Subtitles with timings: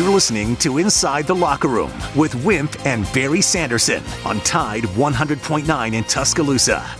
[0.00, 5.92] You're listening to Inside the Locker Room with Wimp and Barry Sanderson on Tide 100.9
[5.92, 6.99] in Tuscaloosa.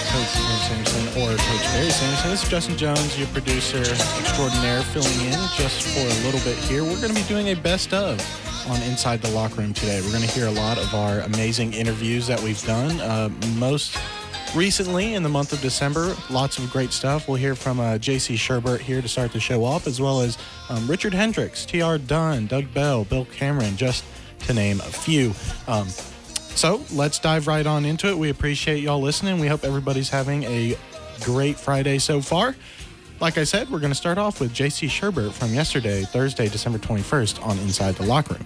[0.11, 2.31] Coach Wimp Sanderson or Coach Barry Sanderson.
[2.31, 6.83] This is Justin Jones, your producer extraordinaire, filling in just for a little bit here.
[6.83, 8.19] We're going to be doing a best of
[8.69, 10.01] on Inside the Locker Room today.
[10.01, 12.99] We're going to hear a lot of our amazing interviews that we've done.
[12.99, 13.97] Uh, most
[14.53, 17.29] recently in the month of December, lots of great stuff.
[17.29, 18.35] We'll hear from uh, J.C.
[18.35, 21.97] Shurburtt here to start the show off, as well as um, Richard Hendrix, T.R.
[21.97, 24.03] Dunn, Doug Bell, Bill Cameron, just
[24.39, 25.33] to name a few.
[25.69, 25.87] Um,
[26.55, 28.17] so let's dive right on into it.
[28.17, 29.39] We appreciate y'all listening.
[29.39, 30.77] We hope everybody's having a
[31.21, 32.55] great Friday so far.
[33.19, 36.79] Like I said, we're going to start off with JC Shurburtt from yesterday, Thursday, December
[36.79, 38.45] 21st, on Inside the Locker Room.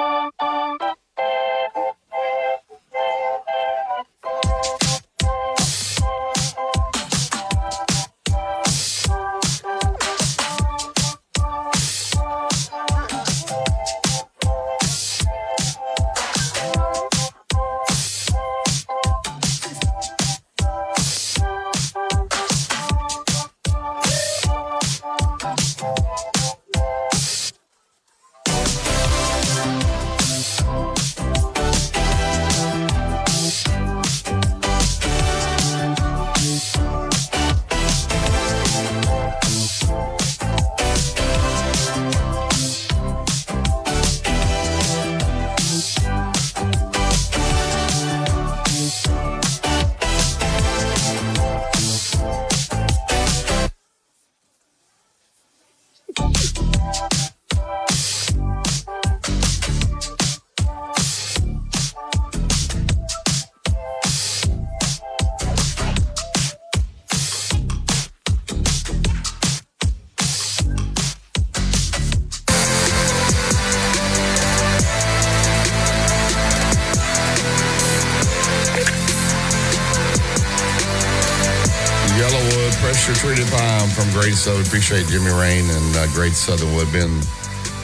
[83.13, 84.65] Pine from Great Southern.
[84.65, 87.19] Appreciate Jimmy Rane and uh, Great Southern Wood being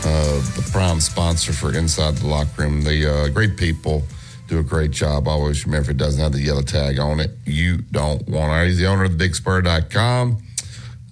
[0.05, 2.81] uh, the prime sponsor for Inside the Locker Room.
[2.81, 4.03] The uh, great people
[4.47, 5.27] do a great job.
[5.27, 8.67] Always remember, if it doesn't have the yellow tag on it, you don't want it.
[8.67, 10.37] He's the owner of thebigspur.com.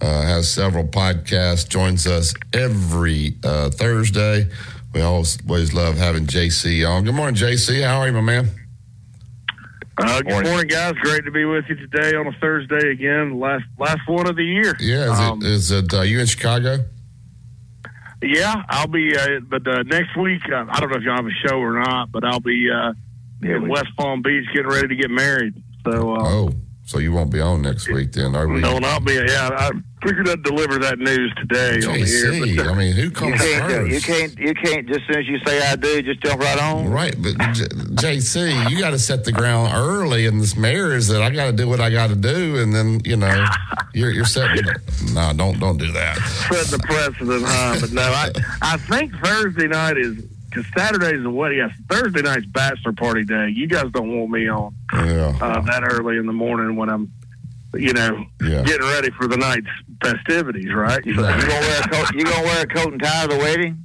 [0.00, 1.68] Uh, has several podcasts.
[1.68, 4.48] Joins us every uh, Thursday.
[4.94, 7.04] We always, always love having JC on.
[7.04, 7.84] Good morning, JC.
[7.84, 8.65] How are you, my man?
[9.98, 10.66] Uh, good morning.
[10.66, 10.92] guys.
[11.00, 13.40] Great to be with you today on a Thursday again.
[13.40, 14.76] Last last one of the year.
[14.78, 16.84] Yeah, is Um, it, is it uh, you in Chicago?
[18.22, 19.16] Yeah, I'll be.
[19.16, 21.78] Uh, but uh, next week, uh, I don't know if y'all have a show or
[21.80, 22.92] not, but I'll be uh,
[23.42, 25.54] in West Palm Beach getting ready to get married.
[25.84, 26.50] So, uh, Oh,
[26.84, 28.60] so you won't be on next week then, are we?
[28.60, 29.14] no, not be.
[29.14, 29.70] Yeah, I
[30.06, 32.32] figured I'd deliver that news today on the air.
[32.32, 33.90] JC, But, uh, I mean, who You comes can't, first?
[33.92, 34.86] you can't, you can't.
[34.86, 36.88] Just as soon as you say I do, just jump right on.
[36.88, 41.22] Right, but J- JC, you got to set the ground early in this marriage that
[41.22, 43.44] I got to do what I got to do, and then you know
[43.94, 44.64] you're you're setting.
[45.12, 46.16] No, don't don't do that.
[46.48, 47.76] setting the precedent, huh?
[47.80, 48.30] But no, I
[48.62, 50.16] I think Thursday night is
[50.50, 51.58] because Saturday's a wedding.
[51.58, 53.48] Yes, Thursday night's bachelor party day.
[53.54, 57.12] You guys don't want me on Yeah, uh, that early in the morning when I'm,
[57.80, 58.62] you know, Yeah.
[58.62, 59.66] getting ready for the night's
[60.02, 61.02] festivities, right?
[61.04, 62.14] So, You gonna wear a coat?
[62.14, 63.82] You gonna wear a coat and tie to the wedding?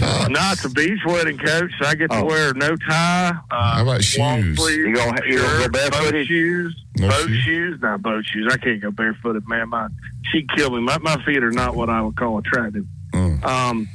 [0.00, 1.72] No, it's a beach wedding, coach.
[1.80, 2.24] So I get to Oh.
[2.24, 3.32] wear no tie.
[3.50, 4.56] Uh, How about shoes?
[4.58, 5.90] You gonna- you gonna go?
[5.90, 6.76] Boat shoes.
[6.98, 7.38] No boat shoes?
[7.40, 7.78] shoes.
[7.82, 8.48] Not boat shoes.
[8.52, 9.68] I can't go barefooted, man.
[9.70, 9.88] My
[10.30, 10.80] she'd kill me.
[10.82, 12.84] My, my feet are not what I would call attractive.
[13.12, 13.44] Mm.
[13.44, 13.88] Um,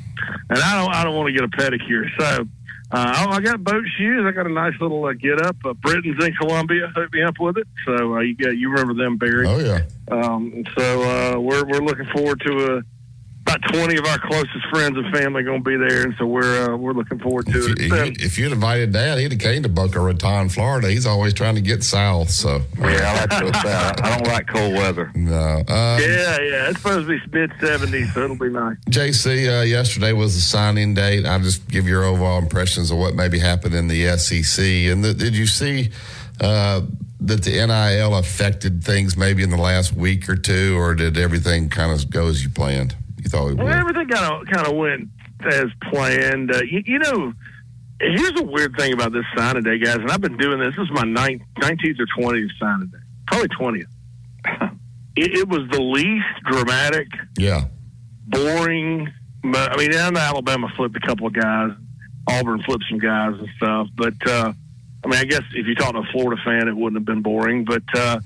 [0.50, 0.94] and I don't.
[0.94, 2.06] I don't want to get a pedicure.
[2.20, 2.48] So.
[2.94, 4.24] Uh, I got boat shoes.
[4.24, 5.56] I got a nice little uh, get up.
[5.66, 7.68] Uh, Britain's in Columbia hooked me up with it.
[7.88, 9.48] So uh, you got you remember them, Barry?
[9.48, 9.82] Oh yeah.
[10.12, 12.82] Um, so uh, we're we're looking forward to uh,
[13.56, 16.72] about twenty of our closest friends and family going to be there, and so we're
[16.74, 17.80] uh, we're looking forward to If, it.
[17.80, 20.90] you, if, been- you- if you'd invited Dad, he'd have came to Boca Raton, Florida.
[20.90, 22.30] He's always trying to get south.
[22.30, 24.02] So Yeah, I like to go south.
[24.02, 25.12] I don't like cold weather.
[25.16, 25.36] no.
[25.58, 28.78] Um, yeah, yeah, it's supposed to be mid seventies, so it'll be nice.
[28.90, 31.26] JC, uh, yesterday was the signing date.
[31.26, 34.64] I'll just give your overall impressions of what maybe happened in the SEC.
[34.64, 35.92] And the, did you see
[36.42, 36.82] uh,
[37.22, 41.70] that the NIL affected things maybe in the last week or two, or did everything
[41.70, 42.96] kind of go as you planned?
[43.24, 43.74] You thought Well, would?
[43.74, 45.10] everything kind of kind of went
[45.52, 46.54] as planned.
[46.54, 47.34] Uh, you, you know,
[48.00, 49.96] here's a weird thing about this signing day, guys.
[49.98, 50.76] And I've been doing this.
[50.76, 52.98] This is my ninth, 19th or twentieth signing day,
[53.28, 53.90] probably twentieth.
[55.16, 57.08] it, it was the least dramatic.
[57.38, 57.66] Yeah.
[58.28, 59.10] boring.
[59.44, 61.72] But I mean, Alabama flipped a couple of guys.
[62.30, 63.88] Auburn flipped some guys and stuff.
[63.96, 64.54] But uh,
[65.04, 67.22] I mean, I guess if you talk to a Florida fan, it wouldn't have been
[67.22, 67.66] boring.
[67.66, 68.20] But uh,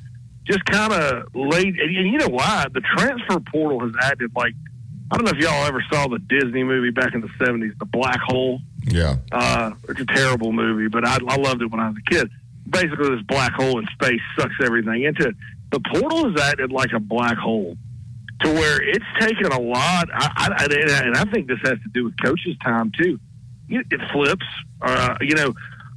[0.46, 1.80] just kind of late.
[1.80, 2.68] And you know why?
[2.72, 4.54] The transfer portal has acted like
[5.12, 7.86] I don't know if y'all ever saw the Disney movie back in the seventies, The
[7.86, 8.59] Black Hole.
[8.83, 9.15] Yeah.
[9.31, 12.30] Uh, it's a terrible movie, but I, I loved it when I was a kid.
[12.69, 15.36] Basically, this black hole in space sucks everything into it.
[15.71, 17.77] The portal has acted like a black hole
[18.42, 20.09] to where it's taken a lot.
[20.13, 20.68] I, I,
[21.06, 23.19] and I think this has to do with coaches' time too.
[23.69, 24.45] It flips.
[24.81, 25.53] Uh, you know,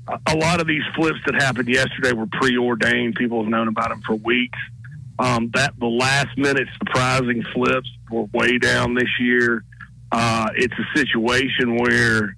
[0.08, 3.14] a- a lot of these flips that happened yesterday were preordained.
[3.16, 4.58] People have known about them for weeks.
[5.20, 9.64] Um, that the last minute surprising flips were way down this year.
[10.10, 12.34] Uh, it's a situation where,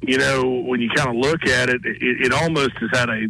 [0.00, 3.26] you know, when you kind of look at it, it, it almost has had a.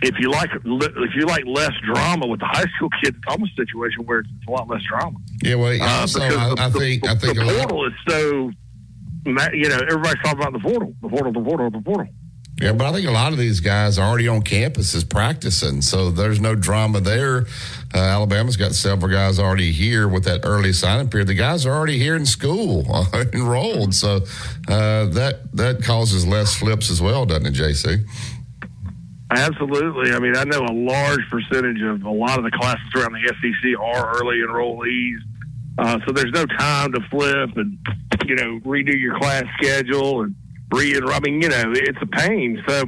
[0.00, 3.50] If you like, if you like less drama with the high school kids, it's almost
[3.58, 5.18] a situation where it's a lot less drama.
[5.42, 5.56] Yeah.
[5.56, 7.92] Well, Uh, also, I, the, I think, the, I think the a lot, portal is
[8.08, 8.52] so.
[9.26, 12.14] You know, everybody's talking about the portal, the portal, the portal, the portal.
[12.60, 16.10] Yeah, but I think a lot of these guys are already on campuses practicing, so
[16.10, 17.46] there's no drama there.
[17.94, 21.28] Uh, Alabama's got several guys already here with that early signing period.
[21.28, 24.16] The guys are already here in school, enrolled, so
[24.68, 28.04] uh, that that causes less flips as well, doesn't it, JC?
[29.30, 30.12] Absolutely.
[30.12, 33.28] I mean, I know a large percentage of a lot of the classes around the
[33.28, 35.18] SEC are early enrollees.
[35.78, 37.78] Uh, so there's no time to flip and,
[38.26, 40.34] you know, redo your class schedule and
[40.72, 42.62] re I mean, you know, it's a pain.
[42.66, 42.84] So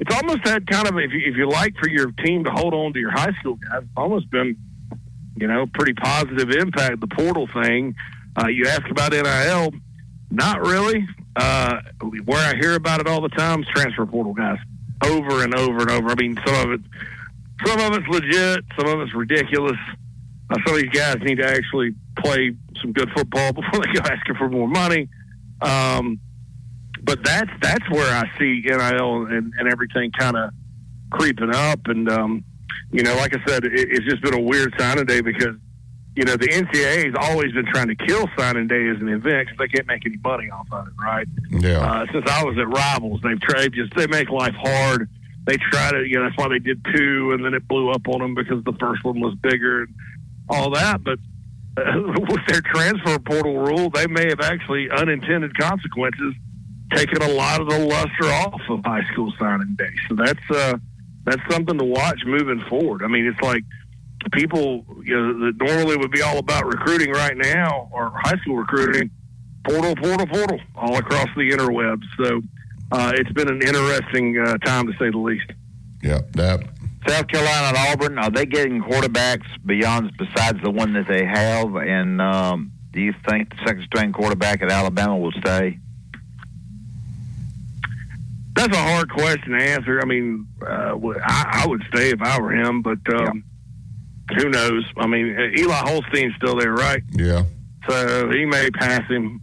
[0.00, 2.74] it's almost that kind of, if you, if you like for your team to hold
[2.74, 4.56] on to your high school guys, it's almost been,
[5.36, 7.94] you know, pretty positive impact, the portal thing.
[8.36, 9.72] Uh, you ask about NIL,
[10.30, 11.06] not really.
[11.36, 11.80] Uh,
[12.24, 14.58] where I hear about it all the time is transfer portal guys
[15.04, 16.10] over and over and over.
[16.10, 16.80] I mean, some of it,
[17.64, 19.78] some of it's legit, some of it's ridiculous.
[20.50, 24.00] Uh, some of these guys need to actually play some good football before they go
[24.00, 25.08] asking for more money.
[25.60, 26.20] Um,
[27.04, 30.50] but that's that's where I see NIL and, and everything kind of
[31.10, 31.80] creeping up.
[31.86, 32.44] And um,
[32.90, 35.56] you know, like I said, it, it's just been a weird signing day because
[36.16, 39.48] you know the NCAA has always been trying to kill signing day as an event
[39.48, 41.26] because they can't make any money off of it, right?
[41.50, 45.08] Yeah, Uh, since I was at Rivals, they've tried just they make life hard.
[45.46, 48.08] They try to, you know, that's why they did two, and then it blew up
[48.08, 49.94] on them because the first one was bigger and
[50.48, 51.04] all that.
[51.04, 51.18] But
[51.76, 51.82] uh,
[52.30, 56.32] with their transfer portal rule, they may have actually unintended consequences,
[56.92, 59.92] taken a lot of the luster off of high school signing day.
[60.08, 60.78] So that's uh,
[61.24, 63.02] that's something to watch moving forward.
[63.02, 63.62] I mean, it's like
[64.32, 68.56] people, you know, that normally would be all about recruiting right now or high school
[68.56, 69.10] recruiting
[69.64, 72.04] portal, portal, portal, all across the interwebs.
[72.18, 72.42] So
[72.92, 75.50] uh, it's been an interesting uh, time to say the least.
[76.02, 76.64] yeah, that.
[77.06, 81.74] South Carolina and Auburn, are they getting quarterbacks beyond besides the one that they have?
[81.76, 85.78] And um, do you think the second string quarterback at Alabama will stay?
[88.54, 90.00] That's a hard question to answer.
[90.00, 93.42] I mean, uh, I, I would stay if I were him, but um,
[94.36, 94.84] who knows?
[94.96, 97.02] I mean, Eli Holstein's still there, right?
[97.12, 97.42] Yeah,
[97.88, 99.40] So he may pass him.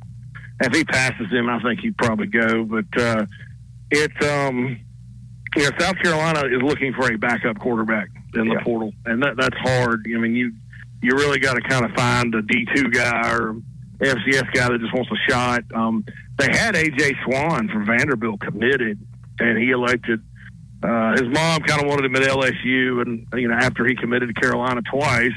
[0.62, 2.64] If he passes him, I think he'd probably go.
[2.64, 3.26] But uh,
[3.90, 4.80] it's um,
[5.58, 8.64] you know, South Carolina is looking for a backup quarterback in the Yeah.
[8.64, 10.06] portal, and that that's hard.
[10.08, 10.54] I mean, you
[11.02, 13.56] you really got to kind of find a D two guy or
[14.00, 15.64] FCS guy that just wants a shot.
[15.74, 16.06] Um,
[16.42, 19.00] they had AJ Swann from Vanderbilt committed,
[19.40, 20.22] and he elected.
[20.84, 24.34] Uh, his mom kind of wanted him at LSU, and you know, after he committed
[24.34, 25.34] to Carolina twice,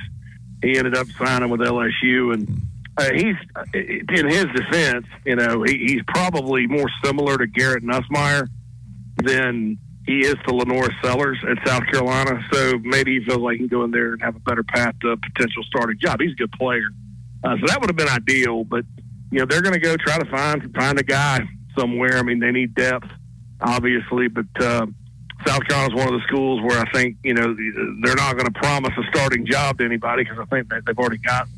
[0.63, 2.49] he ended up signing with LSU, and
[2.97, 3.37] uh, he's
[3.75, 8.49] in his defense, you know, he, he's probably more similar to Garrett Nussmeier
[9.17, 12.41] than he is to LaNorris Sellers at South Carolina.
[12.53, 14.95] So maybe he feels like he can go in there and have a better path
[15.03, 16.21] to a potential starting job.
[16.21, 16.87] He's a good player,
[17.43, 18.65] uh, so that would have been ideal.
[18.65, 18.85] But
[19.35, 21.41] you know, they're going to go try to find find a guy
[21.77, 22.19] somewhere.
[22.19, 23.09] I mean, they need depth,
[23.61, 24.47] obviously, but.
[24.59, 24.87] Uh,
[25.45, 27.55] South Carolina is one of the schools where I think you know
[28.03, 31.19] they're not going to promise a starting job to anybody because I think they've already
[31.19, 31.49] got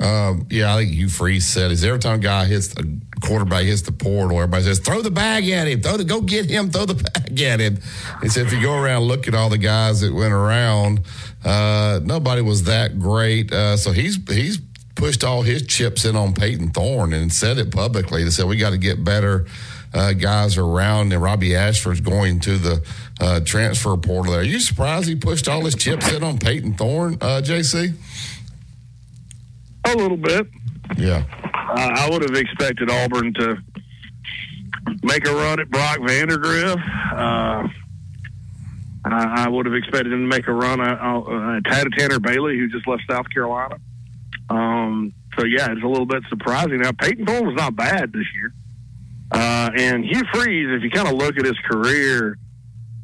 [0.00, 2.84] um, yeah, I think Hugh Freeze said is every time a guy hits a
[3.20, 6.48] quarterback hits the portal, everybody says throw the bag at him, throw the go get
[6.48, 7.78] him, throw the bag at him.
[8.22, 11.00] He said if you go around look at all the guys that went around,
[11.44, 13.52] uh, nobody was that great.
[13.52, 14.58] Uh, so he's he's
[14.94, 18.24] pushed all his chips in on Payton Thorne and said it publicly.
[18.24, 19.46] They said we got to get better.
[19.92, 22.80] Uh, guys around, and Robbie Ashford's going to the
[23.20, 24.36] uh, transfer portal.
[24.36, 27.94] Are you surprised he pushed all his chips in on Payton Thorne, uh, JC?
[29.86, 30.46] A little bit.
[30.96, 31.24] Yeah.
[31.42, 33.56] Uh, I would have expected Auburn to
[35.02, 36.76] make a run at Brock Vandagriff.
[37.12, 37.68] Uh,
[39.04, 42.58] I, I would have expected him to make a run at, uh, at Tanner Bailey,
[42.58, 43.78] who just left South Carolina.
[44.50, 46.78] Um, so yeah, it's a little bit surprising.
[46.80, 48.52] Now Payton Thorne was not bad this year,
[49.32, 50.68] uh, and Hugh Freeze.
[50.70, 52.36] If you kind of look at his career,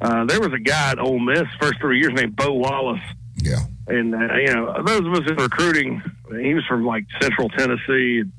[0.00, 3.00] uh, there was a guy at Ole Miss first three years named Bo Wallace.
[3.36, 6.02] Yeah and uh, you know those of us in recruiting,
[6.40, 8.20] he was from like Central Tennessee.
[8.20, 8.32] And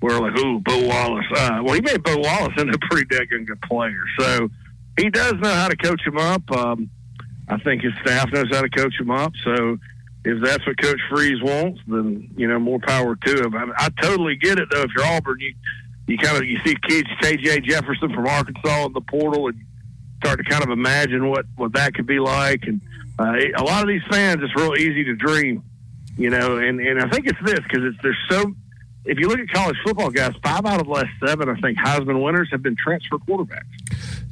[0.00, 1.26] we're like, ooh, Bo Wallace.
[1.34, 4.02] Uh, well, he made Bo Wallace into a pretty daggone good player.
[4.18, 4.48] So
[4.98, 6.50] he does know how to coach him up.
[6.50, 6.90] Um,
[7.48, 9.32] I think his staff knows how to coach him up.
[9.44, 9.78] So
[10.28, 13.54] if that's what Coach Freeze wants, then you know more power to him.
[13.54, 14.82] I, I totally get it though.
[14.82, 15.54] If you're Auburn, you
[16.06, 17.60] you kind of you see kids K.J.
[17.60, 19.58] Jefferson from Arkansas in the portal and
[20.18, 22.80] start to kind of imagine what what that could be like and
[23.18, 25.62] uh, a lot of these fans, it's real easy to dream,
[26.16, 28.54] you know, and, and I think it's this because it's there's so.
[29.04, 31.78] If you look at college football, guys, five out of the last seven, I think
[31.78, 33.62] Heisman winners have been transfer quarterbacks.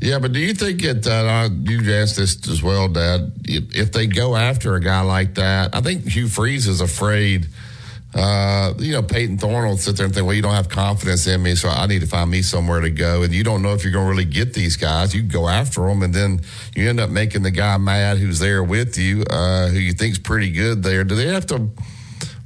[0.00, 3.32] Yeah, but do you think that uh, you asked this as well, Dad?
[3.44, 7.46] If they go after a guy like that, I think Hugh Freeze is afraid
[8.16, 11.26] uh, you know, Payton Thorne will sit there and think, well, you don't have confidence
[11.26, 13.22] in me, so I need to find me somewhere to go.
[13.22, 15.14] And you don't know if you're going to really get these guys.
[15.14, 16.40] You go after them, and then
[16.74, 20.18] you end up making the guy mad who's there with you, uh, who you think's
[20.18, 21.04] pretty good there.
[21.04, 21.68] Do they have to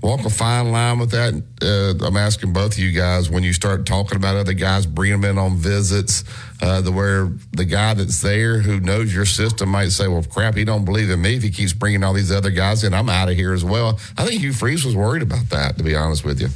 [0.03, 1.35] walk a fine line with that.
[1.63, 5.21] Uh, I'm asking both of you guys when you start talking about other guys, bringing
[5.21, 6.25] them in on visits,
[6.63, 10.55] uh, the where the guy that's there who knows your system might say, "Well, crap,
[10.55, 12.95] he don't believe in me if he keeps bringing all these other guys in.
[12.95, 15.85] I'm out of here as well." I think Hugh Freeze was worried about that, to
[15.85, 16.49] be honest with you.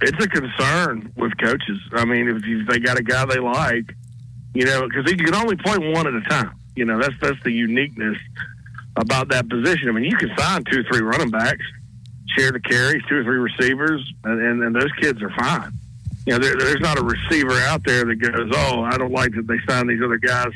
[0.00, 1.80] It's a concern with coaches.
[1.92, 3.92] I mean, if you, they got a guy they like,
[4.54, 6.52] you know, because you can only play one at a time.
[6.76, 8.16] You know, that's that's the uniqueness
[8.96, 9.88] about that position.
[9.88, 11.64] I mean, you can sign two, three running backs,
[12.36, 15.72] share the carries, two or three receivers, and, and, and those kids are fine.
[16.26, 19.32] You know, there, there's not a receiver out there that goes, "Oh, I don't like
[19.34, 20.52] that they signed these other guys.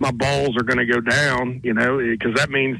[0.00, 2.78] My balls are going to go down." You know, because that means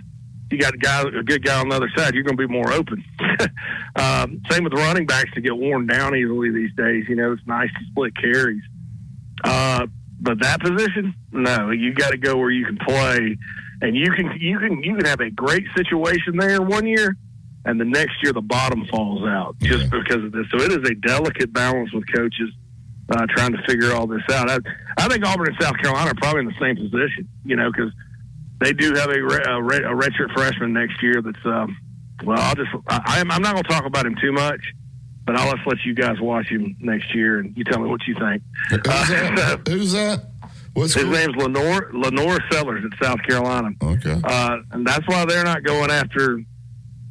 [0.50, 2.14] you got a guy, a good guy on the other side.
[2.14, 3.04] You're going to be more open.
[3.97, 7.04] um, same with running backs to get worn down easily these days.
[7.08, 8.62] You know, it's nice to split carries.
[9.44, 9.87] Uh,
[10.20, 13.38] but that position, no, you got to go where you can play,
[13.80, 17.16] and you can you can you can have a great situation there one year,
[17.69, 20.01] and the next year the bottom falls out just yeah.
[20.01, 20.47] because of this.
[20.51, 22.51] So it is a delicate balance with coaches
[23.11, 24.51] uh, trying to figure all this out.
[24.51, 24.59] I,
[24.97, 27.93] I think Auburn and South Carolina are probably in the same position, you know, because
[28.61, 31.21] they do have a, a, a redshirt freshman next year.
[31.21, 31.77] That's um,
[32.25, 34.61] well, I'll just I, I'm not going to talk about him too much.
[35.27, 38.01] But I'll just let you guys watch him next year, and you tell me what
[38.07, 38.43] you think.
[38.71, 39.61] Who's that?
[39.69, 40.25] Uh, Who's that?
[40.73, 43.73] What's His name's Lenore Lenore Sellers at South Carolina.
[43.83, 46.43] Okay, uh, and that's why they're not going after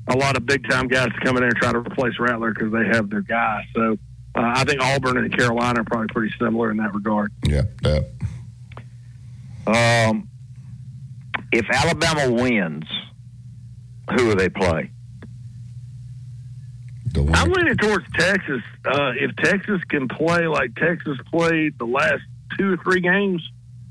[0.08, 2.54] a lot of big time guys to come in there and try to replace Rattler
[2.54, 3.68] because they have their guy.
[3.76, 3.98] So
[4.36, 7.32] uh, I think Auburn and Carolina are probably pretty similar in that regard.
[7.46, 7.64] Yeah.
[7.84, 8.02] yeah.
[9.68, 10.30] Um,
[11.52, 12.86] if Alabama wins,
[14.16, 14.92] who will they play?
[17.34, 18.62] I'm leaning towards Texas.
[18.86, 22.22] Uh, if Texas can play like Texas played the last
[22.58, 23.42] two or three games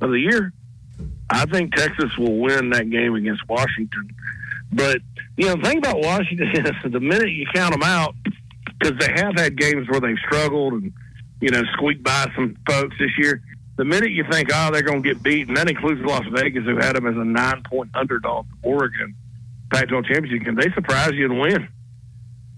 [0.01, 0.53] of the year,
[1.29, 4.15] I think Texas will win that game against Washington.
[4.73, 4.99] But
[5.37, 8.15] you know, the thing about Washington is the minute you count them out,
[8.79, 10.93] because they have had games where they've struggled and
[11.41, 13.43] you know squeaked by some folks this year.
[13.77, 16.65] The minute you think, oh, they're going to get beat, and that includes Las Vegas,
[16.65, 19.15] who had them as a nine-point underdog, Oregon
[19.71, 21.69] Pac-12 championship game, they surprise you and win.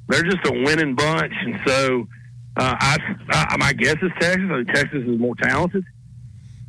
[0.09, 2.07] They're just a winning bunch, and so
[2.57, 2.97] uh, I,
[3.31, 4.49] I, my guess is Texas.
[4.51, 5.85] I think Texas is more talented.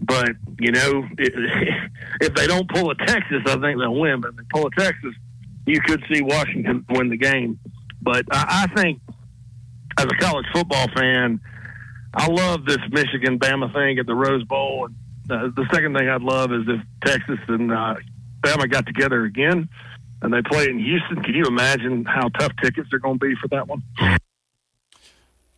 [0.01, 1.33] But you know, if,
[2.21, 4.21] if they don't pull a Texas, I think they'll win.
[4.21, 5.13] But if they pull a Texas,
[5.69, 7.59] you could see Washington win the game.
[8.01, 9.01] but I, I think
[9.97, 11.39] as a college football fan,
[12.13, 14.87] I love this Michigan Bama thing at the Rose Bowl.
[14.87, 17.95] And uh, the second thing I'd love is if Texas and uh,
[18.41, 19.69] Bama got together again
[20.21, 21.23] and they play in Houston.
[21.23, 23.83] Can you imagine how tough tickets are going to be for that one?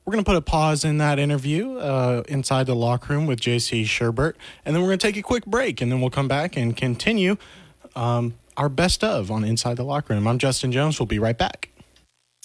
[0.03, 3.39] We're going to put a pause in that interview uh, inside the locker room with
[3.39, 4.33] JC Shurburtt,
[4.65, 6.75] and then we're going to take a quick break, and then we'll come back and
[6.75, 7.37] continue
[7.95, 10.27] um, our best of on Inside the Locker Room.
[10.27, 10.99] I'm Justin Jones.
[10.99, 11.69] We'll be right back.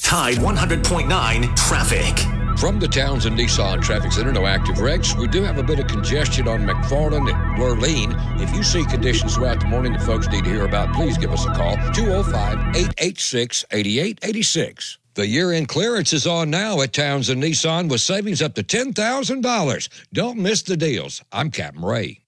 [0.00, 2.18] Tide 100.9 traffic.
[2.58, 5.14] From the Townsend Nissan Traffic Center, no active wrecks.
[5.14, 8.40] We do have a bit of congestion on McFarland and Lurleen.
[8.40, 11.32] If you see conditions throughout the morning that folks need to hear about, please give
[11.32, 14.98] us a call 205 886 8886.
[15.14, 19.88] The year end clearance is on now at Townsend Nissan with savings up to $10,000.
[20.14, 21.22] Don't miss the deals.
[21.30, 22.20] I'm Captain Ray.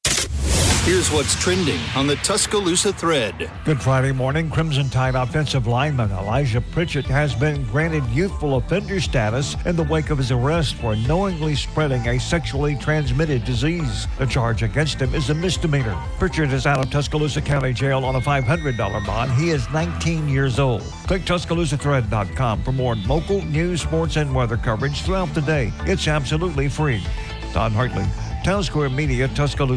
[0.88, 3.50] Here's what's trending on the Tuscaloosa thread.
[3.66, 4.49] Good Friday morning.
[4.49, 10.09] Crimson Tide offensive lineman Elijah Pritchett has been granted youthful offender status in the wake
[10.09, 14.07] of his arrest for knowingly spreading a sexually transmitted disease.
[14.16, 15.95] The charge against him is a misdemeanor.
[16.18, 19.30] Pritchett is out of Tuscaloosa County Jail on a $500 bond.
[19.33, 20.80] He is 19 years old.
[21.07, 25.71] Click TuscaloosaThread.com for more local news, sports, and weather coverage throughout the day.
[25.80, 27.04] It's absolutely free.
[27.52, 28.07] Don Hartley,
[28.42, 29.76] Town Square Media, Tuscaloosa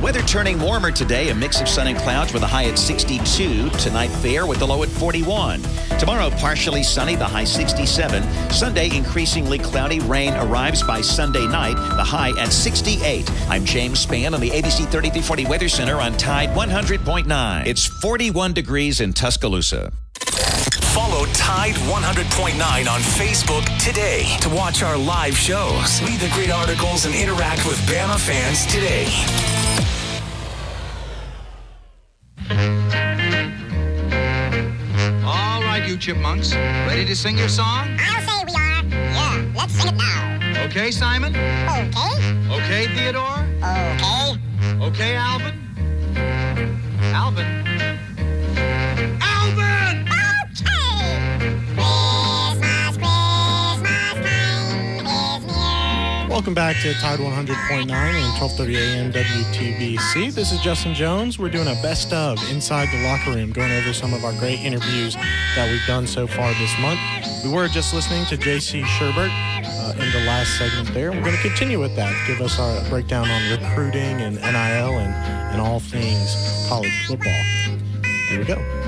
[0.01, 3.69] weather turning warmer today, a mix of sun and clouds with a high at 62.
[3.71, 5.61] Tonight, fair with the low at 41.
[5.99, 8.23] Tomorrow, partially sunny, the high 67.
[8.51, 9.99] Sunday, increasingly cloudy.
[9.99, 13.29] Rain arrives by Sunday night, the high at 68.
[13.49, 17.67] I'm James Spann on the ABC 3340 Weather Center on Tide 100.9.
[17.67, 19.93] It's 41 degrees in Tuscaloosa.
[20.93, 22.59] Follow Tide 100.9
[22.91, 27.77] on Facebook today to watch our live shows, read the great articles, and interact with
[27.87, 29.70] Bama fans today.
[35.23, 36.53] All right, you chipmunks.
[36.53, 37.97] Ready to sing your song?
[37.97, 38.83] I'll say we are.
[38.91, 40.65] Yeah, let's sing it now.
[40.65, 41.33] Okay, Simon?
[41.33, 41.89] Okay.
[42.49, 43.47] Okay, Theodore?
[43.63, 44.37] Okay.
[44.81, 45.53] Okay, Alvin?
[46.17, 46.77] Alvin?
[47.13, 47.70] Alvin!
[56.41, 59.11] Welcome back to Tide 100.9 and 12:30 a.m.
[59.11, 60.33] WTBC.
[60.33, 61.37] This is Justin Jones.
[61.37, 64.57] We're doing a best of inside the locker room, going over some of our great
[64.57, 66.99] interviews that we've done so far this month.
[67.43, 71.11] We were just listening to JC Shurburtt uh, in the last segment there.
[71.11, 75.13] We're going to continue with that, give us our breakdown on recruiting and NIL and,
[75.53, 77.43] and all things college football.
[78.29, 78.80] Here we go.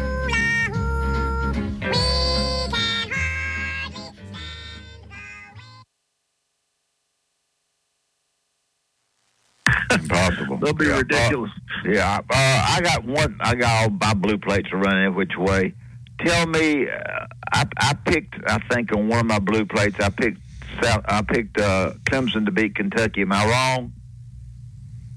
[10.63, 11.51] They'll be Yeah, uh, ridiculous.
[11.85, 13.37] yeah, uh, I got one.
[13.41, 15.73] I got all my blue plates are running every which way.
[16.19, 18.35] Tell me, uh, I, I picked.
[18.47, 20.39] I think on one of my blue plates, I picked.
[20.81, 23.21] South, I picked uh, Clemson to beat Kentucky.
[23.21, 23.93] Am I wrong?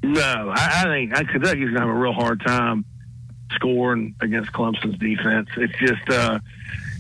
[0.03, 2.85] No, I, I think I, Kentucky's going to have a real hard time
[3.53, 5.49] scoring against Clemson's defense.
[5.57, 6.39] It's just, uh,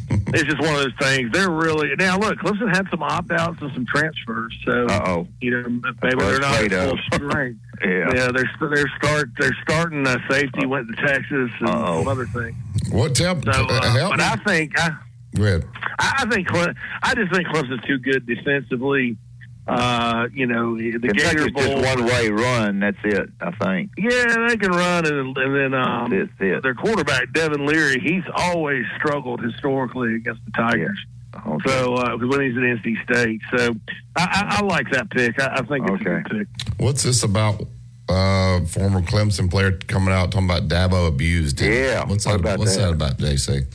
[0.08, 1.30] it's just one of those things.
[1.32, 2.18] They're really now.
[2.18, 5.28] Look, Clemson had some opt outs and some transfers, so Uh oh.
[5.40, 7.60] you know maybe Well, they're not at full strength.
[7.84, 8.10] Yeah.
[8.14, 11.98] Yeah, they're they're start they're starting uh, safety went to Texas and Uh-oh.
[11.98, 12.56] some other things.
[12.90, 14.24] What tell So, uh, uh, help but me?
[14.24, 14.96] I think I,
[15.34, 15.64] Go ahead.
[15.98, 19.18] I I think Cle- I just think Clemson's too good defensively.
[19.66, 21.80] Uh, you know, the Gator Kentucky's Bowl.
[21.82, 22.78] just one way run.
[22.80, 23.28] That's it.
[23.40, 23.90] I think.
[23.98, 26.62] Yeah, they can run, and, and then um, That's it.
[26.62, 30.98] their quarterback Devin Leary, he's always struggled historically against the Tigers.
[31.46, 31.68] Okay.
[31.68, 33.74] So uh, when he's at NC State, so
[34.16, 35.40] I, I, I like that pick.
[35.42, 36.46] I, I think it's a good pick.
[36.78, 37.62] What's this about?
[38.08, 41.58] Uh, former Clemson player coming out talking about Dabo abused.
[41.58, 41.72] him?
[41.72, 42.92] Yeah, What's what that about What's that, that?
[42.92, 43.66] about, JC?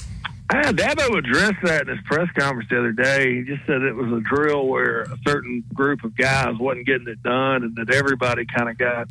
[0.53, 3.35] Ah, Dabo addressed that in his press conference the other day.
[3.37, 7.07] He just said it was a drill where a certain group of guys wasn't getting
[7.07, 9.07] it done, and that everybody kind of got,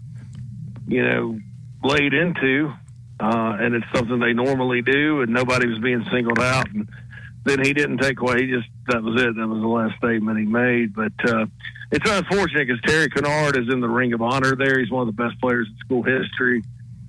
[0.86, 1.38] you know,
[1.82, 2.70] laid into,
[3.20, 6.70] uh, and it's something they normally do, and nobody was being singled out.
[6.74, 6.86] And
[7.44, 8.42] then he didn't take away.
[8.44, 9.34] He just that was it.
[9.34, 10.94] That was the last statement he made.
[10.94, 11.46] But uh,
[11.90, 14.56] it's unfortunate because Terry Kinard is in the Ring of Honor.
[14.56, 16.62] There, he's one of the best players in school history.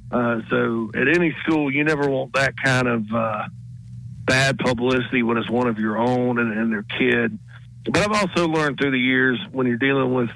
[0.10, 3.14] Uh, so at any school, you never want that kind of.
[3.14, 3.48] Uh,
[4.32, 7.38] bad publicity when it's one of your own and, and their kid.
[7.84, 10.30] But I've also learned through the years when you're dealing with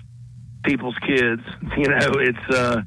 [0.64, 1.42] people's kids,
[1.78, 2.82] you know, it's uh,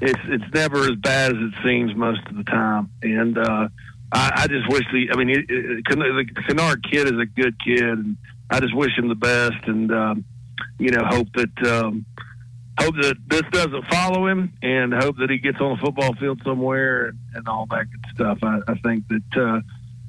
[0.00, 2.88] it's it's never as bad as it seems most of the time.
[3.02, 3.68] And uh,
[4.12, 7.56] I, I just wish the, I mean, it, it, the Kinard kid is a good
[7.60, 8.16] kid, and
[8.48, 10.24] I just wish him the best, and um,
[10.78, 11.66] you know, hope that.
[11.66, 12.06] Um,
[12.76, 16.42] Hope that this doesn't follow him, and hope that he gets on a football field
[16.44, 18.38] somewhere, and, and all that good stuff.
[18.42, 19.60] I, I think that uh,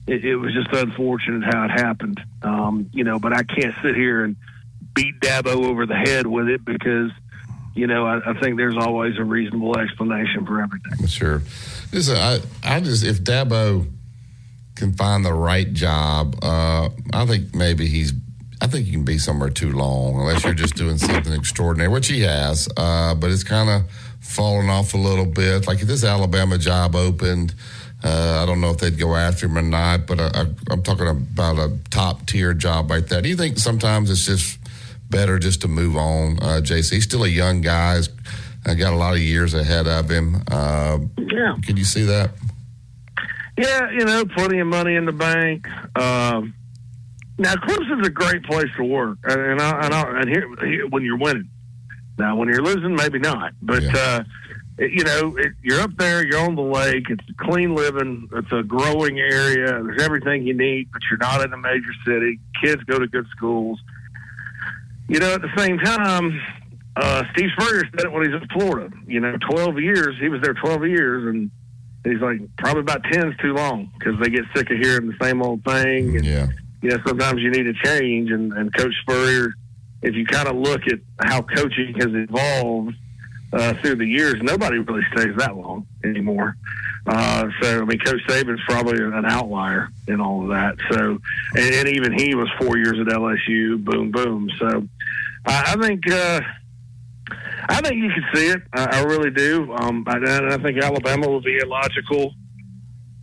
[0.08, 3.20] it, it was just unfortunate how it happened, um, you know.
[3.20, 4.36] But I can't sit here and
[4.94, 7.12] beat Dabo over the head with it because
[7.76, 11.08] you know, I, I, think there's always a reasonable explanation for everything.
[11.08, 11.41] Sure.
[11.91, 13.91] Listen, I, I just, if Dabo
[14.76, 18.13] can find the right job, uh, I think maybe he's,
[18.62, 22.08] I think you can be somewhere too long unless you're just doing something extraordinary, which
[22.08, 22.70] he has.
[22.78, 23.91] Uh, but it's kind of
[24.22, 25.68] fallen off a little bit.
[25.68, 27.54] Like if this Alabama job opened,
[28.06, 31.08] uh, I don't know if they'd go after him or not, but I, am talking
[31.08, 33.24] about a top tier job like that.
[33.24, 34.60] Do you think sometimes it's just
[35.10, 36.38] better just to move on.
[36.39, 37.98] Uh, JC, he's still a young guy.
[37.98, 38.10] He's
[38.65, 40.44] uh, got a lot of years ahead of him.
[40.52, 41.56] Uh, yeah.
[41.63, 42.32] Can you see that?
[43.58, 45.68] Yeah, you know, plenty of money in the bank.
[45.98, 46.54] Um,
[47.38, 51.04] now, Clemson's a great place to work, and I, and, I, and here, here, when
[51.04, 51.50] you're winning.
[52.18, 53.54] Now, when you're losing, maybe not.
[53.62, 54.24] But yeah.
[54.78, 57.10] It, you know, it, you're up there, you're on the lake.
[57.10, 58.30] It's clean living.
[58.34, 59.82] It's a growing area.
[59.84, 62.40] There's everything you need, but you're not in a major city.
[62.62, 63.80] Kids go to good schools
[65.08, 66.42] you know, at the same time,
[66.96, 68.96] uh, Steve Spurrier said it when he was in Florida.
[69.06, 71.52] You know, 12 years, he was there 12 years, and
[72.04, 75.18] he's like, probably about 10 is too long because they get sick of hearing the
[75.22, 76.18] same old thing.
[76.18, 76.48] And, yeah.
[76.82, 79.54] You know, sometimes you need a change, and, and Coach Spurrier,
[80.02, 82.96] if you kind of look at how coaching has evolved
[83.53, 86.55] uh, through the years, nobody really stays that long anymore.
[87.08, 90.75] Uh, so, I mean, Coach Saban's probably an outlier in all of that.
[90.91, 91.19] So,
[91.55, 94.49] and, and even he was four years at LSU, boom, boom.
[94.60, 94.88] So,
[95.45, 96.41] I, I think, uh,
[97.69, 98.62] I think you can see it.
[98.73, 99.71] I, I really do.
[99.73, 102.34] Um, I, I think Alabama will be a logical,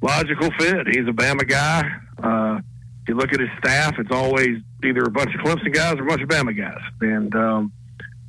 [0.00, 0.86] logical fit.
[0.88, 1.90] He's a Bama guy.
[2.22, 2.60] Uh,
[3.02, 6.04] if you look at his staff, it's always either a bunch of Clemson guys or
[6.04, 6.80] a bunch of Bama guys.
[7.00, 7.72] And, um,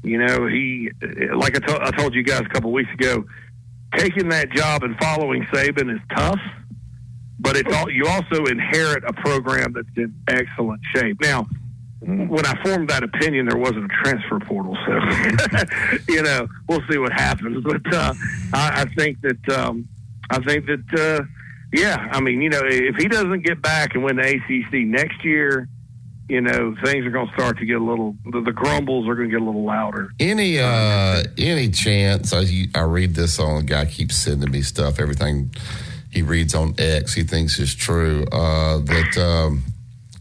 [0.04, 0.92] you know, he,
[1.36, 3.26] like I, to- I told you guys a couple weeks ago,
[3.96, 6.40] taking that job and following Saban is tough,
[7.40, 11.18] but it's all, you also inherit a program that's in excellent shape.
[11.22, 11.48] Now,
[12.02, 14.94] when I formed that opinion, there wasn't a transfer portal, so
[16.14, 17.64] you know we'll see what happens.
[17.64, 18.14] But uh,
[18.54, 19.88] I, I think that um,
[20.30, 21.24] I think that uh,
[21.72, 25.24] yeah, I mean you know if he doesn't get back and win the ACC next
[25.24, 25.70] year,
[26.34, 28.16] you know, things are going to start to get a little.
[28.26, 30.10] The, the grumbles are going to get a little louder.
[30.20, 32.34] Any uh any chance?
[32.34, 35.00] I, I read this on a guy keeps sending me stuff.
[35.00, 35.52] Everything
[36.10, 38.26] he reads on X, he thinks is true.
[38.32, 39.64] Uh, that um,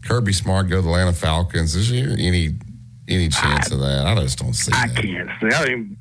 [0.05, 1.75] Kirby Smart go to the Atlanta Falcons.
[1.75, 2.51] Is there any
[3.07, 4.05] any chance I, of that?
[4.05, 4.71] I just don't see.
[4.71, 4.95] I that.
[4.95, 5.55] can't see.
[5.57, 5.97] I mean,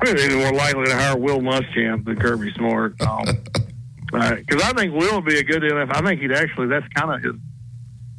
[0.00, 2.96] I think more likely to hire Will Muschamp than Kirby Smart.
[2.98, 5.92] Because um, uh, I think Will would be a good NFL.
[5.92, 6.68] I think he'd actually.
[6.68, 7.34] That's kind of his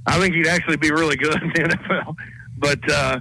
[0.05, 2.15] I think he'd actually be really good in the NFL.
[2.57, 3.19] But uh,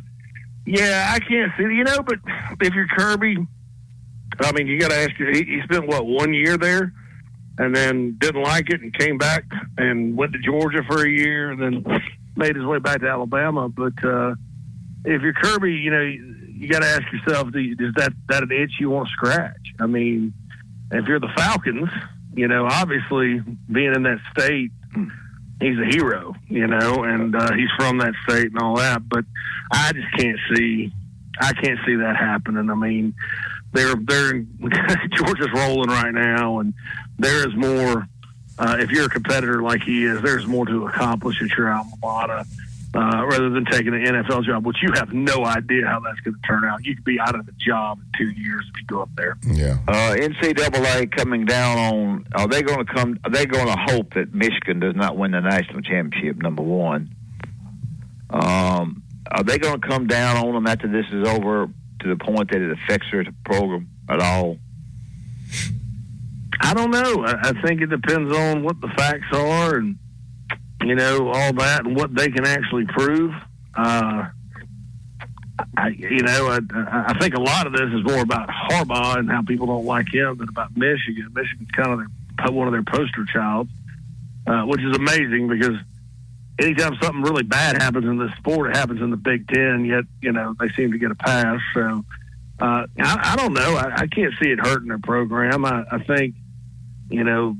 [0.66, 1.64] yeah, I can't see.
[1.64, 2.18] You know, but
[2.60, 3.36] if you're Kirby,
[4.40, 5.12] I mean, you got to ask.
[5.16, 6.92] He, he spent what one year there,
[7.58, 9.44] and then didn't like it, and came back
[9.78, 12.02] and went to Georgia for a year, and then
[12.36, 13.68] made his way back to Alabama.
[13.68, 14.34] But uh,
[15.04, 18.52] if you're Kirby, you know, you, you got to ask yourself: Is that that an
[18.52, 19.74] itch you want to scratch?
[19.78, 20.32] I mean,
[20.92, 21.90] if you're the Falcons,
[22.34, 23.40] you know, obviously
[23.70, 24.70] being in that state
[25.60, 29.08] he's a hero, you know, and uh, he's from that state and all that.
[29.08, 29.24] But
[29.72, 30.92] I just can't see,
[31.40, 32.70] I can't see that happening.
[32.70, 33.14] I mean,
[33.72, 34.32] they're they're
[35.16, 36.74] Georgia's rolling right now, and
[37.18, 38.08] there is more.
[38.58, 41.96] Uh, if you're a competitor like he is, there's more to accomplish at your alma
[42.02, 42.44] mater
[42.94, 46.34] uh, rather than taking an NFL job, which you have no idea how that's going
[46.34, 46.84] to turn out.
[46.84, 49.38] You could be out of the job in two years if you go up there.
[49.46, 49.78] Yeah.
[49.86, 53.18] Uh, NCAA coming down on are they going to come?
[53.24, 56.42] Are they going to hope that Michigan does not win the national championship?
[56.42, 57.14] Number one.
[58.30, 61.68] Um, are they going to come down on them after this is over
[62.00, 64.58] to the point that it affects their program at all?
[66.60, 67.24] I don't know.
[67.24, 69.98] I, I think it depends on what the facts are and
[70.82, 73.34] you know, all that and what they can actually prove.
[73.74, 74.28] Uh,
[75.76, 76.60] I, you know, I,
[77.10, 80.12] I think a lot of this is more about Harbaugh and how people don't like
[80.12, 81.28] him than about Michigan.
[81.34, 83.68] Michigan's kind of their, one of their poster child,
[84.46, 85.76] uh, which is amazing because
[86.58, 89.84] anytime something really bad happens in this sport, it happens in the Big Ten.
[89.84, 91.60] Yet, you know, they seem to get a pass.
[91.74, 92.04] So,
[92.58, 93.76] uh, I, I don't know.
[93.76, 95.64] I, I can't see it hurting their program.
[95.64, 96.34] I, I think,
[97.10, 97.56] you know,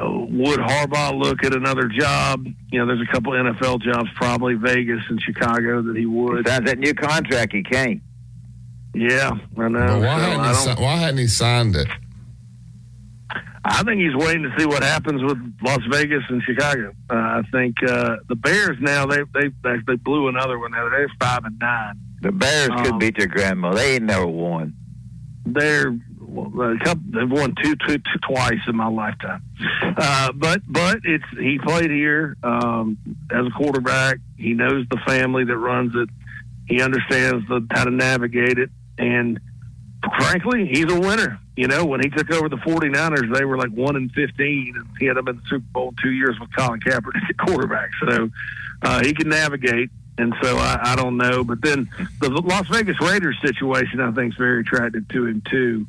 [0.00, 2.46] would Harbaugh look at another job?
[2.70, 6.46] You know, there's a couple NFL jobs, probably Vegas and Chicago, that he would.
[6.46, 8.00] Sounds that new contract he can't.
[8.94, 9.78] Yeah, I know.
[9.86, 11.88] But why, So hadn't I he, don't- si- why hadn't he signed it?
[13.64, 16.92] I think he's waiting to see what happens with Las Vegas and Chicago.
[17.10, 19.50] Uh, I think uh, the Bears now they they
[19.86, 20.70] they blew another one.
[20.70, 21.94] Now they're five and nine.
[22.22, 23.72] The Bears Um, could beat their grandma.
[23.74, 24.74] They ain't never won.
[25.44, 25.98] They're well,
[26.36, 29.42] a couple, they've won two, two, two twice in my lifetime.
[29.82, 32.98] Uh, but but it's he played here um,
[33.32, 34.18] as a quarterback.
[34.36, 36.08] He knows the family that runs it.
[36.66, 39.40] He understands the, how to navigate it, and
[40.18, 41.38] frankly, he's a winner.
[41.56, 44.86] You know, when he took over the 49ers, they were like 1 and 15, and
[45.00, 47.90] he had them in the Super Bowl two years with Colin Kaepernick at quarterback.
[48.06, 48.30] So
[48.82, 49.90] uh, he can navigate.
[50.18, 51.44] And so I, I don't know.
[51.44, 51.88] But then
[52.20, 55.86] the Las Vegas Raiders situation, I think, is very attractive to him, too.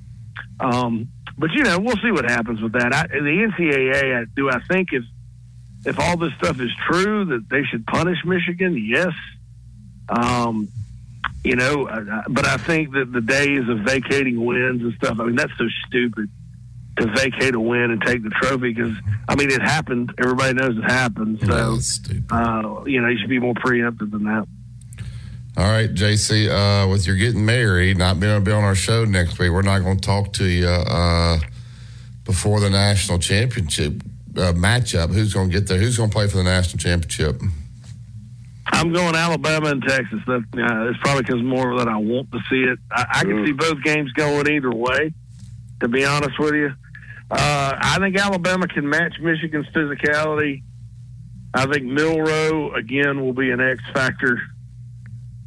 [0.59, 2.93] Um, but, you know, we'll see what happens with that.
[2.93, 5.03] I, the NCAA, I, do I think if,
[5.85, 8.77] if all this stuff is true, that they should punish Michigan?
[8.77, 9.13] Yes.
[10.09, 10.67] Um,
[11.43, 11.85] you know,
[12.27, 15.67] but I think that the days of vacating wins and stuff, I mean, that's so
[15.87, 16.29] stupid
[16.97, 18.95] to vacate a win and take the trophy because,
[19.27, 20.13] I mean, it happened.
[20.17, 21.39] Everybody knows it happened.
[21.45, 21.79] So,
[22.29, 24.47] uh, you know, you should be more preemptive than that.
[25.59, 28.75] All right, JC, uh, with your getting married, not being able to be on our
[28.75, 31.37] show next week, we're not going to talk to you uh,
[32.23, 34.01] before the national championship
[34.37, 35.13] uh, matchup.
[35.13, 35.77] Who's going to get there?
[35.77, 37.41] Who's going to play for the national championship?
[38.67, 40.21] I'm going Alabama and Texas.
[40.27, 42.79] That uh, it's probably because more that I want to see it.
[42.89, 45.13] I, I can see both games going either way.
[45.81, 46.73] To be honest with you,
[47.31, 50.63] uh, I think Alabama can match Michigan's physicality.
[51.53, 54.39] I think Milroe again will be an X factor.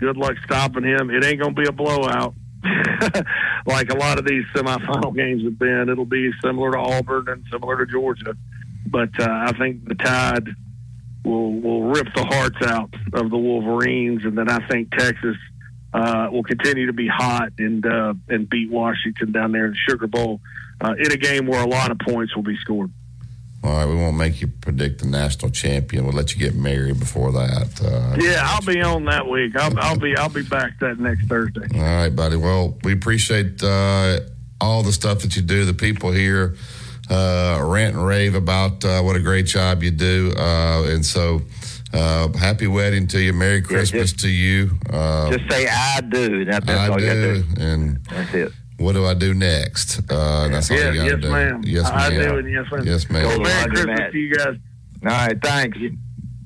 [0.03, 1.11] Good luck stopping him.
[1.11, 2.35] It ain't going to be a blowout
[3.67, 5.89] like a lot of these semifinal games have been.
[5.89, 8.37] It'll be similar to Auburn and similar to Georgia,
[8.85, 10.49] but uh, I think the Tide
[11.25, 15.37] will will rip the hearts out of the Wolverines, and then I think Texas
[15.95, 20.09] uh, will continue to be hot and uh, and beat Washington down there in Sugar
[20.09, 20.41] Bowl
[20.81, 22.91] uh, in a game where a lot of points will be scored.
[23.65, 26.05] All right, we won't make you predict the national champion.
[26.05, 27.81] We'll let you get married before that.
[27.81, 29.55] Uh, Yeah, I'll be on that week.
[29.57, 31.69] I'll, I'll be I'll be back that next Thursday.
[31.79, 32.37] All right, buddy.
[32.37, 34.19] Well, we appreciate uh,
[34.61, 35.65] all the stuff that you do.
[35.65, 36.57] The people here
[37.09, 41.43] uh, rant and rave about uh, what a great job you do, uh, and so
[41.93, 43.33] uh, happy wedding to you.
[43.33, 44.71] Merry Christmas to you.
[44.91, 46.45] Uh, Just say I do.
[46.47, 47.63] That, that's I all you got to do, do.
[47.63, 48.53] and That's it.
[48.79, 50.01] What do I do next?
[50.11, 51.31] Uh, that's all Yes, you got to yes, do.
[51.31, 51.61] ma'am.
[51.65, 52.21] Yes, I ma'am.
[52.23, 52.87] do, and yes, ma'am.
[52.87, 53.27] Yes, ma'am.
[53.27, 54.13] Well, Merry Christmas Matt.
[54.13, 54.57] to you guys.
[55.05, 55.79] All right, thanks.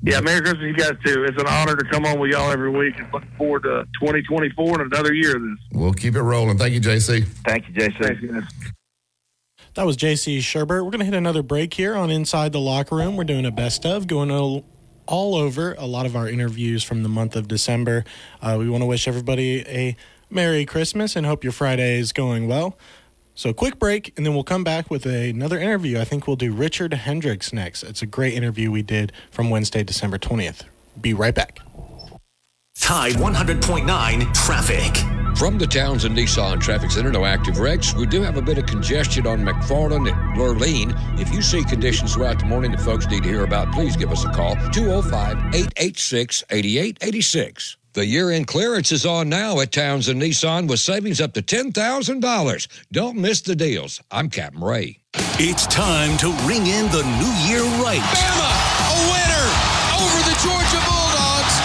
[0.03, 1.23] Yeah, Merry Christmas to you guys too.
[1.23, 4.81] It's an honor to come on with y'all every week, and looking forward to 2024
[4.81, 5.57] and another year of this.
[5.73, 6.57] We'll keep it rolling.
[6.57, 7.25] Thank you, JC.
[7.45, 7.97] Thank you, JC.
[8.03, 8.43] Thanks, guys.
[9.73, 10.83] That was JC Shurburtt.
[10.83, 13.15] We're going to hit another break here on Inside the Locker Room.
[13.15, 14.65] We're doing a best of, going all,
[15.05, 18.03] all over a lot of our interviews from the month of December.
[18.41, 19.95] Uh, we want to wish everybody a
[20.29, 22.77] Merry Christmas and hope your Friday is going well.
[23.35, 25.99] So, quick break, and then we'll come back with another interview.
[25.99, 27.83] I think we'll do Richard Hendrix next.
[27.83, 30.63] It's a great interview we did from Wednesday, December 20th.
[30.99, 31.59] Be right back.
[32.79, 34.95] Tide 100.9 traffic.
[35.37, 37.93] From the towns Townsend Nissan Traffic Center, no active wrecks.
[37.93, 41.19] We do have a bit of congestion on McFarland and Lurleen.
[41.19, 44.11] If you see conditions throughout the morning that folks need to hear about, please give
[44.11, 47.77] us a call 205 886 8886.
[47.97, 52.67] The year end clearance is on now at Townsend Nissan with savings up to $10,000.
[52.91, 53.99] Don't miss the deals.
[54.11, 54.99] I'm Captain Ray.
[55.41, 57.97] It's time to ring in the new year right.
[57.97, 58.53] Bama,
[58.85, 59.47] a winner
[59.97, 61.55] over the Georgia Bulldogs,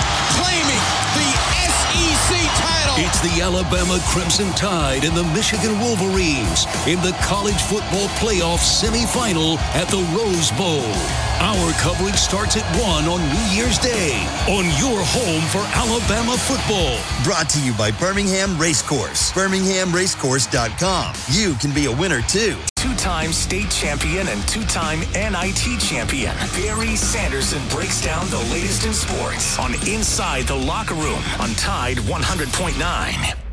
[0.40, 0.81] claiming
[1.21, 1.29] the
[1.68, 2.97] SEC title.
[2.97, 9.59] It's the Alabama Crimson Tide and the Michigan Wolverines in the college football playoff semifinal
[9.77, 11.32] at the Rose Bowl.
[11.42, 14.14] Our coverage starts at 1 on New Year's Day
[14.46, 16.96] on your home for Alabama football.
[17.24, 19.33] Brought to you by Birmingham Racecourse.
[19.33, 21.14] BirminghamRacecourse.com.
[21.33, 22.57] You can be a winner too.
[22.76, 29.59] Two-time state champion and two-time NIT champion Barry Sanderson breaks down the latest in sports
[29.59, 33.52] on Inside the Locker Room on Tide 100.9.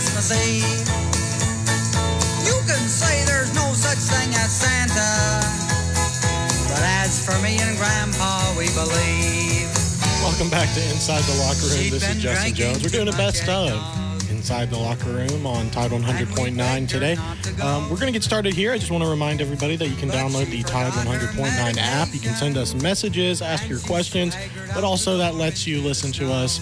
[0.00, 0.64] Christmas Eve.
[2.48, 5.44] You can say there's no such thing as Santa,
[6.72, 9.68] but as for me and Grandpa, we believe.
[10.24, 11.90] Welcome back to Inside the Locker Room.
[11.90, 12.82] This is Justin Jones.
[12.82, 13.76] We're doing a best of
[14.30, 17.16] inside the locker room on Tide 100.9 today.
[17.62, 18.72] Um, we're going to get started here.
[18.72, 22.08] I just want to remind everybody that you can download the Tide 100.9 app.
[22.14, 24.34] You can send us messages, ask your questions,
[24.74, 26.58] but also that lets you listen to us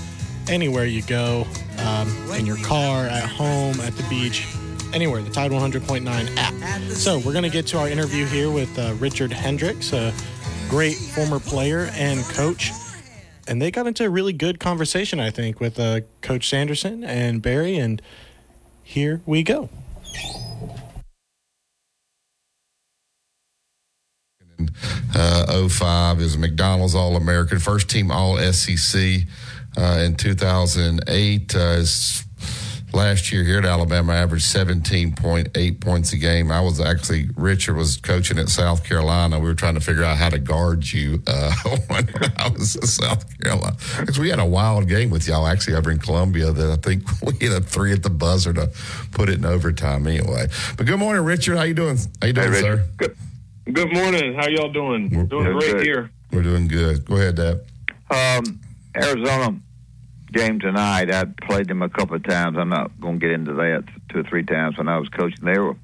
[0.48, 1.46] anywhere you go
[1.78, 4.46] um, in your car, at home, at the beach,
[4.92, 5.22] anywhere.
[5.22, 6.82] The Tide 100.9 app.
[6.90, 10.12] So we're going to get to our interview here with uh, Richard Hendrix, a
[10.68, 12.72] great former player and coach
[13.48, 17.40] and they got into a really good conversation, I think, with uh, Coach Sanderson and
[17.40, 17.78] Barry.
[17.78, 18.02] And
[18.84, 19.70] here we go.
[25.14, 29.22] Uh, 05 is McDonald's All American, first team All SEC
[29.78, 31.54] uh, in 2008.
[31.54, 31.84] Uh,
[32.92, 36.50] last year here at Alabama averaged 17.8 points a game.
[36.50, 39.38] I was actually, Richard was coaching at South Carolina.
[39.38, 41.52] We were trying to figure out how to guard you uh,
[41.88, 43.76] when I was at South Carolina.
[44.00, 47.04] Because we had a wild game with y'all actually over in Columbia that I think
[47.22, 48.70] we hit a three at the buzzer to
[49.12, 50.48] put it in overtime anyway.
[50.76, 51.56] But good morning, Richard.
[51.56, 51.98] How you doing?
[52.20, 52.84] How you doing, sir?
[52.96, 53.16] Good.
[53.70, 54.34] Good morning.
[54.34, 55.10] How y'all doing?
[55.26, 55.82] doing great good.
[55.82, 56.10] here.
[56.32, 57.04] We're doing good.
[57.04, 57.60] Go ahead, Dad.
[58.10, 58.60] Um,
[58.96, 59.60] Arizona
[60.32, 61.10] game tonight.
[61.10, 62.56] I played them a couple of times.
[62.58, 65.44] I'm not going to get into that two or three times when I was coaching.
[65.44, 65.76] They were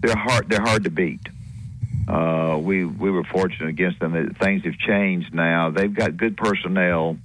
[0.00, 0.48] they're hard.
[0.48, 1.20] They're hard to beat.
[2.08, 4.34] Uh, we we were fortunate against them.
[4.34, 5.70] Things have changed now.
[5.70, 7.18] They've got good personnel.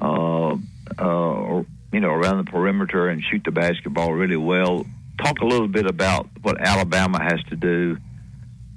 [0.00, 0.56] Uh,
[0.98, 4.86] uh, you know, around the perimeter and shoot the basketball really well.
[5.18, 7.98] Talk a little bit about what Alabama has to do.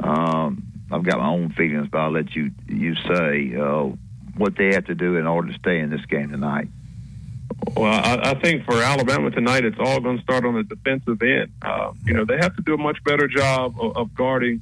[0.02, 3.89] Um, I've got my own feelings, but I'll let you you say uh,
[4.38, 6.68] what they have to do in order to stay in this game tonight.
[7.76, 11.22] Well, I, I think for Alabama tonight, it's all going to start on the defensive
[11.22, 11.52] end.
[11.62, 14.62] Uh, you know, they have to do a much better job of, of guarding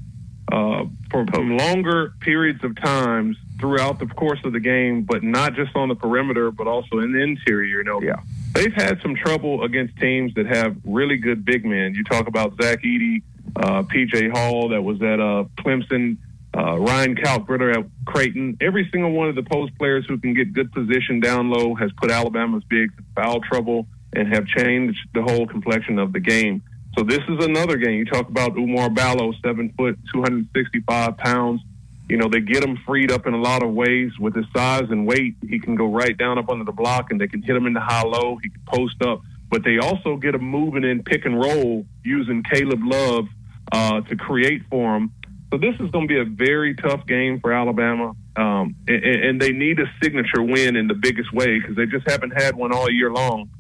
[0.52, 5.76] uh, for longer periods of times throughout the course of the game, but not just
[5.76, 7.78] on the perimeter, but also in the interior.
[7.78, 8.18] You know, yeah.
[8.54, 11.96] they've had some trouble against teams that have really good big men.
[11.96, 13.22] You talk about Zach Edey,
[13.56, 16.18] uh, PJ Hall, that was at uh, Clemson
[16.56, 18.58] uh, Ryan Kalkbrenner at Creighton.
[18.62, 21.92] Every single one of the post players who can get good position down low has
[21.98, 26.62] put Alabama's bigs in foul trouble and have changed the whole complexion of the game.
[26.98, 27.98] So this is another game.
[27.98, 31.62] You talk about Oumar Ballo, seven foot, 265 pounds.
[32.08, 34.92] You know, they get him freed up in a lot of ways with his size
[34.92, 35.36] and weight.
[35.42, 37.74] He can go right down up under the block and they can hit him in
[37.74, 38.38] the high low.
[38.44, 42.44] He can post up, but they also get him moving in pick and roll using
[42.44, 43.26] Caleb Love
[43.72, 45.12] uh, to create for him.
[45.54, 49.40] So this is going to be a very tough game for Alabama, um, and, and,
[49.40, 52.74] they need a signature win in the biggest way because they just haven't had one
[52.74, 53.52] all year long.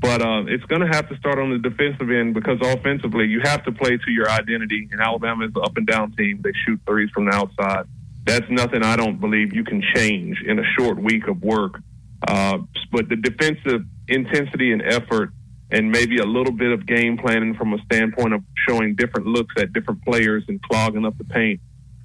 [0.00, 3.42] But uh, it's going to have to start on the defensive end because offensively you
[3.44, 4.88] have to play to your identity.
[4.92, 7.84] And Alabama is an up and down team; they shoot threes from the outside.
[8.24, 11.82] That's nothing I don't believe you can change in a short week of work.
[12.26, 12.60] Uh,
[12.90, 15.32] but the defensive intensity and effort
[15.72, 19.54] and maybe a little bit of game planning from a standpoint of showing different looks
[19.56, 21.60] at different players and clogging up the paint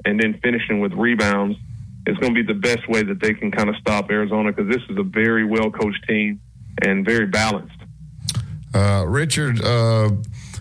[0.06, 1.58] and then finishing with rebounds
[2.08, 4.74] is going to be the best way that they can kind of stop Arizona because
[4.74, 6.40] this is a very well coached team
[6.82, 7.76] and very balanced.
[8.74, 10.12] Uh, Richard, uh,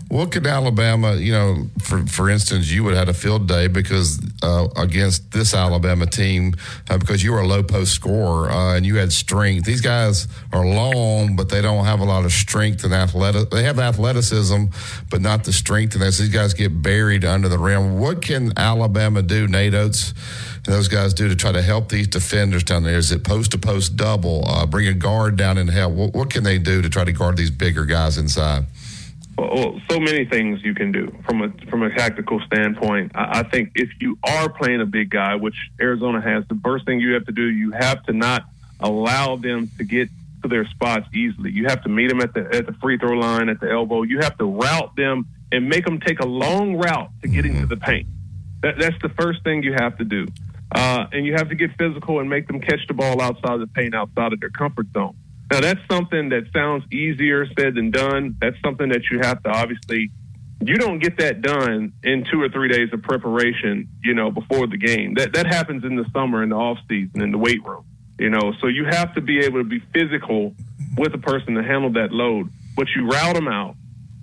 [0.09, 3.67] what could Alabama, you know, for for instance, you would have had a field day
[3.67, 6.53] because uh, against this Alabama team
[6.89, 9.65] uh, because you were a low post scorer uh, and you had strength.
[9.65, 13.49] These guys are long, but they don't have a lot of strength and athletic.
[13.49, 14.65] They have athleticism,
[15.09, 15.95] but not the strength.
[15.95, 20.13] And as these guys get buried under the rim, what can Alabama do, Nate Oats?
[20.65, 22.97] And those guys do to try to help these defenders down there?
[22.97, 24.47] Is it post to post double?
[24.47, 25.93] Uh, bring a guard down and help?
[25.93, 28.65] What, what can they do to try to guard these bigger guys inside?
[29.37, 33.11] Well, so many things you can do from a from a tactical standpoint.
[33.15, 36.85] I, I think if you are playing a big guy, which Arizona has, the first
[36.85, 38.45] thing you have to do, you have to not
[38.79, 40.09] allow them to get
[40.41, 41.51] to their spots easily.
[41.51, 44.01] You have to meet them at the at the free throw line, at the elbow.
[44.03, 47.67] You have to route them and make them take a long route to get into
[47.67, 48.07] the paint.
[48.61, 50.27] That, that's the first thing you have to do.
[50.71, 53.59] Uh, and you have to get physical and make them catch the ball outside of
[53.61, 55.15] the paint, outside of their comfort zone.
[55.51, 58.35] Now, that's something that sounds easier said than done.
[58.41, 60.11] That's something that you have to obviously,
[60.61, 64.67] you don't get that done in two or three days of preparation, you know, before
[64.67, 65.13] the game.
[65.13, 67.85] That, that happens in the summer, in the off season, in the weight room,
[68.19, 68.53] you know.
[68.59, 70.53] So you have to be able to be physical
[70.97, 73.75] with a person to handle that load, but you route them out.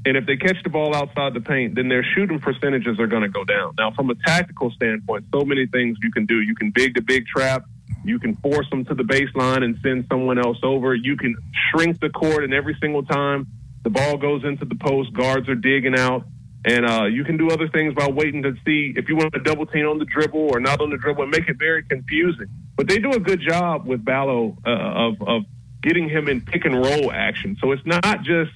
[0.07, 3.23] And if they catch the ball outside the paint, then their shooting percentages are going
[3.23, 3.75] to go down.
[3.79, 6.43] Now, from a tactical standpoint, so many things you can do.
[6.43, 7.65] You can big the big trap.
[8.05, 10.95] You can force them to the baseline and send someone else over.
[10.95, 11.37] You can
[11.71, 13.47] shrink the court, and every single time
[13.83, 16.25] the ball goes into the post, guards are digging out.
[16.67, 19.41] And uh, you can do other things by waiting to see if you want to
[19.41, 22.47] double team on the dribble or not on the dribble and make it very confusing.
[22.77, 25.43] But they do a good job with Ballo uh, of, of
[25.83, 27.59] getting him in pick and roll action.
[27.61, 28.51] So it's not just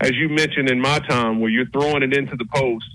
[0.00, 2.86] as you mentioned in my time, where you're throwing it into the post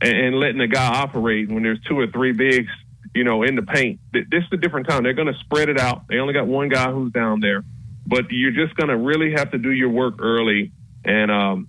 [0.00, 2.70] and, and letting the guy operate when there's two or three bigs,
[3.14, 4.00] you know, in the paint.
[4.12, 5.02] This is a different time.
[5.02, 6.06] They're going to spread it out.
[6.08, 7.64] They only got one guy who's down there,
[8.06, 10.72] but you're just going to really have to do your work early.
[11.04, 11.68] And um,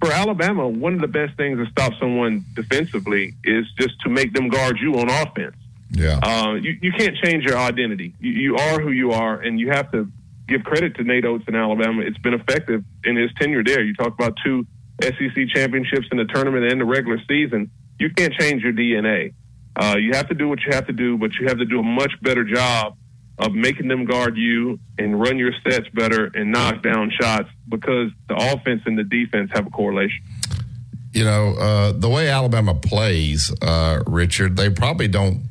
[0.00, 4.32] for Alabama, one of the best things to stop someone defensively is just to make
[4.32, 5.56] them guard you on offense.
[5.90, 6.18] Yeah.
[6.22, 8.12] Uh, you, you can't change your identity.
[8.20, 10.10] You, you are who you are, and you have to
[10.46, 12.02] give credit to Nate Oats in Alabama.
[12.02, 13.82] It's been effective in his tenure there.
[13.82, 14.66] You talk about two
[15.02, 17.70] SEC championships in the tournament and the regular season.
[17.98, 19.32] You can't change your DNA.
[19.76, 21.80] Uh, you have to do what you have to do, but you have to do
[21.80, 22.96] a much better job
[23.38, 28.10] of making them guard you and run your sets better and knock down shots because
[28.28, 30.24] the offense and the defense have a correlation.
[31.12, 35.42] You know, uh, the way Alabama plays, uh, Richard, they probably don't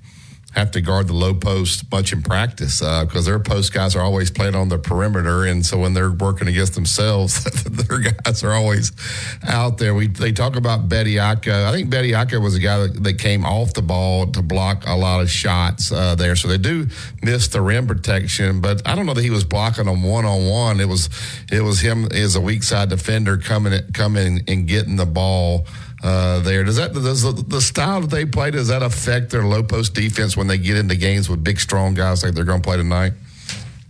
[0.56, 4.32] have to guard the low post much in practice because their post guys are always
[4.32, 8.92] playing on the perimeter, and so when they're working against themselves, their guys are always
[9.48, 9.94] out there.
[9.94, 11.66] We they talk about Bediako.
[11.66, 14.96] I think Bediako was a guy that, that came off the ball to block a
[14.96, 16.88] lot of shots uh, there, so they do
[17.22, 18.62] miss the rim protection.
[18.62, 20.80] But I don't know that he was blocking them one on one.
[20.80, 21.10] It was
[21.52, 25.66] it was him as a weak side defender coming coming and getting the ball
[26.06, 26.64] uh, there.
[26.64, 29.96] Does that does the, the style that they play does that affect their low post
[29.96, 32.78] defense when they get into games with big strong guys like they're going to play
[32.78, 33.14] tonight?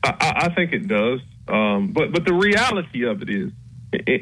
[0.02, 1.20] I, I I think it does.
[1.50, 3.52] Um, but but the reality of it is,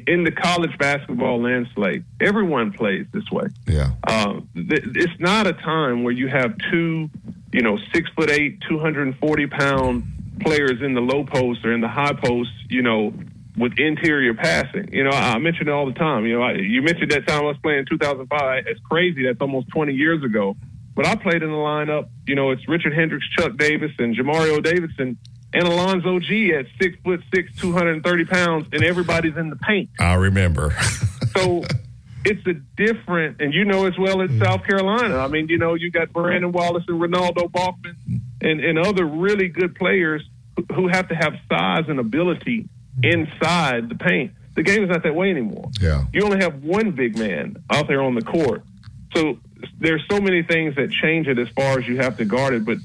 [0.07, 3.45] in the college basketball landscape, everyone plays this way.
[3.67, 3.91] Yeah.
[4.07, 7.11] Um, th- it's not a time where you have two,
[7.51, 10.03] you know, six foot eight, two hundred and forty pound
[10.41, 13.13] players in the low post or in the high post, you know,
[13.57, 14.89] with interior passing.
[14.93, 16.25] You know, I I mention it all the time.
[16.25, 18.63] You know, I, you mentioned that time I was playing in 2005.
[18.67, 19.25] It's crazy.
[19.25, 20.55] That's almost 20 years ago.
[20.95, 22.09] But I played in the lineup.
[22.27, 25.17] You know, it's Richard Hendrix, Chuck Davis, and Jermareo Davidson,
[25.53, 29.89] and Alonzo Gee at six foot six, 230 pounds, and everybody's in the paint.
[29.99, 30.73] I remember.
[31.35, 31.63] So
[32.25, 35.17] it's a different, and you know as well as South Carolina.
[35.17, 37.95] I mean, you know, you got Brandon Wallace and Renaldo Balkman
[38.39, 40.23] and, and other really good players
[40.55, 42.69] who- who have to have size and ability
[43.01, 44.31] inside the paint.
[44.55, 45.71] The game is not that way anymore.
[45.81, 46.05] Yeah.
[46.13, 48.63] You only have one big man out there on the court.
[49.15, 49.39] So
[49.79, 52.65] there's so many things that change it as far as you have to guard it.
[52.65, 52.77] But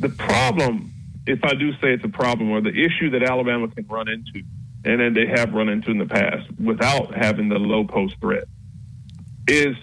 [0.00, 0.92] the problem,
[1.26, 4.42] if I do say it's a problem, or the issue that Alabama can run into,
[4.84, 8.44] and then they have run into in the past without having the low post threat,
[9.48, 9.76] is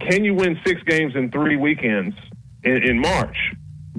[0.00, 2.16] can you win six games in three weekends
[2.62, 3.36] in, in March?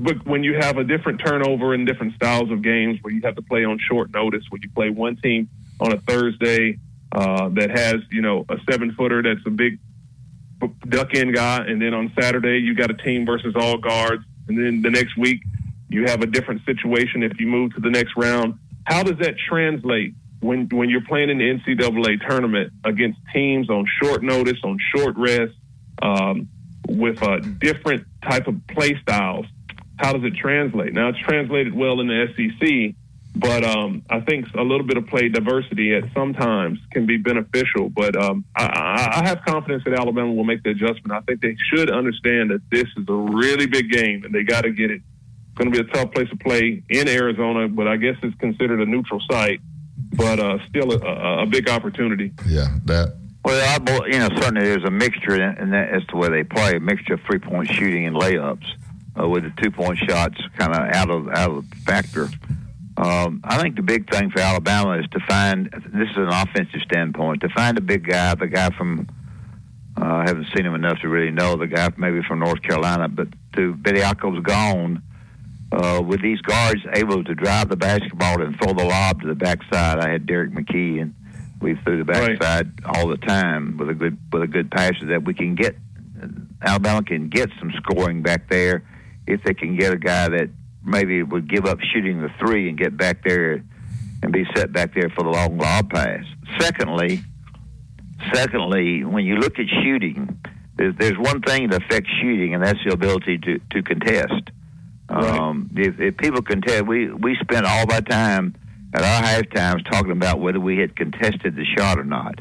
[0.02, 3.36] But when you have a different turnover and different styles of games where you have
[3.36, 5.50] to play on short notice, where you play one team
[5.82, 6.80] on a Thursday
[7.12, 9.78] uh, that has, you know, a seven footer that's a big
[10.88, 14.58] duck in guy, and then on Saturday you got a team versus all guards, and
[14.58, 15.42] then the next week
[15.90, 18.58] you have a different situation if you move to the next round.
[18.86, 23.86] How does that translate when when you're playing in the NCAA tournament against teams on
[24.02, 25.54] short notice, on short rest,
[26.02, 26.48] um,
[26.88, 29.46] with uh, different type of play styles?
[30.00, 30.94] How does it translate?
[30.94, 32.96] Now it's translated well in the SEC,
[33.36, 37.90] but um, I think a little bit of play diversity at sometimes can be beneficial.
[37.90, 41.12] But um, I, I, I have confidence that Alabama will make the adjustment.
[41.12, 44.62] I think they should understand that this is a really big game and they got
[44.62, 45.02] to get it.
[45.02, 48.38] It's going to be a tough place to play in Arizona, but I guess it's
[48.40, 49.60] considered a neutral site,
[50.14, 52.32] but uh, still a, a, a big opportunity.
[52.48, 53.18] Yeah, that.
[53.44, 56.46] Well, I, you know, certainly there's a mixture in, in that as to where they
[56.46, 58.66] play, a mixture of three point shooting and layups,
[59.20, 62.30] uh, with the two point shots kind of out of out of the factor.
[62.98, 66.82] Um, I think the big thing for Alabama is to find this is an offensive
[66.82, 69.08] standpoint to find a big guy, the guy from
[70.00, 73.08] uh, I haven't seen him enough to really know the guy maybe from North Carolina,
[73.08, 75.04] but to Bediako's gone.
[75.72, 79.36] Uh, with these guards able to drive the basketball and throw the lob to the
[79.36, 81.14] backside, I had Derrick McKey and
[81.62, 85.24] we threw the backside all the time with a good with a good passer that
[85.24, 85.76] we can get.
[86.62, 88.84] Alabama can get some scoring back there
[89.30, 90.50] if they can get a guy that
[90.84, 93.64] maybe would give up shooting the three and get back there
[94.22, 96.24] and be set back there for the long lob pass.
[96.60, 97.22] Secondly,
[98.34, 100.40] secondly, when you look at shooting,
[100.76, 104.50] there's, there's one thing that affects shooting, and that's the ability to to contest.
[105.10, 108.56] Um, if, if people contest, we we spend all our time
[108.94, 112.40] at our half times talking about whether we had contested the shot or not.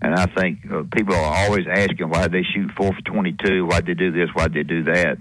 [0.00, 3.80] And I think uh, people are always asking why they shoot four for 22, why
[3.80, 5.18] they do this, why they do that.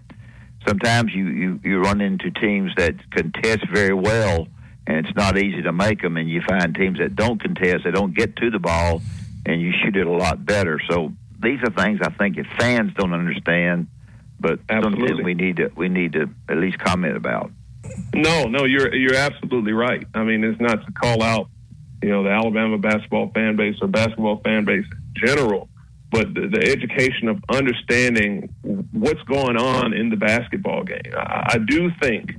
[0.67, 4.47] Sometimes you, you, you run into teams that contest very well,
[4.85, 6.17] and it's not easy to make them.
[6.17, 9.01] And you find teams that don't contest, they don't get to the ball,
[9.45, 10.79] and you shoot it a lot better.
[10.89, 13.87] So these are things I think if fans don't understand,
[14.39, 17.51] but something we need to we need to at least comment about.
[18.13, 20.05] No, no, you're you're absolutely right.
[20.13, 21.47] I mean, it's not to call out
[22.01, 25.69] you know, the Alabama basketball fan base or basketball fan base in general,
[26.09, 28.49] but the, the education of understanding
[28.91, 31.01] what's going on in the basketball game.
[31.15, 32.31] I, I do think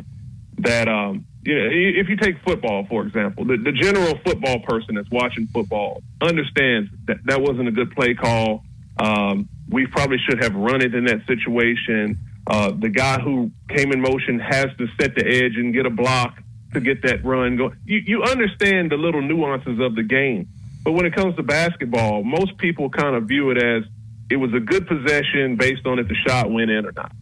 [0.58, 4.94] that, um, you know, if you take football, for example, the, the general football person
[4.94, 8.64] that's watching football understands that that wasn't a good play call.
[9.00, 12.18] Um, we probably should have run it in that situation.
[12.46, 15.90] Uh, the guy who came in motion has to set the edge and get a
[15.90, 16.38] block
[16.72, 17.76] to get that run going.
[17.84, 20.48] You, you understand the little nuances of the game.
[20.88, 23.82] But when it comes to basketball, most people kind of view it as
[24.30, 27.12] it was a good possession based on if the shot went in or not.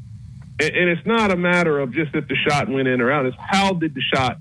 [0.61, 3.27] And, and it's not a matter of just if the shot went in or out.
[3.27, 4.39] It's how did the shot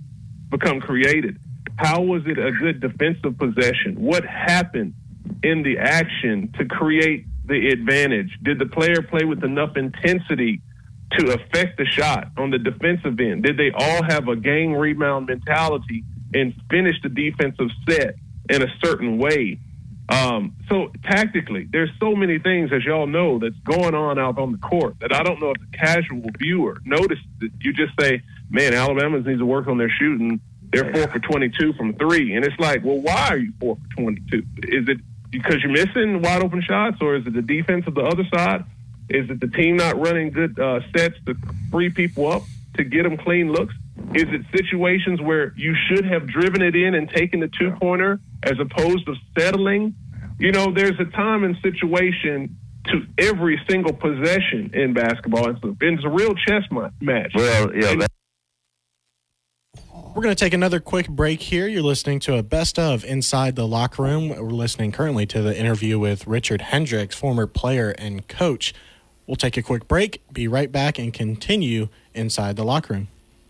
[0.52, 1.40] become created?
[1.76, 3.96] How was it a good defensive possession?
[3.96, 4.94] What happened
[5.42, 8.38] in the action to create the advantage?
[8.44, 10.62] Did the player play with enough intensity
[11.14, 13.42] to affect the shot on the defensive end?
[13.42, 16.04] Did they all have a gang rebound mentality
[16.36, 18.18] and finish the defensive set
[18.50, 19.60] in a certain way?
[20.08, 24.52] Um, so tactically, there's so many things, as y'all know, that's going on out on
[24.52, 27.24] the court that I don't know if the casual viewer noticed.
[27.40, 30.40] That you just say, "Man, Alabama needs to work on their shooting.
[30.72, 34.02] They're four for 22 from three, and it's like, well, why are you four for
[34.02, 34.44] 22?
[34.64, 34.98] Is it
[35.30, 38.66] because you're missing wide open shots, or is it the defense of the other side?
[39.10, 41.36] Is it the team not running good uh, sets to
[41.72, 42.44] free people up
[42.76, 43.74] to get them clean looks?
[44.14, 48.20] Is it situations where you should have driven it in and taken the two pointer
[48.44, 49.96] as opposed to settling?
[50.40, 55.50] You know, there's a time and situation to every single possession in basketball.
[55.50, 56.64] It's a, it's a real chess
[57.02, 57.32] match.
[57.34, 58.12] Well, yeah, that,
[60.14, 61.68] We're going to take another quick break here.
[61.68, 64.30] You're listening to a best of Inside the Locker Room.
[64.30, 68.74] We're listening currently to the interview with Richard Hendrix, former player and coach.
[69.26, 73.08] We'll take a quick break, be right back, and continue Inside the Locker Room.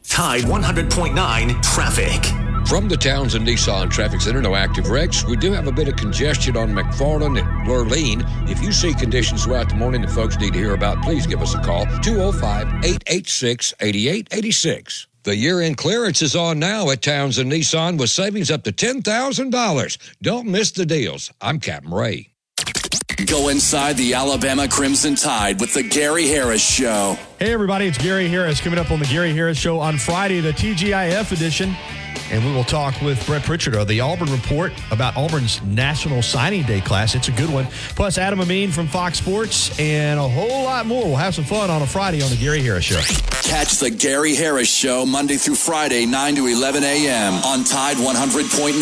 [0.07, 2.23] Tide 100.9 traffic.
[2.67, 5.23] From the towns Townsend Nissan Traffic Center, no active wrecks.
[5.23, 8.23] We do have a bit of congestion on McFarland and Lurleen.
[8.49, 11.41] If you see conditions throughout the morning that folks need to hear about, please give
[11.41, 15.07] us a call 205 886 8886.
[15.23, 18.71] The year end clearance is on now at towns Townsend Nissan with savings up to
[18.71, 20.13] $10,000.
[20.21, 21.31] Don't miss the deals.
[21.41, 22.29] I'm Captain Ray.
[23.23, 27.17] Go inside the Alabama Crimson Tide with the Gary Harris Show.
[27.39, 30.51] Hey, everybody, it's Gary Harris coming up on the Gary Harris Show on Friday, the
[30.51, 31.73] TGIF edition.
[32.31, 36.63] And we will talk with Brett Pritchard of the Auburn Report about Auburn's National Signing
[36.63, 37.15] Day class.
[37.15, 37.67] It's a good one.
[37.95, 41.05] Plus, Adam Amin from Fox Sports and a whole lot more.
[41.05, 42.99] We'll have some fun on a Friday on the Gary Harris Show.
[43.43, 47.33] Catch the Gary Harris Show Monday through Friday, 9 to 11 a.m.
[47.45, 48.81] on Tide 100.9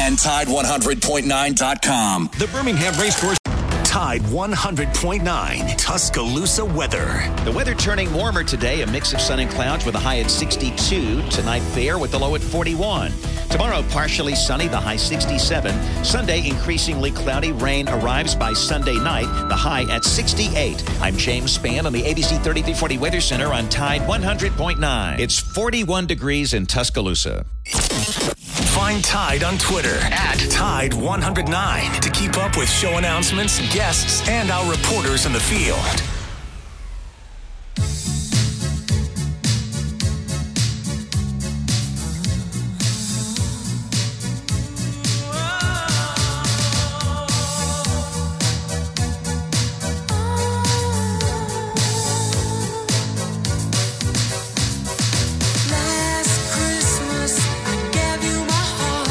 [0.00, 2.30] and Tide100.9.com.
[2.38, 3.36] The Birmingham Racecourse.
[3.94, 7.32] Tide 100.9 Tuscaloosa weather.
[7.44, 10.32] The weather turning warmer today, a mix of sun and clouds with a high at
[10.32, 11.22] 62.
[11.28, 13.12] Tonight, fair with the low at 41.
[13.50, 16.04] Tomorrow, partially sunny, the high 67.
[16.04, 17.52] Sunday, increasingly cloudy.
[17.52, 20.82] Rain arrives by Sunday night, the high at 68.
[21.00, 25.20] I'm James Spann on the ABC 3340 Weather Center on Tide 100.9.
[25.20, 27.46] It's 41 degrees in Tuscaloosa.
[27.66, 34.70] Find Tide on Twitter at Tide109 to keep up with show announcements, guests, and our
[34.70, 36.02] reporters in the field.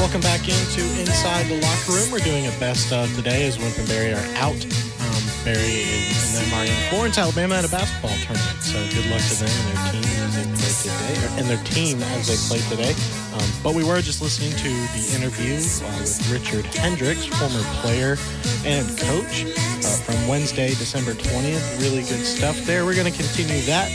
[0.04, 2.12] Welcome back into Inside the Locker Room.
[2.12, 4.60] We're doing a best of today as Wimp and Barry are out.
[5.00, 8.60] Um, Barry and them are in Florence, Alabama at a basketball tournament.
[8.60, 12.04] So good luck to them and their team as they play today, and their team
[12.20, 12.92] as they play today.
[13.32, 18.18] Um, but we were just listening to the interview uh, with Richard Hendrix, former player
[18.66, 21.80] and coach, uh, from Wednesday, December 20th.
[21.80, 22.84] Really good stuff there.
[22.84, 23.88] We're going to continue that.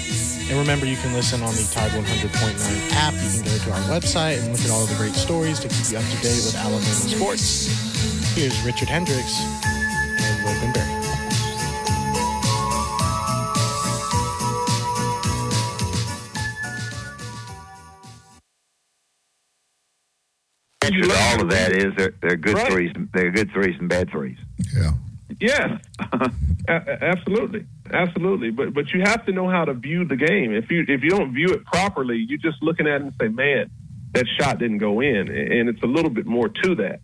[0.49, 3.13] And remember, you can listen on the Tide 100.9 app.
[3.15, 5.69] You can go to our website and look at all of the great stories to
[5.69, 7.69] keep you up to date with Alabama sports.
[8.35, 9.29] Here's Richard Hendrix
[9.67, 10.95] and Logan Berry.
[20.85, 22.73] answer to all of that is they're, they're good Right.
[22.73, 22.93] threes.
[23.13, 24.39] They're good threes and bad threes.
[24.75, 24.93] Yeah,
[26.69, 28.51] A- absolutely, absolutely.
[28.51, 30.55] But but you have to know how to view the game.
[30.55, 33.29] If you if you don't view it properly, you're just looking at it and say,
[33.29, 33.71] "Man,
[34.13, 37.01] that shot didn't go in," and it's a little bit more to that.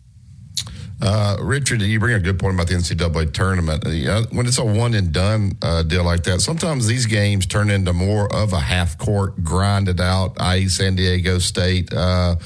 [1.01, 3.85] Uh, Richard, you bring a good point about the NCAA tournament.
[3.85, 7.69] Uh, when it's a one and done uh, deal like that, sometimes these games turn
[7.69, 11.93] into more of a half court, grinded out, i.e., San Diego State.
[11.93, 12.37] Uh,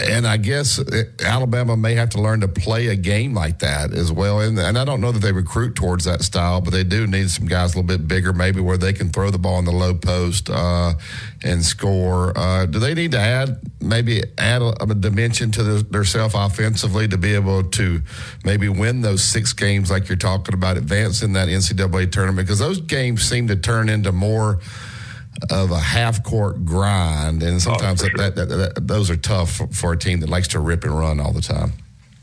[0.00, 3.92] and I guess uh, Alabama may have to learn to play a game like that
[3.92, 4.40] as well.
[4.40, 7.30] And, and I don't know that they recruit towards that style, but they do need
[7.30, 9.72] some guys a little bit bigger, maybe where they can throw the ball in the
[9.72, 10.94] low post uh,
[11.42, 12.36] and score.
[12.38, 16.34] Uh, do they need to add maybe add a, a dimension to their, their self
[16.34, 18.02] offensively to be able to
[18.44, 22.46] maybe win those six games like you're talking about, advancing that NCAA tournament?
[22.46, 24.60] Because those games seem to turn into more
[25.50, 29.52] of a half court grind, and oh, sometimes that, that, that, that, those are tough
[29.52, 31.72] for, for a team that likes to rip and run all the time.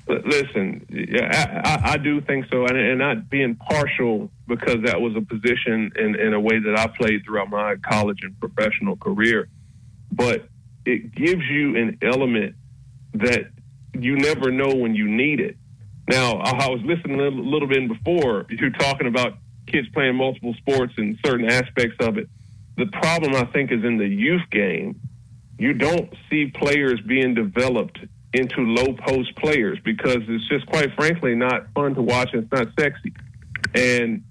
[0.07, 4.99] Listen, yeah, I, I, I do think so, and, and not being partial because that
[4.99, 8.97] was a position in, in a way that I played throughout my college and professional
[8.97, 9.47] career.
[10.11, 10.47] But
[10.85, 12.55] it gives you an element
[13.13, 13.45] that
[13.93, 15.55] you never know when you need it.
[16.09, 19.37] Now, I I was listening a little, little bit before you're talking about
[19.67, 22.27] kids playing multiple sports and certain aspects of it.
[22.75, 24.99] The problem, I think, is in the youth game.
[25.59, 27.99] You don't see players being developed
[28.33, 32.67] into low post players because it's just quite frankly not fun to watch it's not
[32.79, 33.13] sexy.
[33.75, 34.23] And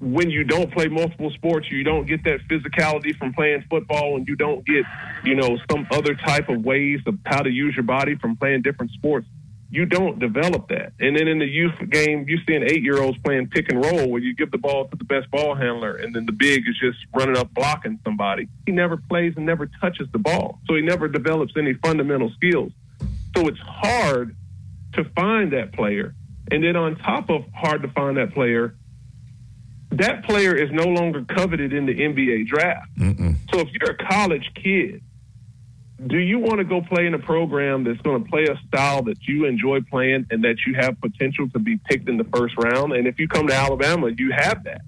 [0.00, 4.26] when you don't play multiple sports, you don't get that physicality from playing football and
[4.26, 4.84] you don't get,
[5.24, 8.62] you know, some other type of ways of how to use your body from playing
[8.62, 9.26] different sports.
[9.72, 10.92] You don't develop that.
[10.98, 14.08] And then in the youth game, you're seeing eight year olds playing pick and roll
[14.08, 16.76] where you give the ball to the best ball handler and then the big is
[16.80, 18.48] just running up blocking somebody.
[18.66, 20.58] He never plays and never touches the ball.
[20.66, 22.72] So he never develops any fundamental skills.
[23.36, 24.34] So it's hard
[24.94, 26.14] to find that player.
[26.50, 28.74] And then on top of hard to find that player,
[29.92, 32.88] that player is no longer coveted in the NBA draft.
[33.52, 35.02] So if you're a college kid,
[36.06, 39.02] do you want to go play in a program that's going to play a style
[39.02, 42.56] that you enjoy playing and that you have potential to be picked in the first
[42.56, 42.92] round?
[42.92, 44.80] And if you come to Alabama, you have that.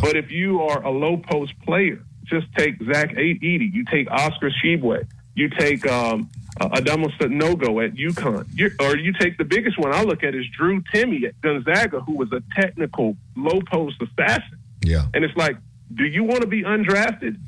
[0.00, 4.50] But if you are a low post player, just take Zach Edey, you take Oscar
[4.50, 9.78] Tshiebwe, you take um, uh, Adama Sanogo at UConn, you, or you take the biggest
[9.78, 13.96] one I look at is Drew Timme at Gonzaga, who was a technical low post
[14.00, 14.58] assassin.
[14.84, 15.06] Yeah.
[15.14, 15.56] And it's like,
[15.94, 17.38] do you want to be undrafted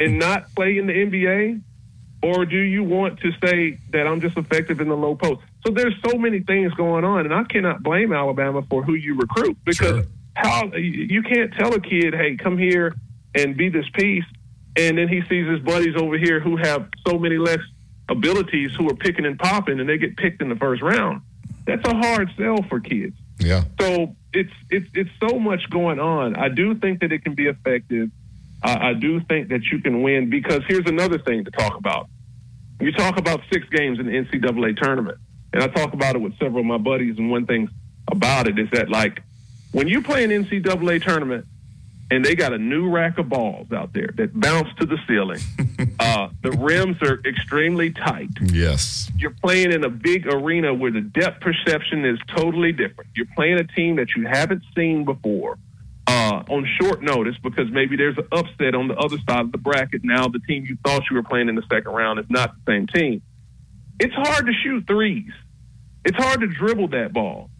[0.00, 1.62] and not play in the NBA?
[2.22, 5.40] Or do you want to say that I'm just effective in the low post?
[5.64, 9.16] So there's so many things going on, and I cannot blame Alabama for who you
[9.16, 10.04] recruit because
[10.34, 12.94] how you can't tell a kid, hey, come here
[13.34, 14.24] and be this piece,
[14.76, 17.60] and then he sees his buddies over here who have so many less
[18.08, 21.22] abilities who are picking and popping, and they get picked in the first round.
[21.66, 23.14] That's a hard sell for kids.
[23.38, 23.64] Yeah.
[23.80, 26.36] So it's it's it's so much going on.
[26.36, 28.10] I do think that it can be effective.
[28.62, 32.08] I I do think that you can win because here's another thing to talk about.
[32.80, 35.18] You talk about six games in the NCAA tournament,
[35.52, 37.18] and I talk about it with several of my buddies.
[37.18, 37.68] And one thing
[38.10, 39.22] about it is that like
[39.72, 41.46] when you play an NCAA tournament
[42.10, 45.40] and they got a new rack of balls out there that bounce to the ceiling,
[46.00, 48.30] uh, the rims are extremely tight.
[48.40, 49.10] Yes.
[49.16, 53.10] You're playing in a big arena where the depth perception is totally different.
[53.14, 55.58] You're playing a team that you haven't seen before
[56.28, 59.58] uh, on short notice because maybe there's an upset on the other side of the
[59.58, 60.02] bracket.
[60.04, 62.72] Now the team you thought you were playing in the second round is not the
[62.72, 63.22] same team.
[63.98, 65.32] It's hard to shoot threes.
[66.04, 67.50] It's hard to dribble that ball.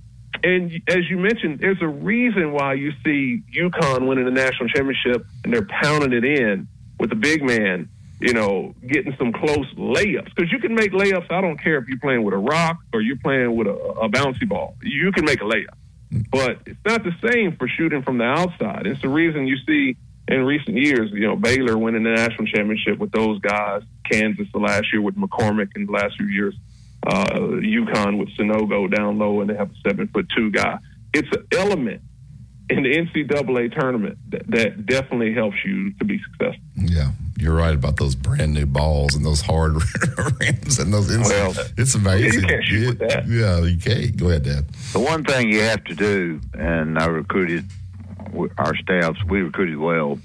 [0.44, 5.26] And as you mentioned, there's a reason why you see UConn winning the national championship
[5.42, 6.68] and they're pounding it in
[7.00, 7.88] with the big man,
[8.20, 10.32] you know, getting some close layups.
[10.34, 11.32] Because you can make layups.
[11.32, 14.08] I don't care if you're playing with a rock or you're playing with a, a
[14.08, 14.76] bouncy ball.
[14.82, 15.74] You can make a layup.
[16.10, 18.86] But it's not the same for shooting from the outside.
[18.86, 19.96] It's the reason you see
[20.26, 24.58] in recent years, you know, Baylor winning the national championship with those guys, Kansas the
[24.58, 26.54] last year with McCormack in the last few years,
[27.06, 30.78] uh, UConn with Sanogo down low, and they have a seven foot two guy.
[31.14, 32.02] It's an element
[32.70, 36.62] in the NCAA tournament that, that definitely helps you to be successful.
[36.76, 39.74] Yeah, you're right about those brand new balls and those hard
[40.40, 41.10] rims and those.
[41.14, 42.42] Ins- Well, it's amazing.
[42.42, 43.26] you can't shoot yeah, with that.
[43.28, 44.16] Yeah, you can't.
[44.16, 44.68] Go ahead, Dad.
[44.92, 47.64] The one thing you have to do, and I recruited
[48.58, 50.18] our staffs, we recruited well,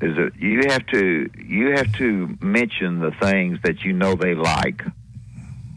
[0.00, 4.34] is that you have to you have to mention the things that you know they
[4.34, 4.82] like.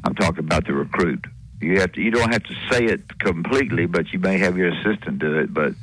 [0.04, 1.26] I'm talking about the recruit.
[1.62, 2.02] You have to.
[2.02, 5.54] You don't have to say it completely, but you may have your assistant do it.
[5.54, 5.74] But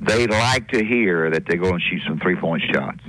[0.00, 3.00] they like to hear that they're going to shoot some three point shots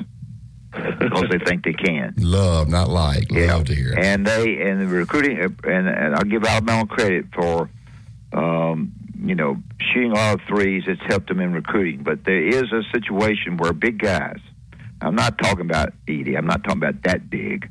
[0.72, 2.14] because they think they can.
[2.18, 3.32] Love, not like.
[3.32, 4.04] Love to hear it.
[4.04, 7.70] And they and the recruiting and, and I'll give Alabama credit for
[8.34, 8.94] um,
[9.24, 10.84] you know shooting a lot of threes.
[10.88, 12.04] It's helped them in recruiting.
[12.04, 14.40] But there is a situation where big guys.
[15.02, 16.38] I'm not talking about Edey.
[16.38, 17.70] I'm not talking about that big.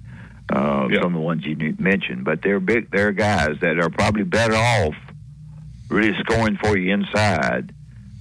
[0.52, 2.90] Uh, Some of the ones you mentioned, but they're big.
[2.90, 4.94] They're guys that are probably better off
[5.88, 7.72] really scoring for you inside.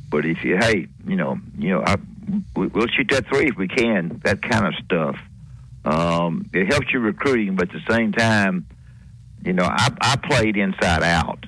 [0.10, 1.98] But if you, hey, you know, you know, I,
[2.56, 4.22] we- we'll shoot that three if we can.
[4.24, 5.18] That kind of stuff
[5.86, 8.68] Um, it helps you recruiting, but at the same time,
[9.46, 11.46] you know, I, I played inside out.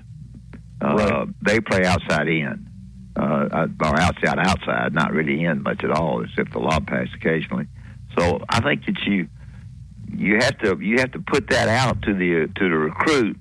[0.82, 2.68] Uh, They play outside in,
[3.16, 7.68] uh, or outside outside, not really in much at all, except the lob pass occasionally.
[8.18, 9.30] So I think that you
[10.14, 13.38] you have to you have to put that out to the to the recruit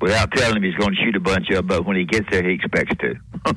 [0.00, 2.42] without telling him he's going to shoot a bunch of, but when he gets there,
[2.46, 3.14] he expects to.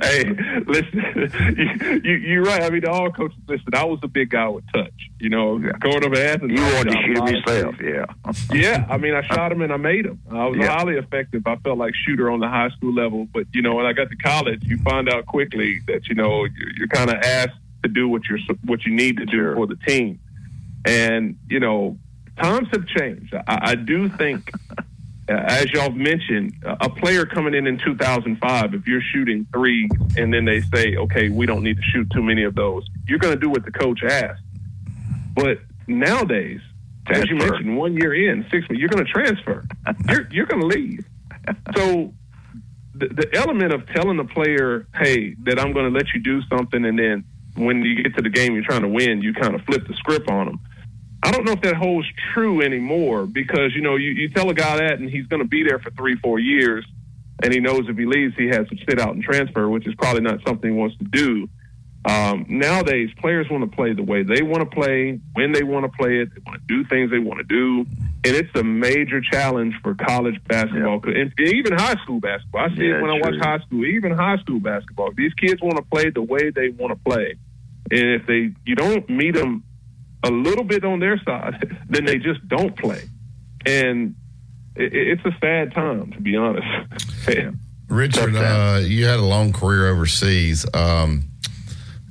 [0.00, 0.24] hey,
[0.66, 0.94] listen,
[1.58, 2.62] you, you, you're right.
[2.62, 4.92] I mean, all coaches, listen, I was a big guy with touch.
[5.18, 6.52] You know, going up Athens.
[6.52, 8.06] You wanted to shoot him yourself, yeah.
[8.52, 10.20] yeah, I mean, I shot him and I made him.
[10.30, 10.68] I was Yeah.
[10.68, 11.42] highly effective.
[11.46, 13.26] I felt like shooter on the high school level.
[13.34, 16.44] But, you know, when I got to college, you find out quickly that, you know,
[16.44, 19.66] you're, you're kind of asked to do what you're what you need to do for
[19.66, 20.18] the team.
[20.84, 21.98] And, you know,
[22.40, 23.34] times have changed.
[23.34, 24.50] I, I do think,
[25.28, 30.44] as y'all mentioned, a player coming in in 2005, if you're shooting three and then
[30.44, 33.40] they say, okay, we don't need to shoot too many of those, you're going to
[33.40, 34.40] do what the coach asks.
[35.34, 36.60] But nowadays,
[37.08, 39.64] as you mentioned, one year in, six months, you're going to transfer.
[40.08, 41.04] you're you're going to leave.
[41.76, 42.12] So
[42.94, 46.42] the, the element of telling the player, hey, that I'm going to let you do
[46.42, 47.24] something, and then
[47.56, 49.94] when you get to the game, you're trying to win, you kind of flip the
[49.94, 50.60] script on them.
[51.22, 54.54] I don't know if that holds true anymore because you know you, you tell a
[54.54, 56.84] guy that and he's going to be there for three four years,
[57.42, 59.94] and he knows if he leaves he has to sit out and transfer, which is
[59.96, 61.48] probably not something he wants to do.
[62.02, 65.84] Um, nowadays, players want to play the way they want to play, when they want
[65.84, 67.80] to play it, they want to do things they want to do,
[68.24, 72.62] and it's a major challenge for college basketball and even high school basketball.
[72.64, 75.12] I see Yeah, it when I watch high school, even high school basketball.
[75.14, 77.34] These kids want to play the way they want to play,
[77.90, 79.62] and if they you don't meet them
[80.22, 83.02] a little bit on their side, then they just don't play,
[83.66, 84.14] and
[84.76, 86.66] it, it's a sad time to be honest.
[87.88, 90.64] Richard, uh, you had a long career overseas.
[90.74, 91.24] Um,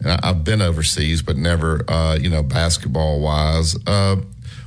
[0.06, 3.76] I- I've been overseas, but never, uh, you know, basketball wise.
[3.88, 4.18] Uh,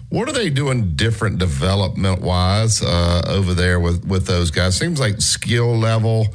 [0.09, 4.77] what are they doing different development wise uh, over there with, with those guys?
[4.77, 6.29] Seems like skill level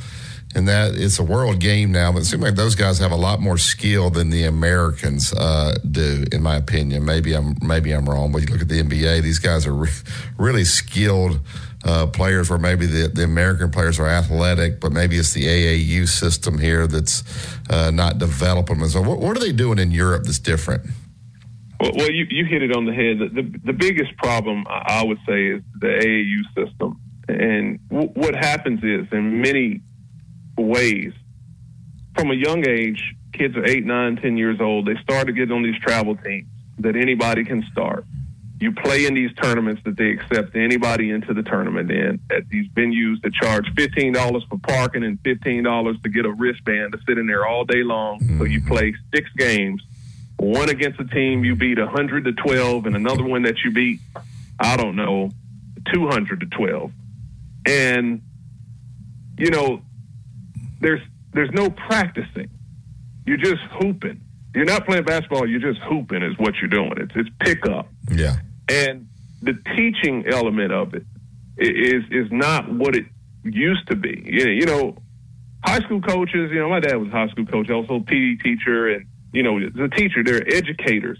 [0.56, 3.18] and that it's a world game now, but it seems like those guys have a
[3.18, 7.06] lot more skill than the Americans uh, do, in my opinion.
[7.06, 9.90] Maybe I'm maybe I'm wrong, but you look at the NBA; these guys are re-
[10.38, 11.40] really skilled
[11.84, 12.50] uh, players.
[12.50, 16.88] Where maybe the, the American players are athletic, but maybe it's the AAU system here
[16.88, 17.24] that's
[17.70, 18.90] uh, not developing them.
[18.90, 20.84] So, what, what are they doing in Europe that's different?
[21.80, 23.20] Well, well you, you hit it on the head.
[23.20, 27.00] The, the, the biggest problem, I would say, is the AAU system.
[27.28, 29.82] And w- what happens is, in many
[30.58, 31.14] ways,
[32.16, 34.88] from a young age, kids are eight, nine, ten years old.
[34.88, 36.48] They start to get on these travel teams
[36.80, 38.06] that anybody can start.
[38.60, 42.68] You play in these tournaments that they accept anybody into the tournament in at these
[42.70, 47.00] venues that charge fifteen dollars for parking and fifteen dollars to get a wristband to
[47.08, 48.20] sit in there all day long.
[48.40, 48.68] So you mm-hmm.
[48.68, 49.84] play six games
[50.38, 54.00] one against a team you beat 100 to 12 and another one that you beat
[54.60, 55.32] i don't know
[55.92, 56.92] 200 to 12
[57.66, 58.22] and
[59.38, 59.82] you know
[60.80, 61.02] there's
[61.34, 62.50] there's no practicing
[63.26, 64.22] you're just hooping
[64.56, 68.38] you're not playing basketball you're just hooping is what you're doing it's it's pickup Yeah.
[68.70, 69.08] and
[69.42, 71.06] the teaching element of it
[71.58, 73.06] is is not what it
[73.44, 74.24] used to be.
[74.26, 74.98] You know, you know,
[75.64, 76.50] high school coaches.
[76.52, 79.42] You know, my dad was a high school coach, also a PE teacher, and you
[79.44, 80.24] know, the teacher.
[80.24, 81.20] They're educators.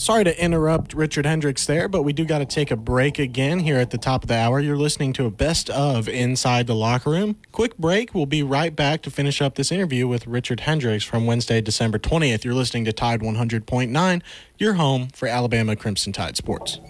[0.00, 3.58] Sorry to interrupt Richard Hendrix there, but we do got to take a break again
[3.58, 4.58] here at the top of the hour.
[4.58, 7.36] You're listening to a best of Inside the Locker Room.
[7.52, 8.14] Quick break.
[8.14, 11.98] We'll be right back to finish up this interview with Richard Hendrix from Wednesday, December
[11.98, 12.44] 20th.
[12.44, 14.22] You're listening to Tide 100.9,
[14.56, 16.80] your home for Alabama Crimson Tide sports.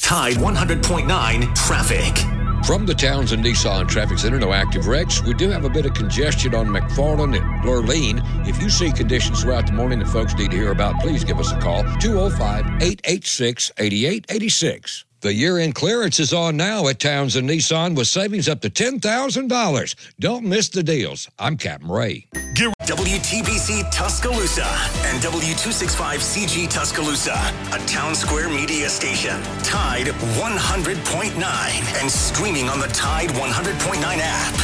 [0.00, 2.35] Tide 100.9 traffic.
[2.66, 5.22] From the Townsend Nissan Traffic Center, no active wrecks.
[5.22, 8.20] We do have a bit of congestion on McFarland and Lurleen.
[8.44, 11.38] If you see conditions throughout the morning that folks need to hear about, please give
[11.38, 15.05] us a call 205 886 8886.
[15.22, 19.94] The year end clearance is on now at Townsend Nissan with savings up to $10,000.
[20.20, 21.28] Don't miss the deals.
[21.38, 22.26] I'm Captain Ray.
[22.32, 24.66] WTBC Tuscaloosa
[25.06, 27.32] and W265CG Tuscaloosa,
[27.72, 29.42] a town square media station.
[29.62, 34.54] Tide 100.9 and streaming on the Tide 100.9 app.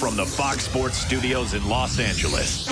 [0.00, 2.66] From the Fox Sports Studios in Los Angeles,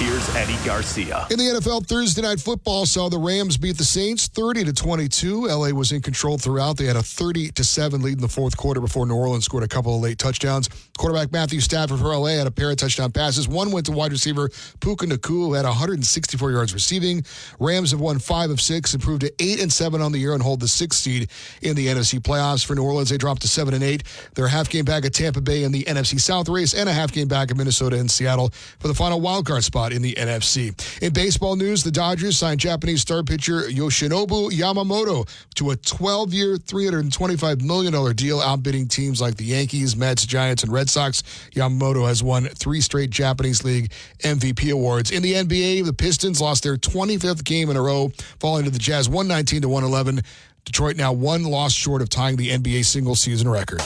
[0.00, 1.26] here's Eddie Garcia.
[1.30, 5.46] In the NFL, Thursday night football saw the Rams beat the Saints 30 to 22.
[5.46, 6.78] LA was in control throughout.
[6.78, 9.62] They had a 30 to 7 lead in the fourth quarter before New Orleans scored
[9.62, 10.70] a couple of late touchdowns.
[10.96, 13.46] Quarterback Matthew Stafford for LA had a pair of touchdown passes.
[13.46, 14.48] One went to wide receiver
[14.80, 17.22] Puka Nacua, who had 164 yards receiving.
[17.58, 20.42] Rams have won five of six, improved to eight and seven on the year, and
[20.42, 21.30] hold the sixth seed
[21.60, 22.64] in the NFC playoffs.
[22.64, 24.04] For New Orleans, they dropped to seven and eight.
[24.34, 26.92] They're a half game back at Tampa Bay in the NFC South race, and a
[26.92, 30.02] half game back at Minnesota and Seattle for the final wild card spot spot in
[30.02, 31.02] the NFC.
[31.02, 36.56] In baseball news, the Dodgers signed Japanese star pitcher Yoshinobu Yamamoto to a 12 year,
[36.56, 41.22] $325 million deal, outbidding teams like the Yankees, Mets, Giants, and Red Sox.
[41.54, 45.10] Yamamoto has won three straight Japanese League MVP awards.
[45.10, 48.78] In the NBA, the Pistons lost their 25th game in a row, falling to the
[48.78, 50.22] Jazz 119 to 111.
[50.64, 53.80] Detroit now one loss short of tying the NBA single season record.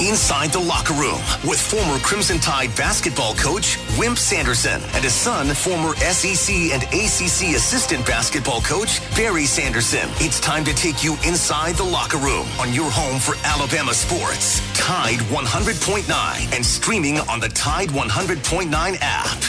[0.00, 5.46] Inside the locker room with former Crimson Tide basketball coach Wimp Sanderson and his son,
[5.54, 10.06] former SEC and ACC assistant basketball coach Barry Sanderson.
[10.16, 14.60] It's time to take you inside the locker room on your home for Alabama sports.
[14.76, 19.42] Tide 100.9 and streaming on the Tide 100.9 app.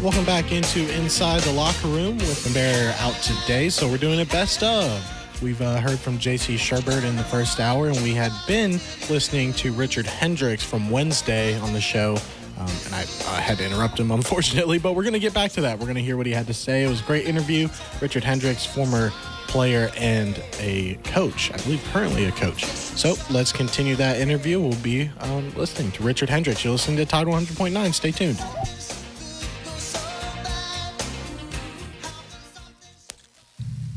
[0.00, 3.68] Welcome back into Inside the Locker Room with the Bear out today.
[3.68, 5.21] So we're doing a best of.
[5.42, 8.72] We've uh, heard from JC Shurburtt in the first hour, and we had been
[9.10, 12.16] listening to Richard Hendrix from Wednesday on the show.
[12.58, 15.50] Um, and I, I had to interrupt him, unfortunately, but we're going to get back
[15.52, 15.80] to that.
[15.80, 16.84] We're going to hear what he had to say.
[16.84, 17.68] It was a great interview.
[18.00, 19.10] Richard Hendrix, former
[19.48, 22.64] player and a coach, I believe currently a coach.
[22.64, 24.60] So let's continue that interview.
[24.60, 26.62] We'll be um, listening to Richard Hendrix.
[26.62, 27.94] You're listening to Tide 100.9.
[27.94, 28.38] Stay tuned.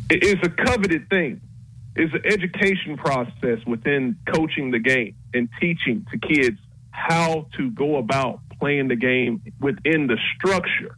[0.10, 1.41] It is a coveted thing.
[1.95, 6.60] It's an education process within coaching the game and teaching to kids
[6.91, 10.97] how to go about playing the game within the structure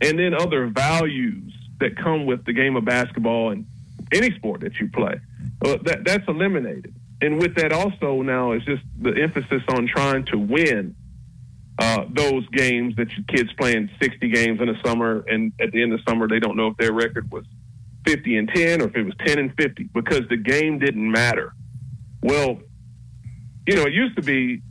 [0.00, 3.66] and then other values that come with the game of basketball and
[4.12, 5.20] any sport that you play.
[5.64, 6.94] Uh, that, that's eliminated.
[7.20, 10.96] And with that also now is just the emphasis on trying to win
[11.78, 15.82] uh, those games that your kids playing 60 games in the summer and at the
[15.82, 17.44] end of the summer they don't know if their record was
[18.06, 21.54] 50 and 10 or if it was 10 and 50 because the game didn't matter.
[22.22, 22.58] Well,
[23.66, 24.62] you know, it used to be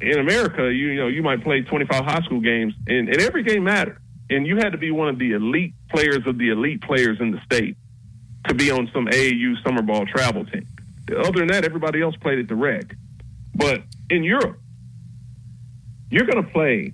[0.00, 3.42] in America, you, you know, you might play 25 high school games and, and every
[3.42, 3.98] game mattered.
[4.28, 7.30] And you had to be one of the elite players of the elite players in
[7.30, 7.76] the state
[8.48, 10.66] to be on some AAU summer ball travel team.
[11.16, 12.96] Other than that, everybody else played at the rec.
[13.54, 14.58] But in Europe,
[16.10, 16.92] you're going to play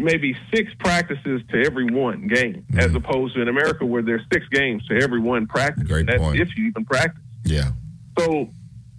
[0.00, 4.46] maybe six practices to every one game, as opposed to in America where there's six
[4.48, 5.86] games to every one practice.
[5.86, 6.40] Great that's point.
[6.40, 7.22] if you even practice.
[7.44, 7.72] Yeah.
[8.18, 8.48] So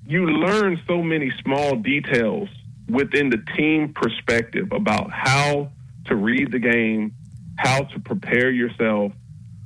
[0.05, 2.49] you learn so many small details
[2.89, 5.69] within the team perspective about how
[6.05, 7.13] to read the game,
[7.57, 9.13] how to prepare yourself,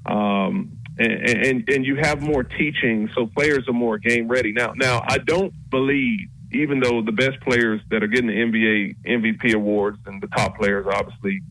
[0.05, 4.73] um, and, and and you have more teaching, so players are more game ready now.
[4.75, 6.29] Now I don't believe,
[6.61, 10.57] even though the best players that are getting the NBA MVP awards and the top
[10.57, 11.41] players, obviously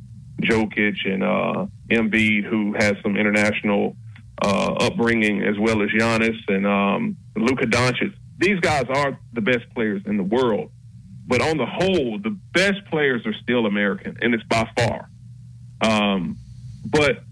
[0.40, 3.96] Jokic and uh, Embiid, who has some international
[4.42, 8.14] uh, upbringing, as well as Giannis and um, Luka Doncic.
[8.38, 10.70] These guys are the best players in the world,
[11.26, 15.09] but on the whole, the best players are still American, and it's by far.
[15.80, 16.36] Um,
[16.84, 17.22] but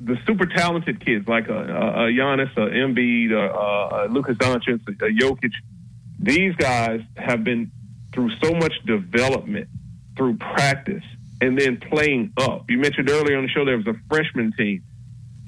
[0.00, 4.80] the super talented kids like a, a, a Giannis, a Embiid, a, a Luka Doncic,
[4.88, 5.52] a Jokic,
[6.18, 7.70] these guys have been
[8.12, 9.68] through so much development
[10.16, 11.04] through practice
[11.40, 12.70] and then playing up.
[12.70, 14.82] You mentioned earlier on the show there was a freshman team,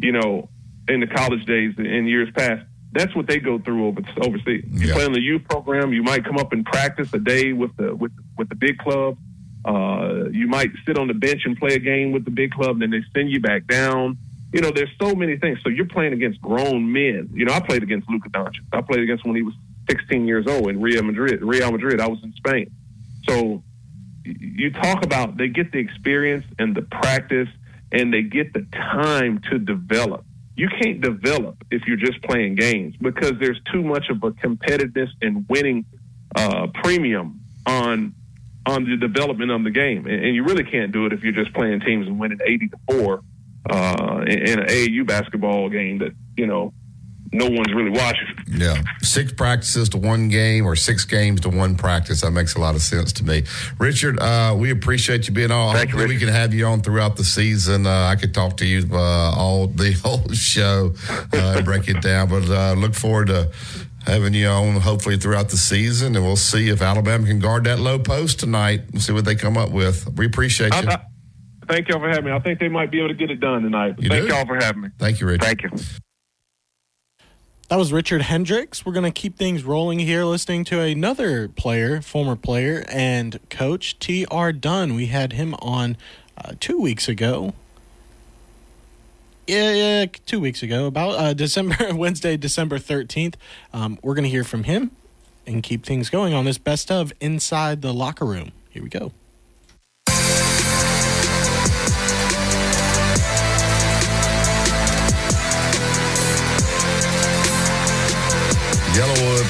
[0.01, 0.49] you know,
[0.89, 2.65] in the college days in years past.
[2.93, 4.65] That's what they go through over overseas.
[4.71, 5.93] You play in the youth program.
[5.93, 9.19] You might come up and practice a day with the with with the big club.
[9.65, 12.71] Uh, you might sit on the bench and play a game with the big club,
[12.71, 14.17] and then they send you back down.
[14.53, 15.59] You know, there's so many things.
[15.63, 17.29] So you're playing against grown men.
[17.35, 18.65] You know, I played against Luka Doncic.
[18.73, 19.55] I played against when he was
[19.89, 21.43] 16 years old in Real Madrid.
[21.43, 22.01] Real Madrid.
[22.01, 22.71] I was in Spain.
[23.29, 23.63] So
[24.25, 27.49] you talk about they get the experience and the practice,
[27.93, 30.25] and they get the time to develop.
[30.57, 35.11] You can't develop if you're just playing games because there's too much of a competitiveness
[35.23, 35.85] and winning
[36.35, 38.15] uh, premium on
[38.67, 41.33] on the development of the game, and, and you really can't do it if you're
[41.33, 43.23] just playing teams and winning 80 to four
[43.71, 46.75] uh, in, in an AAU basketball game that you know
[47.33, 48.27] no one's really watching.
[48.47, 48.83] Yeah.
[49.03, 52.23] Six practices to one game or six games to one practice.
[52.23, 53.45] That makes a lot of sense to me.
[53.79, 55.77] Richard, uh, we appreciate you being on.
[55.77, 57.87] Hopefully we can have you on throughout the season.
[57.87, 62.01] Uh, I could talk to you uh, all the whole show uh, and break it
[62.01, 63.51] down, but uh, look forward to
[64.07, 67.79] having you on hopefully throughout the season, and we'll see if Alabama can guard that
[67.79, 70.09] low post tonight and see what they come up with.
[70.17, 70.89] We appreciate you.
[70.89, 71.03] I, I,
[71.67, 72.33] thank y'all for having me.
[72.33, 73.97] I think they might be able to get it done tonight.
[73.99, 74.35] You thank do?
[74.35, 74.89] y'all for having me.
[74.99, 75.45] Thank you, Richard.
[75.45, 75.71] Thank you.
[77.69, 78.87] That was Richard Hendrix.
[78.87, 83.99] We're going to keep things rolling here, listening to another player, former player and coach,
[83.99, 84.55] T.R.
[84.55, 84.95] Dunn.
[84.95, 85.99] We had him on
[86.39, 87.53] uh, two weeks ago.
[89.47, 93.35] Yeah, yeah, two weeks ago, about uh, December, Wednesday, December 13th.
[93.75, 94.91] Um, we're going to hear from him
[95.47, 98.53] and keep things going on this best of inside the locker room.
[98.71, 99.13] Here we go.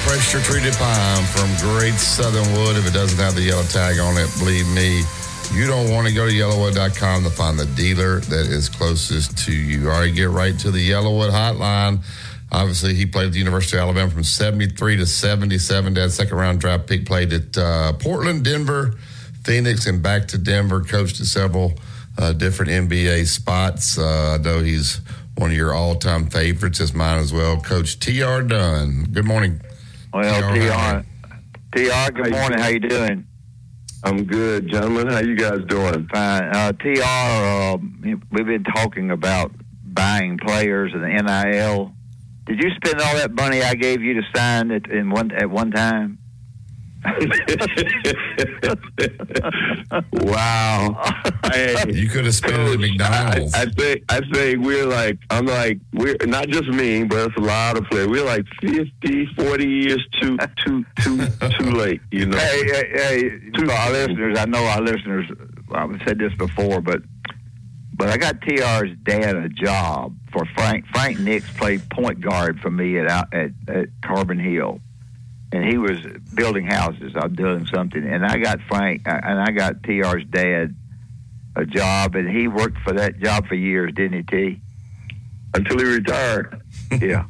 [0.08, 2.78] Pressure treated pine from Great Southern Wood.
[2.78, 5.02] If it doesn't have the yellow tag on it, believe me,
[5.52, 9.52] you don't want to go to yellowwood.com to find the dealer that is closest to
[9.52, 9.90] you.
[9.90, 12.02] All right, get right to the Yellowwood hotline.
[12.50, 15.92] Obviously, he played at the University of Alabama from 73 to 77.
[15.92, 18.94] That second round draft pick played at uh, Portland, Denver,
[19.44, 20.80] Phoenix, and back to Denver.
[20.80, 21.74] Coached at several
[22.16, 23.98] uh, different NBA spots.
[23.98, 25.02] Uh, I know he's
[25.36, 27.60] one of your all time favorites, as mine as well.
[27.60, 28.42] Coach T.R.
[28.42, 29.08] Dunn.
[29.12, 29.60] Good morning.
[30.12, 31.04] Well, TR.
[31.72, 32.58] TR, good morning.
[32.58, 33.26] How you doing?
[34.04, 35.08] I'm good, gentlemen.
[35.08, 36.08] How you guys doing?
[36.12, 36.44] Fine.
[36.44, 37.76] Uh, TR, uh,
[38.30, 39.52] we've been talking about
[39.84, 41.92] buying players and the NIL.
[42.46, 45.50] Did you spend all that money I gave you to sign at in one at
[45.50, 46.18] one time?
[50.12, 51.00] wow.
[51.52, 53.54] Hey, You could have spent it at McDonald's.
[53.54, 57.36] I, I think I think we're like I'm like we're not just me, but it's
[57.36, 58.08] a lot of players.
[58.08, 61.26] We're like 50, 40 years too too too
[61.58, 62.00] too late.
[62.10, 62.36] You know.
[62.36, 65.26] Hey, hey, hey, to our listeners, I know our listeners.
[65.72, 67.02] I've said this before, but
[67.94, 70.86] but I got TR's dad a job for Frank.
[70.92, 74.80] Frank Nix played point guard for me at at, at Carbon Hill,
[75.52, 75.98] and he was
[76.34, 77.12] building houses.
[77.16, 80.74] I was doing something, and I got Frank and I got TR's dad
[81.56, 84.60] a job, and he worked for that job for years, didn't he, T?
[85.54, 86.62] Until he retired.
[87.00, 87.24] yeah.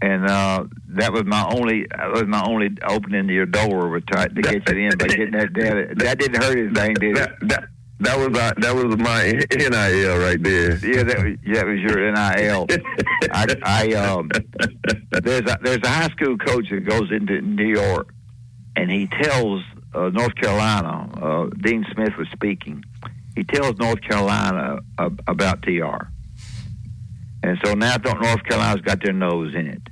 [0.00, 4.02] And uh, that was my only that was my only opening to your door was
[4.08, 5.98] trying to get you in by getting that dad.
[5.98, 7.14] That didn't hurt his name, did it?
[7.14, 7.68] That, that,
[7.98, 10.76] that was uh, that was my nil right there.
[10.84, 12.66] Yeah, that was, yeah, was your NIL.
[13.32, 14.30] I, I um,
[15.10, 18.12] there's a, there's a high school coach that goes into New York,
[18.76, 19.62] and he tells
[19.94, 21.08] uh, North Carolina.
[21.20, 22.84] Uh, Dean Smith was speaking.
[23.34, 26.08] He tells North Carolina uh, about TR,
[27.42, 29.82] and so now North Carolina's got their nose in it,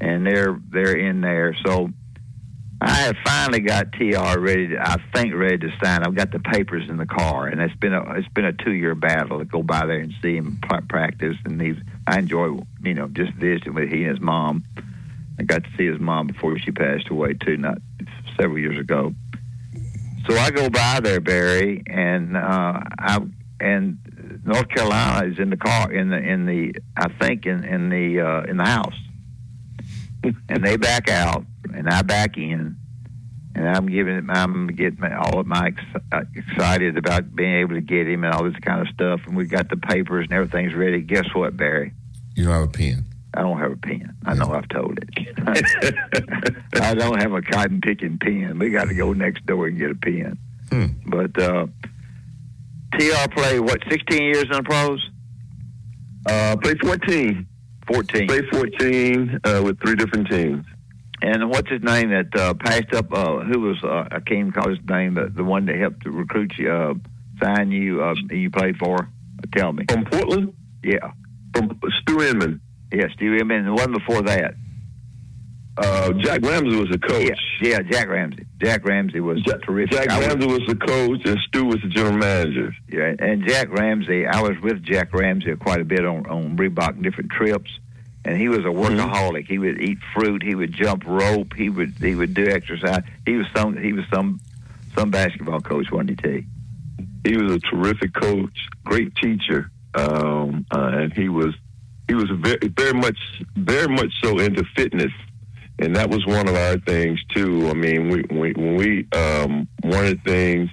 [0.00, 1.56] and they're they're in there.
[1.66, 1.90] So
[2.84, 4.68] I have finally got TR ready.
[4.68, 6.02] To, I think ready to sign.
[6.02, 8.72] I've got the papers in the car, and it's been a it's been a two
[8.72, 10.58] year battle to go by there and see him
[10.88, 11.36] practice.
[11.44, 11.76] And he's
[12.08, 14.64] I enjoy you know just visiting with he and his mom.
[15.38, 17.78] I got to see his mom before she passed away too, not
[18.36, 19.14] several years ago.
[20.28, 23.20] So I go by there, Barry, and uh, I
[23.60, 27.90] and North Carolina is in the car in the in the I think in in
[27.90, 28.98] the uh, in the house,
[30.48, 31.44] and they back out,
[31.74, 32.76] and I back in,
[33.54, 34.24] and I'm giving it.
[34.28, 38.34] I'm getting all of my ex- uh, excited about being able to get him and
[38.34, 41.00] all this kind of stuff, and we got the papers and everything's ready.
[41.00, 41.92] Guess what, Barry?
[42.34, 43.06] You don't have a pen.
[43.34, 44.14] I don't have a pen.
[44.24, 45.08] I know I've told it.
[46.82, 48.58] I don't have a cotton picking pen.
[48.58, 50.38] We got to go next door and get a pen.
[51.06, 51.66] But uh,
[52.98, 55.10] TR played what 16 years in the pros?
[56.26, 57.46] Uh, played 14.
[57.86, 58.28] 14.
[58.28, 60.64] Played 14 uh, with three different teams.
[61.22, 63.12] And what's his name that uh, passed up?
[63.12, 66.02] Uh, who was uh, I can't even call his name, but the one that helped
[66.02, 66.94] to recruit you, uh,
[67.40, 69.08] sign you, uh, you played for.
[69.54, 69.84] Tell me.
[69.90, 70.54] From Portland?
[70.82, 71.12] Yeah.
[71.54, 72.60] From Stu Inman.
[72.92, 73.58] Yeah, Stu Inman.
[73.58, 74.54] And the one before that.
[75.78, 77.30] Uh, Jack Ramsay was the coach.
[77.62, 78.44] Yeah, yeah, Jack Ramsay.
[78.62, 79.92] Jack Ramsay was terrific.
[79.92, 82.74] Jack I Ramsay was the coach, and Stu was the general manager.
[82.90, 87.02] Yeah, and Jack Ramsay, I was with Jack Ramsay quite a bit on on Reebok
[87.02, 87.70] different trips,
[88.24, 89.48] and he was a workaholic.
[89.48, 90.42] He would eat fruit.
[90.42, 91.54] He would jump rope.
[91.56, 93.02] He would he would do exercise.
[93.24, 94.40] He was some he was some
[94.94, 96.16] some basketball coach, wasn't he?
[96.16, 96.46] T?
[97.24, 101.54] He was a terrific coach, great teacher, um, uh, and he was
[102.08, 103.18] he was very very much
[103.56, 105.12] very much so into fitness,
[105.78, 107.68] and that was one of our things too.
[107.68, 110.70] I mean, we, we when we um, one of the things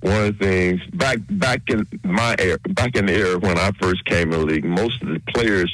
[0.00, 3.70] one of the things back back in my era, back in the era when I
[3.80, 5.72] first came in the league, most of the players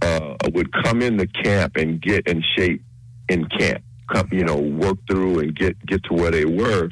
[0.00, 2.82] uh, would come into camp and get in shape
[3.28, 3.82] in camp.
[4.12, 6.90] Come, you know, work through and get get to where they were,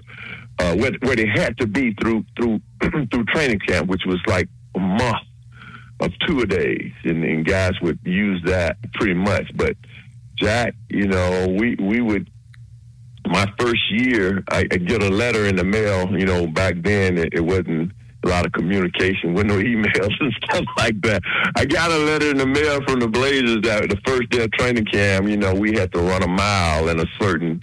[0.59, 4.49] uh, where, where they had to be through through through training camp, which was like
[4.75, 5.27] a month
[6.01, 9.51] of two a days, and, and guys would use that pretty much.
[9.57, 9.77] But
[10.39, 12.31] Jack, you know, we we would
[13.29, 16.17] my first year, I, I get a letter in the mail.
[16.17, 17.93] You know, back then it, it wasn't
[18.25, 21.23] a lot of communication with no emails and stuff like that.
[21.57, 24.53] I got a letter in the mail from the Blazers that the first day of
[24.53, 27.63] training camp, you know, we had to run a mile in a certain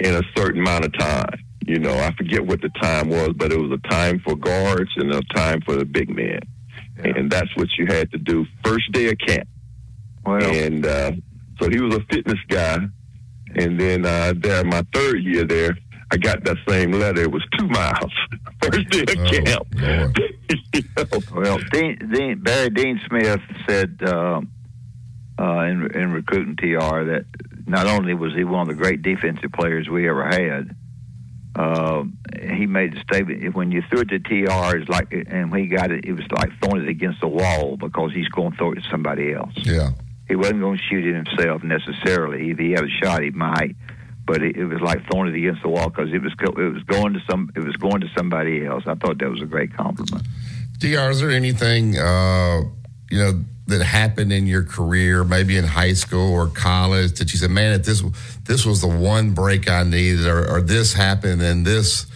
[0.00, 1.38] in a certain amount of time.
[1.66, 4.90] You know, I forget what the time was, but it was a time for guards
[4.96, 6.40] and a time for the big men,
[6.96, 9.48] and that's what you had to do first day of camp.
[10.26, 11.12] And uh,
[11.60, 12.78] so he was a fitness guy,
[13.54, 15.76] And then uh, there, my third year there,
[16.12, 17.22] I got that same letter.
[17.22, 18.12] It was two miles.
[18.62, 19.66] First day of camp.
[19.78, 21.20] You know?
[21.32, 24.40] Well, Dean, Dean, Barry Dean Smith said uh,
[25.38, 27.26] uh, in, in recruiting TR that
[27.66, 30.74] not only was he one of the great defensive players we ever had,
[31.54, 32.04] uh,
[32.56, 35.66] he made the statement when you threw it to TR, it's like, and when he
[35.68, 38.72] got it, it was like throwing it against the wall because he's going to throw
[38.72, 39.52] it to somebody else.
[39.56, 39.90] Yeah.
[40.30, 42.52] He wasn't going to shoot it himself necessarily.
[42.52, 43.74] If he had a shot, he might,
[44.24, 46.84] but it, it was like throwing it against the wall because it was it was
[46.84, 48.84] going to some it was going to somebody else.
[48.86, 50.24] I thought that was a great compliment.
[50.78, 51.10] Dr.
[51.10, 52.60] Is there anything uh,
[53.10, 57.38] you know that happened in your career, maybe in high school or college, that you
[57.40, 58.04] said, "Man, if this
[58.44, 62.06] this was the one break I needed, or, or this happened, and this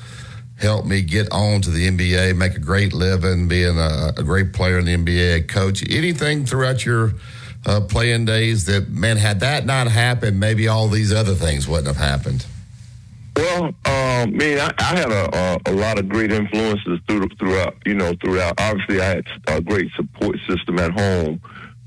[0.61, 4.53] helped me get on to the NBA, make a great living, being a, a great
[4.53, 7.15] player in the NBA, a coach." Anything throughout your
[7.67, 11.87] uh, playing days that, man, had that not happened, maybe all these other things wouldn't
[11.87, 12.47] have happened.
[13.37, 17.77] Well, um, mean, I, I had a, a, a lot of great influences through, throughout.
[17.85, 18.61] You know, throughout.
[18.61, 21.41] Obviously, I had a great support system at home,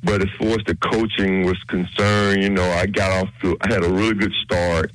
[0.04, 3.58] but as far as the coaching was concerned, you know, I got off to.
[3.62, 4.92] I had a really good start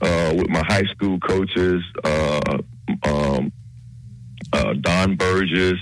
[0.00, 2.58] uh, with my high school coaches, uh,
[3.02, 3.52] um,
[4.52, 5.78] uh, Don Burgess,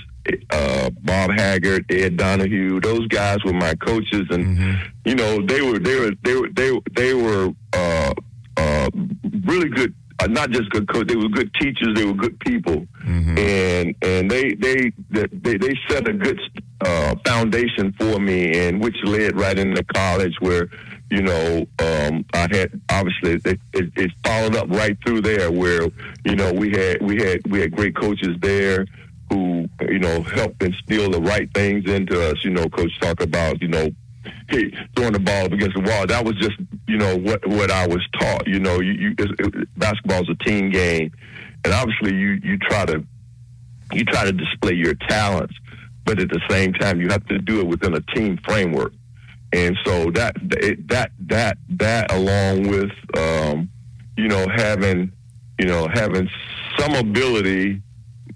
[0.51, 2.79] uh, Bob Haggard, Ed Donahue.
[2.79, 4.57] Those guys were my coaches, and
[5.05, 8.13] you know, they were they were they were they were, they were uh,
[8.57, 8.89] uh,
[9.45, 9.93] really good.
[10.21, 11.95] Uh, not just good coaches; they were good teachers.
[11.95, 12.85] They were good people,
[13.37, 16.39] and and they they they they set a good
[16.81, 20.67] uh, foundation for me, and which led right into college, where
[21.09, 25.83] you know um, I had obviously it, it, it followed up right through there, where
[26.25, 28.85] you know we had we had we had great coaches there
[29.31, 32.43] who you know helped instill the right things into us.
[32.43, 33.89] You know, coach talk about you know
[34.49, 36.05] hey, throwing the ball up against the wall.
[36.07, 36.57] That was just,
[36.87, 38.47] you know, what what I was taught.
[38.47, 41.11] You know, you, you it, it, basketball is a team game,
[41.63, 43.03] and obviously you you try to
[43.93, 45.55] you try to display your talents,
[46.05, 48.93] but at the same time you have to do it within a team framework.
[49.51, 53.69] And so that it, that that that along with um,
[54.15, 55.11] you know having
[55.57, 56.29] you know having
[56.77, 57.81] some ability,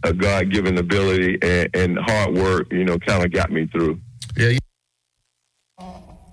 [0.04, 4.00] a God given ability, and, and hard work, you know, kind of got me through.
[4.38, 4.58] Yeah.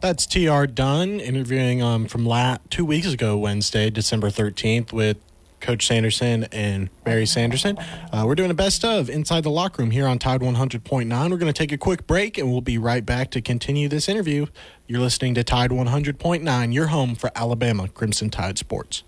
[0.00, 5.18] That's TR Dunn interviewing um, from la- two weeks ago, Wednesday, December 13th, with
[5.60, 7.76] Coach Sanderson and Mary Sanderson.
[8.10, 11.30] Uh, we're doing a best of inside the locker room here on Tide 100.9.
[11.30, 14.08] We're going to take a quick break and we'll be right back to continue this
[14.08, 14.46] interview.
[14.86, 19.04] You're listening to Tide 100.9, your home for Alabama Crimson Tide Sports.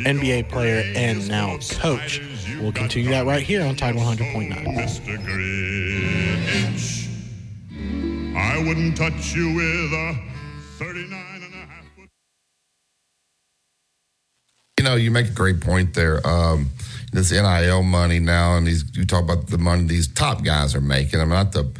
[0.04, 2.20] NBA player, and now coach.
[2.60, 4.52] We'll continue that right here on Tide 100.9.
[4.76, 5.18] Mr.
[5.24, 7.08] Grinch.
[8.36, 10.18] I wouldn't touch you with a
[10.78, 11.84] 39 and a half.
[11.96, 12.08] foot.
[14.78, 16.26] You know, you make a great point there.
[16.26, 16.70] Um,
[17.12, 20.80] this NIL money now, and these you talk about the money these top guys are
[20.80, 21.20] making.
[21.20, 21.70] I'm not the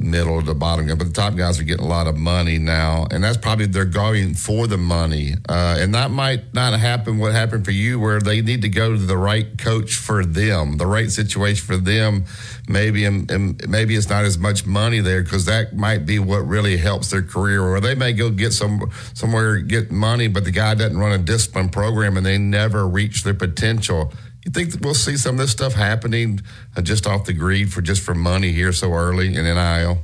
[0.00, 3.06] middle the bottom guy, but the top guys are getting a lot of money now,
[3.10, 5.34] and that's probably they're going for the money.
[5.48, 7.18] Uh, and that might not happen.
[7.18, 10.78] What happened for you, where they need to go to the right coach for them,
[10.78, 12.24] the right situation for them.
[12.68, 16.46] Maybe and, and maybe it's not as much money there because that might be what
[16.46, 17.62] really helps their career.
[17.62, 21.18] Or they may go get some somewhere get money, but the guy doesn't run a
[21.18, 24.12] discipline program, and they never reach their potential.
[24.44, 26.40] You think that we'll see some of this stuff happening
[26.76, 29.98] uh, just off the greed for just for money here so early in NIL?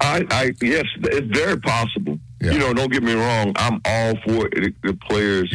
[0.00, 2.18] I, I yes, it's very possible.
[2.52, 3.52] You know, don't get me wrong.
[3.56, 5.52] I'm all for it, the players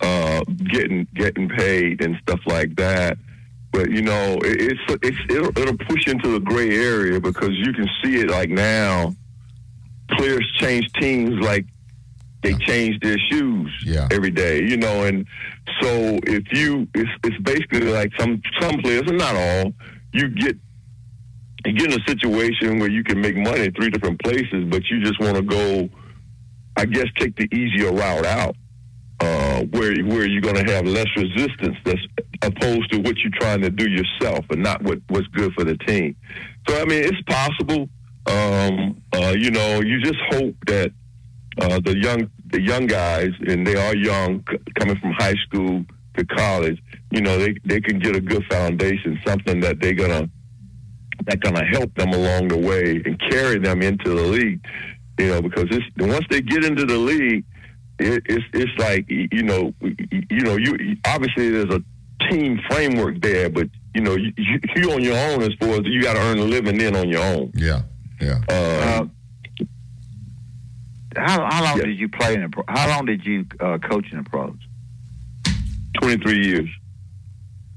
[0.00, 3.16] uh, getting getting paid and stuff like that.
[3.72, 7.72] But you know, it, it's it's it'll, it'll push into the gray area because you
[7.72, 9.14] can see it like now.
[10.10, 11.66] Players change teams like
[12.48, 13.70] they change their shoes
[14.10, 15.26] every day, you know, and
[15.80, 19.72] so if you, it's, it's basically like some some players, and not all,
[20.12, 20.56] you get
[21.66, 24.82] you get in a situation where you can make money in three different places, but
[24.90, 25.88] you just want to go,
[26.76, 28.56] I guess, take the easier route out,
[29.20, 32.00] uh, where where you're going to have less resistance, that's
[32.42, 35.76] opposed to what you're trying to do yourself, and not what what's good for the
[35.78, 36.16] team.
[36.68, 37.88] So I mean, it's possible.
[38.26, 40.92] Um, uh, you know, you just hope that
[41.60, 45.84] uh, the young the young guys, and they are young, c- coming from high school
[46.16, 46.78] to college.
[47.10, 50.28] You know, they they can get a good foundation, something that they're gonna
[51.26, 54.60] that gonna help them along the way and carry them into the league.
[55.18, 57.44] You know, because it's once they get into the league,
[57.98, 61.82] it, it's it's like you know y- y- you know you obviously there's a
[62.30, 65.80] team framework there, but you know you, you you on your own as far as
[65.84, 67.50] you got to earn a living in on your own.
[67.54, 67.82] Yeah,
[68.20, 68.40] yeah.
[68.48, 69.06] Uh,
[71.18, 72.62] How, how long did you play in the pro?
[72.68, 74.56] How long did you uh, coach in the pros?
[76.00, 76.68] Twenty three years.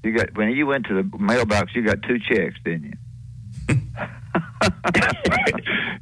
[0.04, 2.94] You got when you went to the mailbox, you got two checks, didn't you?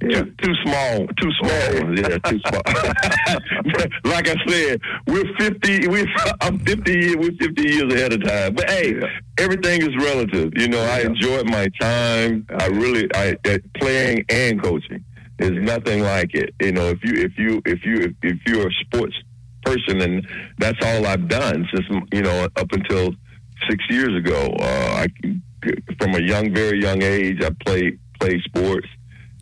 [0.02, 1.99] Too, too small, too small ones.
[2.10, 2.61] Yeah, too small.
[4.06, 5.88] like I said, we're fifty.
[5.88, 6.06] We're
[6.41, 6.94] I'm fifty.
[6.94, 8.53] years- We're fifty years ahead of time.
[8.56, 8.99] But hey,
[9.38, 10.53] everything is relative.
[10.56, 12.45] You know, I enjoyed my time.
[12.57, 13.36] I really, I
[13.80, 15.03] playing and coaching.
[15.40, 16.53] There's nothing like it.
[16.61, 19.16] You know, if you if you if you if, you're a sports
[19.64, 23.11] person, and that's all I've done since you know up until
[23.70, 24.53] six years ago.
[24.60, 25.07] Uh, I
[25.99, 28.88] from a young, very young age, I played played sports,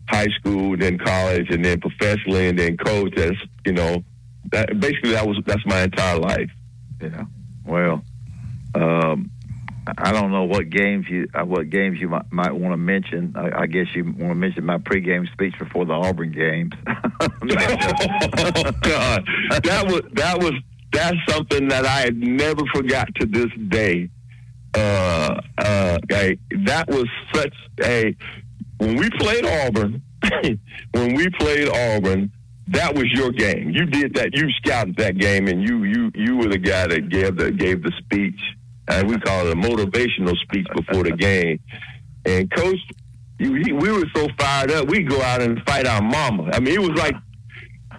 [0.08, 3.14] high school, then college, and then professionally, and then coach.
[3.16, 4.04] That's you know,
[4.52, 6.52] that basically that was that's my entire life.
[7.02, 7.26] Yeah.
[7.66, 8.04] Well,
[8.76, 9.32] um,
[9.98, 13.34] I don't know what games you uh, what games you might, might want to mention.
[13.36, 16.74] I, I guess you want to mention my pregame speech before the Auburn games.
[16.88, 16.94] oh
[18.82, 19.26] God,
[19.64, 20.54] that was that was
[20.92, 24.10] that's something that I had never forgot to this day.
[24.74, 27.54] Uh, uh, like, that was such
[27.84, 28.16] a
[28.78, 30.02] when we played Auburn.
[30.92, 32.32] when we played Auburn,
[32.68, 33.70] that was your game.
[33.70, 34.36] You did that.
[34.36, 37.84] You scouted that game, and you you you were the guy that gave the gave
[37.84, 38.40] the speech.
[38.88, 41.60] And we call it a motivational speech before the game.
[42.26, 42.80] And coach,
[43.40, 46.50] we were so fired up, we go out and fight our mama.
[46.54, 47.16] I mean, it was like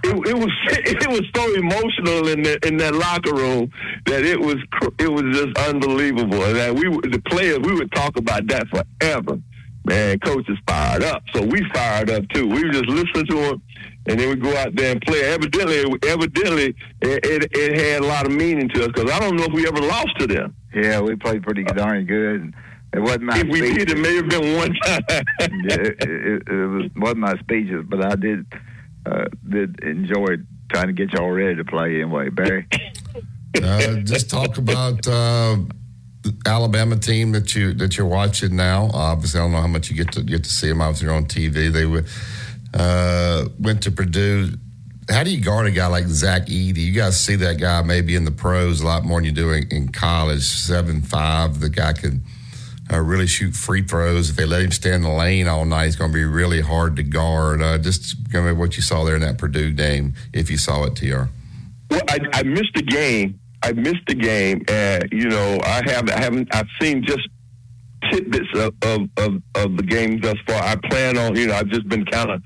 [0.05, 3.71] it, it was it was so emotional in the, in that locker room
[4.07, 4.57] that it was
[4.99, 6.43] it was just unbelievable.
[6.45, 9.41] And that we the players we would talk about that forever.
[9.85, 12.47] Man, coach is fired up, so we fired up too.
[12.47, 13.63] We just listen to him,
[14.09, 15.21] and then we go out there and play.
[15.23, 19.37] Evidently, evidently, it, it, it had a lot of meaning to us because I don't
[19.37, 20.57] know if we ever lost to them.
[20.75, 22.41] yeah, we played pretty darn good.
[22.41, 22.55] And
[22.95, 23.87] it wasn't my If we speech.
[23.87, 25.01] did, it may have been one time.
[25.09, 28.47] yeah, it, it, it was, wasn't my speeches, but I did
[29.07, 30.37] uh, did enjoy
[30.71, 32.67] trying to get y'all ready to play anyway, Barry.
[33.63, 35.57] Uh, just talk about uh,
[36.23, 38.91] the Alabama team that you that you're watching now.
[38.93, 40.83] Obviously, I don't know how much you get to get to see them.
[40.83, 41.73] Obviously, you're on TV.
[41.73, 42.05] They were,
[42.75, 44.53] uh, went to Purdue.
[45.09, 46.79] How do you guard a guy like Zach Edey?
[46.79, 49.53] You guys see that guy maybe in the pros a lot more than you do
[49.53, 50.43] in, in college.
[50.43, 52.23] Seven five, the guy can
[52.93, 54.31] uh, really shoot free throws.
[54.31, 56.61] If they let him stay in the lane all night, it's going to be really
[56.61, 57.63] hard to guard.
[57.63, 60.85] Uh, just kind of what you saw there in that Purdue game, if you saw
[60.85, 61.25] it, Tr.
[61.91, 63.41] Well, I, I missed the game.
[63.63, 67.29] I missed the game, and you know, I haven't, I haven't, I've seen just
[68.11, 70.63] tidbits of, of, of, of the game thus far.
[70.63, 72.43] I plan on, you know, I've just been kind of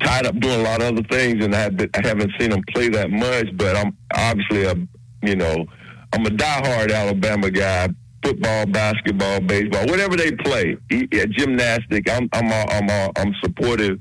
[0.00, 2.50] tied up doing a lot of other things, and I, have been, I haven't seen
[2.50, 3.48] them play that much.
[3.56, 4.74] But I'm obviously, a,
[5.22, 5.66] you know,
[6.12, 7.88] I'm a diehard Alabama guy.
[8.24, 12.08] Football, basketball, baseball, whatever they play, yeah, gymnastic.
[12.08, 13.98] I'm, I'm, all, I'm, all, I'm supportive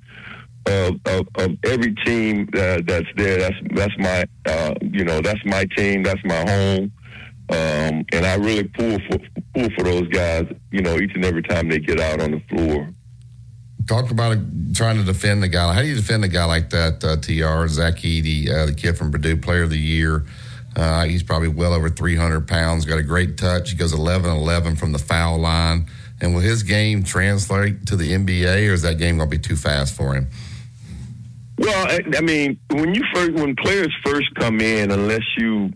[0.66, 3.40] of, of, of every team uh, that's there.
[3.40, 6.04] That's that's my uh, you know that's my team.
[6.04, 6.92] That's my home,
[7.52, 9.20] um, and I really pull for
[9.54, 10.46] pull for those guys.
[10.72, 12.90] You know, each and every time they get out on the floor.
[13.88, 14.38] Talk about
[14.74, 15.74] trying to defend the guy.
[15.74, 17.68] How do you defend a guy like that, uh, TR?
[17.68, 20.26] Zach Edey, uh, the kid from Purdue, player of the year.
[20.76, 23.72] Uh, he's probably well over 300 pounds, got a great touch.
[23.72, 25.88] He goes 11 11 from the foul line.
[26.22, 29.42] And will his game translate to the NBA, or is that game going to be
[29.42, 30.28] too fast for him?
[31.58, 35.72] Well, I, I mean, when you first when players first come in, unless you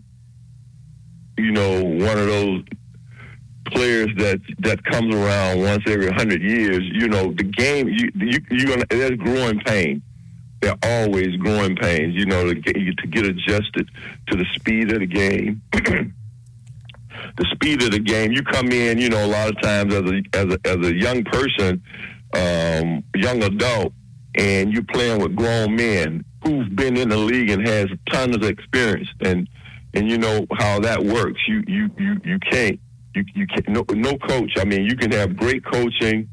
[1.37, 2.63] you know one of those
[3.65, 6.81] players that that comes around once every hundred years.
[6.83, 10.01] You know, the game you you you're gonna there's growing pain.
[10.61, 12.15] They're always growing pains.
[12.15, 13.89] You know, to get, to get adjusted
[14.27, 15.61] to the speed of the game.
[15.73, 18.31] the speed of the game.
[18.31, 20.95] You come in, you know, a lot of times as a as a, as a
[20.95, 21.83] young person,
[22.33, 23.93] um, young adult,
[24.35, 28.43] and you're playing with grown men who've been in the league and has tons of
[28.43, 29.49] experience, and
[29.95, 31.41] and you know how that works.
[31.47, 32.79] You you you you can't
[33.15, 34.53] you you can't no no coach.
[34.57, 36.29] I mean, you can have great coaching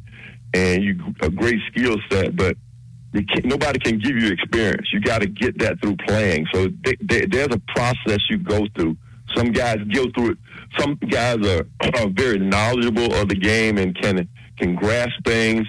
[0.54, 2.56] and you a great skill set, but
[3.44, 4.88] nobody can give you experience.
[4.92, 6.46] You got to get that through playing.
[6.52, 8.96] So th- th- there's a process you go through.
[9.34, 10.38] Some guys go through it.
[10.78, 11.66] Some guys are,
[11.96, 14.28] are very knowledgeable of the game and can
[14.58, 15.66] can grasp things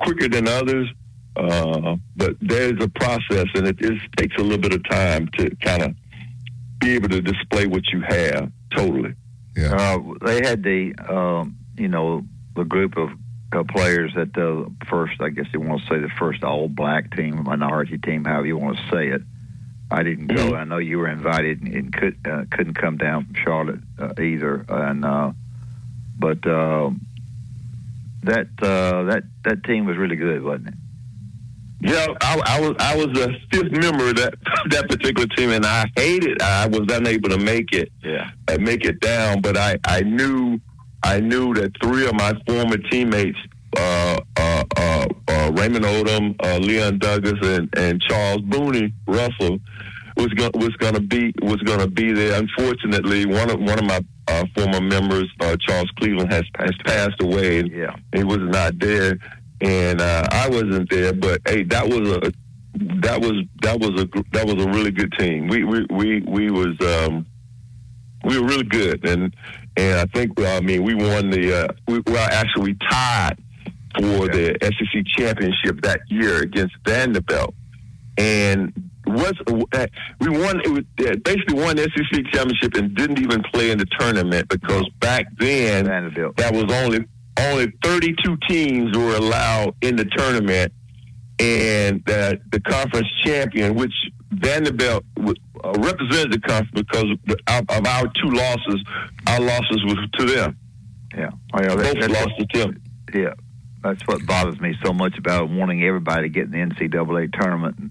[0.00, 0.88] quicker than others.
[1.36, 5.54] Uh, but there's a process, and it just takes a little bit of time to
[5.56, 5.94] kind of
[6.80, 9.14] be able to display what you have totally.
[9.76, 12.24] Uh, they had the, um, you know,
[12.56, 13.10] the group of
[13.52, 17.14] uh, players that the first, I guess you want to say the first all black
[17.14, 19.22] team, minority team, however you want to say it.
[19.92, 20.54] I didn't go.
[20.54, 24.12] I know you were invited and, and could, uh, couldn't come down from Charlotte uh,
[24.22, 24.64] either.
[24.68, 25.32] And uh,
[26.16, 26.90] but uh,
[28.22, 30.74] that uh, that that team was really good, wasn't it?
[31.80, 34.34] Yeah, I, I was I was a fifth member of that
[34.70, 36.42] that particular team, and I hated.
[36.42, 37.90] I was unable to make it.
[38.02, 39.40] Yeah, uh, make it down.
[39.40, 40.60] But I I knew
[41.02, 43.38] I knew that three of my former teammates,
[43.76, 49.58] uh, uh, uh, uh, Raymond Odom, uh, Leon Douglas, and, and Charles Booney Russell,
[50.16, 52.38] was going was going to be was going to be there.
[52.38, 57.20] Unfortunately, one of one of my uh, former members, uh, Charles Cleveland, has has passed
[57.22, 57.96] away, yeah.
[58.14, 59.18] he was not there,
[59.60, 61.12] and uh, I wasn't there.
[61.12, 62.32] But hey, that was a
[63.02, 65.48] that was that was a that was a really good team.
[65.48, 67.26] We we we we was um,
[68.24, 69.34] we were really good, and
[69.76, 73.38] and I think uh, I mean we won the uh, we well actually we tied
[73.96, 77.54] for the SEC championship that year against Vanderbilt,
[78.16, 78.72] and
[79.06, 79.34] was
[79.72, 79.86] uh,
[80.20, 83.78] we won it was, uh, basically won the SEC championship and didn't even play in
[83.78, 85.86] the tournament because back then
[86.36, 87.04] that was only
[87.38, 90.72] only 32 teams were allowed in the tournament,
[91.38, 93.92] and uh, the conference champion, which
[94.30, 95.32] Vanderbilt uh,
[95.78, 97.04] represented the conference because
[97.48, 98.84] of, our two losses,
[99.26, 100.56] our losses was to them.
[101.16, 102.82] Yeah, oh, yeah that, Both that's lost what, to them.
[103.14, 103.34] Yeah,
[103.82, 107.90] that's what bothers me so much about wanting everybody to get in the NCAA tournament.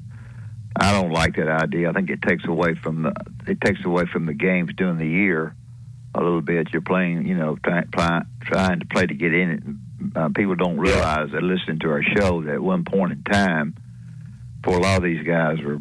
[0.75, 1.89] I don't like that idea.
[1.89, 3.13] I think it takes away from the
[3.47, 5.55] it takes away from the games during the year
[6.15, 6.67] a little bit.
[6.71, 10.17] You're playing, you know, try, try, trying to play to get in it.
[10.17, 13.75] Uh, people don't realize that listening to our show that at one point in time,
[14.63, 15.79] for a lot of these guys were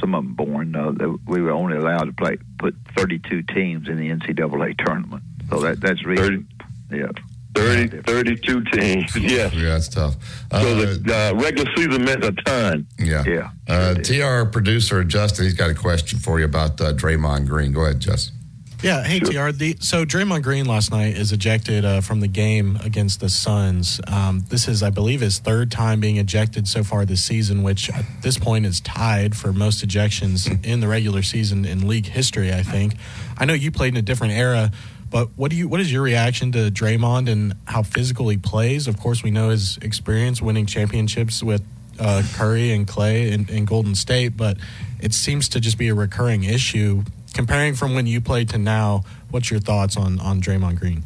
[0.00, 3.88] some of them born, uh, that we were only allowed to play put 32 teams
[3.88, 5.22] in the NCAA tournament.
[5.50, 6.44] So that that's really
[6.90, 7.08] yeah.
[7.54, 9.16] 30, 32 teams.
[9.16, 9.52] Yes.
[9.52, 10.14] Yeah, that's tough.
[10.52, 12.86] so the uh, regular season meant a ton.
[12.98, 13.24] Yeah.
[13.26, 13.50] Yeah.
[13.66, 17.72] Uh, TR producer Justin, he's got a question for you about uh, Draymond Green.
[17.72, 18.37] Go ahead, Justin.
[18.80, 19.50] Yeah, hey TR.
[19.50, 24.00] The, so Draymond Green last night is ejected uh, from the game against the Suns.
[24.06, 27.90] Um, this is, I believe, his third time being ejected so far this season, which
[27.90, 32.52] at this point is tied for most ejections in the regular season in league history.
[32.52, 32.94] I think.
[33.36, 34.70] I know you played in a different era,
[35.10, 35.66] but what do you?
[35.66, 38.86] What is your reaction to Draymond and how physical he plays?
[38.86, 41.64] Of course, we know his experience winning championships with
[41.98, 44.56] uh, Curry and Clay in, in Golden State, but
[45.00, 47.02] it seems to just be a recurring issue
[47.38, 51.04] comparing from when you played to now, what's your thoughts on on Draymond Green?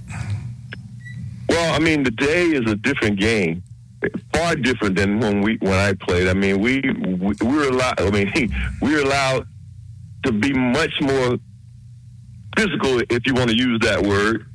[1.46, 3.62] Well, I mean, today is a different game,
[4.32, 6.28] far different than when we when I played.
[6.28, 8.00] I mean, we we, we were allowed.
[8.00, 8.32] I mean,
[8.80, 9.46] we were allowed
[10.24, 11.36] to be much more
[12.56, 14.46] physical, if you want to use that word,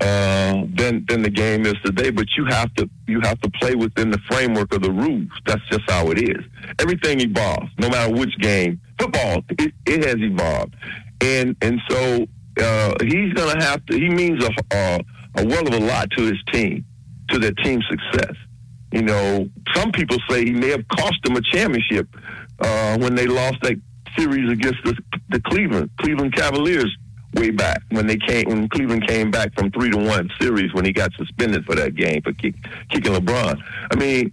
[0.00, 2.10] uh, than than the game is today.
[2.10, 5.30] But you have to you have to play within the framework of the rules.
[5.46, 6.44] That's just how it is.
[6.80, 8.80] Everything evolves, no matter which game.
[8.98, 10.74] Football, it, it has evolved,
[11.20, 12.26] and and so
[12.60, 13.96] uh, he's going to have to.
[13.96, 15.00] He means a, a
[15.36, 16.84] a well of a lot to his team,
[17.28, 18.34] to their team success.
[18.92, 22.08] You know, some people say he may have cost them a championship
[22.58, 23.80] uh, when they lost that
[24.18, 24.96] series against the,
[25.28, 26.94] the Cleveland Cleveland Cavaliers
[27.34, 30.84] way back when they came when Cleveland came back from three to one series when
[30.84, 32.54] he got suspended for that game for kick,
[32.90, 33.62] kicking LeBron.
[33.92, 34.32] I mean,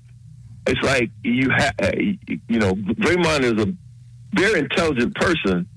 [0.66, 3.74] it's like you have you know Draymond is a
[4.34, 5.68] very intelligent person,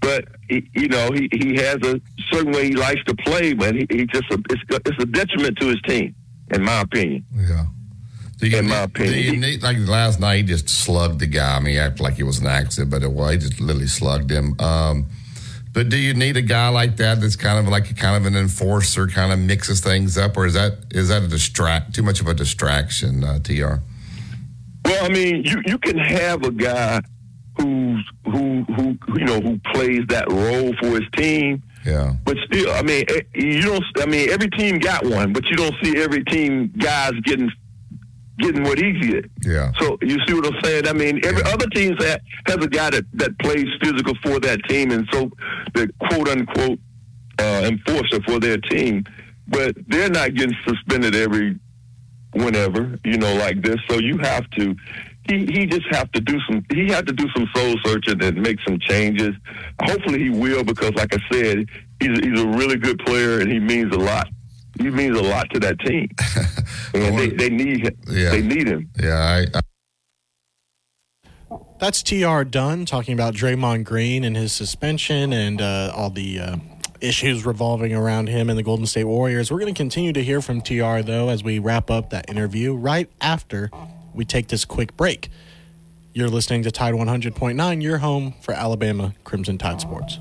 [0.00, 2.00] but he, you know he he has a
[2.32, 5.58] certain way he likes to play, but he, he just a, it's it's a detriment
[5.58, 6.14] to his team,
[6.52, 7.24] in my opinion.
[7.34, 7.66] Yeah.
[8.38, 9.12] Do you in need, my opinion.
[9.14, 11.56] do you need, like last night, he just slugged the guy.
[11.56, 13.32] I mean, he acted like it was an accident, but it was.
[13.32, 14.58] He just literally slugged him.
[14.58, 15.06] Um,
[15.72, 18.26] But do you need a guy like that that's kind of like a kind of
[18.26, 22.02] an enforcer, kind of mixes things up, or is that is that a distract too
[22.02, 23.82] much of a distraction, uh, Tr?
[24.84, 27.02] Well, I mean, you you can have a guy
[27.60, 31.62] who's who who you know who plays that role for his team.
[31.84, 32.14] Yeah.
[32.24, 33.84] But still, I mean, eh, you don't.
[33.98, 37.50] I mean, every team got one, but you don't see every team guys getting
[38.38, 39.30] getting what he did.
[39.42, 39.72] Yeah.
[39.78, 40.88] So you see what I'm saying?
[40.88, 44.60] I mean, every other team that has a guy that that plays physical for that
[44.68, 45.30] team, and so
[45.74, 46.78] the quote unquote
[47.38, 49.04] uh, enforcer for their team,
[49.48, 51.58] but they're not getting suspended every
[52.32, 53.76] whenever you know like this.
[53.88, 54.76] So you have to.
[55.28, 56.64] He, he just have to do some.
[56.72, 59.30] He had to do some soul searching and make some changes.
[59.82, 61.66] Hopefully he will because, like I said,
[62.00, 64.28] he's he's a really good player and he means a lot.
[64.78, 66.08] He means a lot to that team,
[66.94, 67.96] and they, they need him.
[68.08, 68.30] Yeah.
[68.30, 68.88] They need him.
[68.98, 69.60] Yeah, I, I
[71.78, 76.56] That's TR Dunn talking about Draymond Green and his suspension and uh, all the uh,
[77.00, 79.50] issues revolving around him and the Golden State Warriors.
[79.50, 82.74] We're going to continue to hear from TR, though, as we wrap up that interview
[82.74, 83.70] right after
[84.14, 85.28] we take this quick break.
[86.12, 90.18] You're listening to Tide 100.9, your home for Alabama Crimson Tide Sports.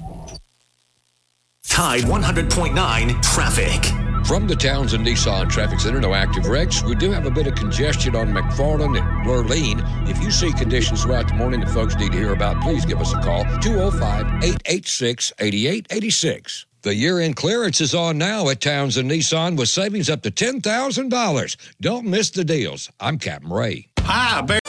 [1.68, 3.86] Tide 100.9 traffic.
[4.26, 6.84] From the Townsend Nissan Traffic Center, no active wrecks.
[6.84, 10.10] We do have a bit of congestion on McFarland and Lurleen.
[10.10, 13.00] If you see conditions throughout the morning that folks need to hear about, please give
[13.00, 16.66] us a call 205 886 8886.
[16.82, 21.56] The year end clearance is on now at Townsend Nissan with savings up to $10,000.
[21.82, 22.90] Don't miss the deals.
[23.00, 23.90] I'm Captain Ray.
[24.00, 24.69] Hi, Barry.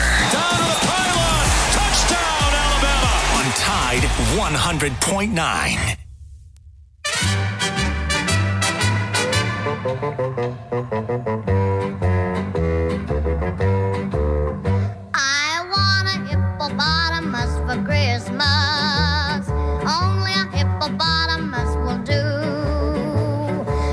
[0.33, 1.45] Down to the pylon.
[1.77, 3.13] Touchdown, Alabama.
[3.37, 4.05] On Tide
[4.37, 5.97] 100.9.
[15.13, 19.49] I want a hippopotamus for Christmas.
[19.87, 22.23] Only a hippopotamus will do.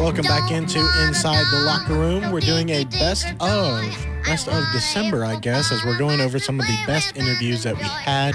[0.02, 2.30] Welcome back into Inside the Locker Room.
[2.32, 3.84] We're doing a best of,
[4.28, 7.74] best of December, I guess, as we're going over some of the best interviews that
[7.74, 8.34] we had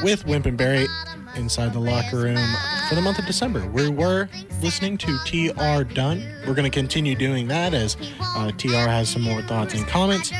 [0.00, 0.86] with Wimp and Barry
[1.34, 2.38] inside the locker room
[2.88, 3.66] for the month of December.
[3.66, 4.28] We were
[4.62, 6.24] listening to TR Dunn.
[6.46, 10.30] We're going to continue doing that as uh, TR has some more thoughts and comments.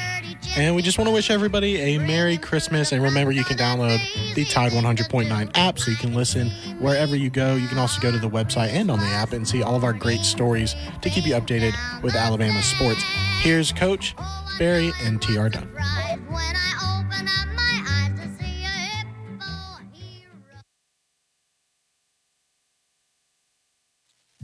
[0.56, 2.92] And we just want to wish everybody a Merry Christmas.
[2.92, 3.98] And remember, you can download
[4.34, 7.56] the Tide 100.9 app so you can listen wherever you go.
[7.56, 9.82] You can also go to the website and on the app and see all of
[9.82, 13.02] our great stories to keep you updated with Alabama sports.
[13.40, 14.14] Here's Coach
[14.59, 15.68] Barry and TR Dunn.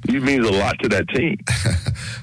[0.07, 1.39] He means a lot to that team,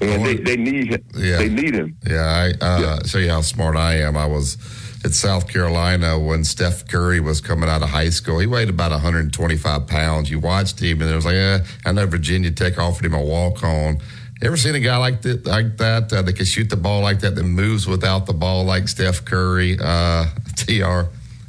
[0.00, 1.04] and they, they need him.
[1.16, 1.38] Yeah.
[1.38, 1.98] They need him.
[2.08, 4.16] Yeah, I uh, show you how smart I am.
[4.16, 4.56] I was
[5.04, 8.38] at South Carolina when Steph Curry was coming out of high school.
[8.38, 10.30] He weighed about 125 pounds.
[10.30, 13.22] You watched him, and it was like, eh, I know Virginia Tech offered him a
[13.22, 13.98] walk on.
[14.42, 15.46] Ever seen a guy like that?
[15.46, 18.64] Like that uh, that can shoot the ball like that, that moves without the ball
[18.64, 19.78] like Steph Curry?
[19.80, 20.82] Uh, Tr,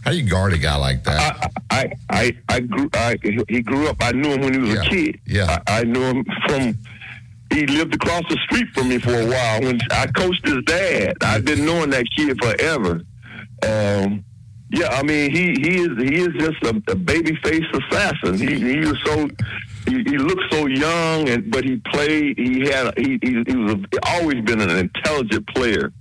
[0.03, 1.51] how do you guard a guy like that?
[1.71, 2.89] I, I, I grew.
[2.93, 3.17] I,
[3.49, 3.97] he grew up.
[3.99, 5.19] I knew him when he was a kid.
[5.25, 6.77] Yeah, I, I knew him from.
[7.51, 9.61] He lived across the street from me for a while.
[9.61, 13.01] When I coached his dad, I've been knowing that kid forever.
[13.63, 14.23] Um,
[14.71, 18.37] yeah, I mean, he he is he is just a, a baby face assassin.
[18.37, 19.29] He he was so
[19.85, 22.37] he, he looked so young, and but he played.
[22.37, 25.91] He had he he, he was a, always been an intelligent player.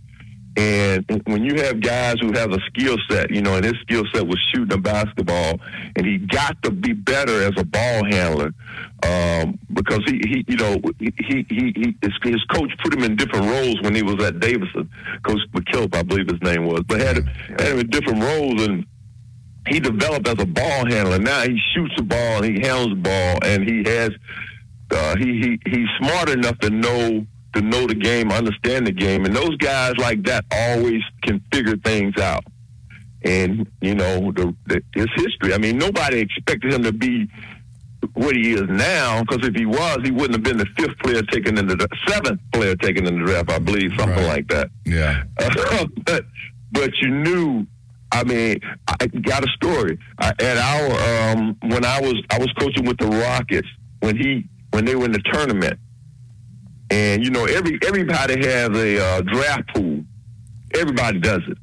[0.55, 4.05] And when you have guys who have a skill set, you know, and his skill
[4.13, 5.59] set was shooting a basketball,
[5.97, 8.53] and he got to be better as a ball handler
[9.03, 13.17] um, because he, he, you know, he, he, he his, his coach put him in
[13.17, 14.91] different roles when he was at Davidson.
[15.23, 17.27] Coach McKillop, I believe his name was, but had
[17.59, 18.85] had him in different roles, and
[19.69, 21.19] he developed as a ball handler.
[21.19, 24.11] Now he shoots the ball, and he handles the ball, and he has,
[24.91, 29.27] uh, he, he, he's smart enough to know to know the game, understand the game,
[29.27, 32.45] and those guys like that always can figure things out.
[33.25, 35.55] And you know, the, the, his history.
[35.55, 37.29] I mean, nobody expected him to be
[38.15, 41.23] what he is now, because if he was, he wouldn't have been the fifth player
[41.23, 44.71] taken in the seventh player taken in the draft, I believe, something like that.
[44.85, 45.23] Yeah.
[46.05, 46.25] but
[46.73, 47.67] but you knew
[48.13, 49.99] I mean, I got a story.
[50.19, 53.69] I, at our um, when I was I was coaching with the Rockets
[54.01, 55.79] when he when they were in the tournament,
[56.91, 60.05] and you know every everybody has a uh, draft pool.
[60.75, 61.59] Everybody does it.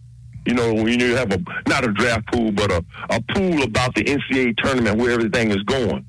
[0.45, 3.93] You know, when you have a not a draft pool, but a, a pool about
[3.93, 6.05] the NCAA tournament where everything is going,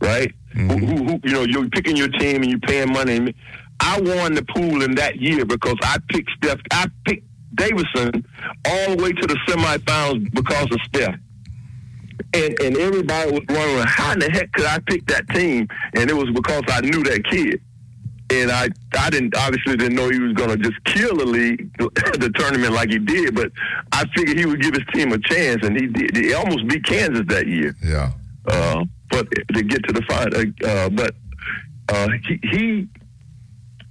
[0.00, 0.32] right?
[0.54, 3.34] Who, who, who, you know, you're picking your team and you're paying money.
[3.78, 6.60] I won the pool in that year because I picked Steph.
[6.72, 8.24] I picked Davidson
[8.66, 11.16] all the way to the semifinals because of Steph.
[12.32, 15.66] And and everybody was wondering how in the heck could I pick that team?
[15.94, 17.60] And it was because I knew that kid.
[18.32, 22.30] And I I didn't obviously didn't know he was gonna just kill the league the
[22.36, 23.50] tournament like he did, but
[23.92, 26.84] I figured he would give his team a chance and he did he almost beat
[26.84, 27.74] Kansas that year.
[27.82, 28.12] Yeah.
[28.46, 31.14] Uh, but to get to the final, uh, but
[31.88, 32.88] uh, he he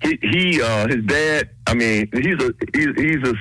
[0.01, 1.49] he, he uh, his dad.
[1.67, 3.33] I mean, he's a he's, he's a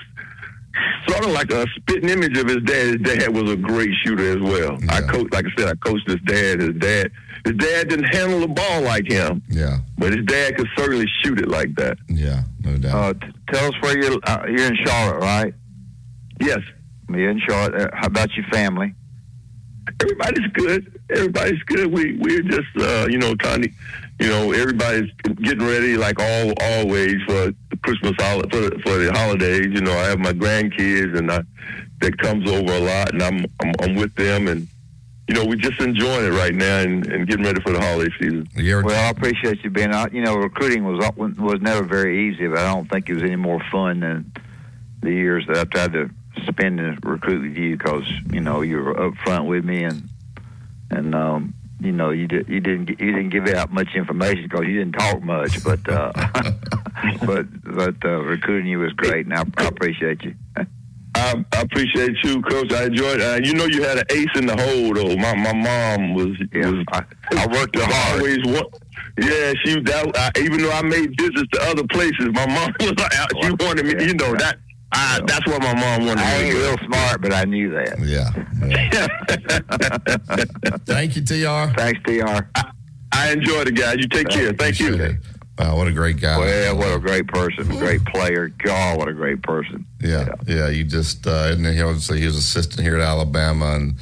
[1.08, 2.86] sort of like a spitting image of his dad.
[2.86, 4.78] His dad was a great shooter as well.
[4.88, 6.60] I coached, like I said, I coached his dad.
[6.60, 7.10] His dad,
[7.44, 9.42] his dad didn't handle the ball like him.
[9.48, 11.98] Yeah, but his dad could certainly shoot it like that.
[12.08, 12.94] Yeah, no doubt.
[12.94, 14.18] Uh, t- tell us where you're.
[14.24, 15.54] Uh, you're in Charlotte, right?
[16.40, 16.60] Yes.
[17.10, 17.74] You're in Charlotte.
[17.74, 18.94] Uh, how about your family?
[20.02, 21.00] Everybody's good.
[21.10, 21.90] Everybody's good.
[21.90, 23.70] We we're just uh, you know trying to,
[24.20, 25.10] you know, everybody's
[25.42, 27.52] getting ready like all always for
[27.82, 29.66] Christmas holiday for, the- for the holidays.
[29.66, 31.42] You know, I have my grandkids and I
[32.00, 34.68] that comes over a lot, and I'm I'm, I'm with them, and
[35.28, 38.10] you know, we're just enjoying it right now and, and getting ready for the holiday
[38.20, 38.48] season.
[38.86, 40.12] Well, I appreciate you being out.
[40.14, 43.36] You know, recruiting was was never very easy, but I don't think it was any
[43.36, 44.32] more fun than
[45.00, 46.10] the years that I tried to
[46.46, 50.08] spend and recruit with you because you know you were up front with me and
[50.90, 54.66] and um, you know you did you didn't you didn't give out much information because
[54.66, 56.12] you didn't talk much, but uh,
[57.24, 60.34] but but uh, recruiting you was great, and I, I appreciate you.
[61.14, 62.72] I, I appreciate you, Coach.
[62.72, 63.20] I enjoyed.
[63.20, 65.16] Uh, you know, you had an ace in the hole, though.
[65.16, 66.38] My my mom was.
[66.52, 67.04] was I,
[67.36, 68.20] I worked hard.
[68.20, 68.64] Always one.
[69.20, 69.80] Yeah, she.
[69.80, 73.50] That I, even though I made visits to other places, my mom was like, she
[73.64, 74.04] wanted me.
[74.04, 74.58] You know that.
[74.92, 76.22] I, that's what my mom wanted.
[76.22, 77.98] I me ain't to real smart, but I knew that.
[78.00, 78.30] Yeah.
[80.86, 81.74] Thank you, Tr.
[81.76, 82.60] Thanks, Tr.
[83.12, 83.96] I enjoyed it, guys.
[83.98, 84.52] You take care.
[84.52, 85.18] Thank you.
[85.58, 86.38] Wow, what a great guy.
[86.38, 88.48] Well, what a great person, great player.
[88.48, 89.84] God, what a great person.
[90.00, 90.68] Yeah, yeah.
[90.68, 93.94] You just uh, and he was he was assistant here at Alabama, and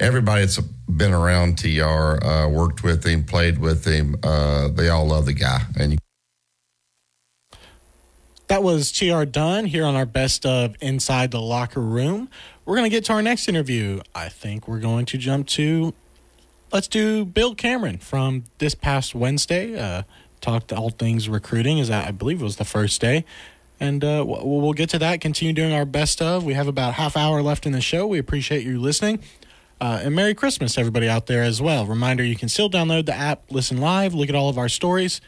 [0.00, 4.16] everybody that's been around Tr, uh, worked with him, played with him.
[4.24, 5.98] Uh, they all love the guy, and you
[8.48, 12.30] That was TR Dunn here on our best of Inside the Locker Room.
[12.64, 14.00] We're going to get to our next interview.
[14.14, 15.92] I think we're going to jump to,
[16.72, 19.78] let's do Bill Cameron from this past Wednesday.
[19.78, 20.04] Uh,
[20.40, 23.26] talked all things recruiting, as I I believe it was the first day.
[23.80, 26.42] And uh, we'll we'll get to that, continue doing our best of.
[26.42, 28.06] We have about half hour left in the show.
[28.06, 29.18] We appreciate you listening.
[29.78, 31.84] Uh, and Merry Christmas, everybody out there as well.
[31.84, 35.20] Reminder you can still download the app, listen live, look at all of our stories.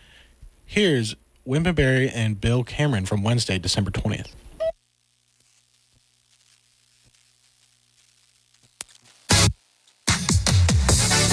[0.65, 4.33] Here's Wimpy and Bill Cameron from Wednesday, December 20th.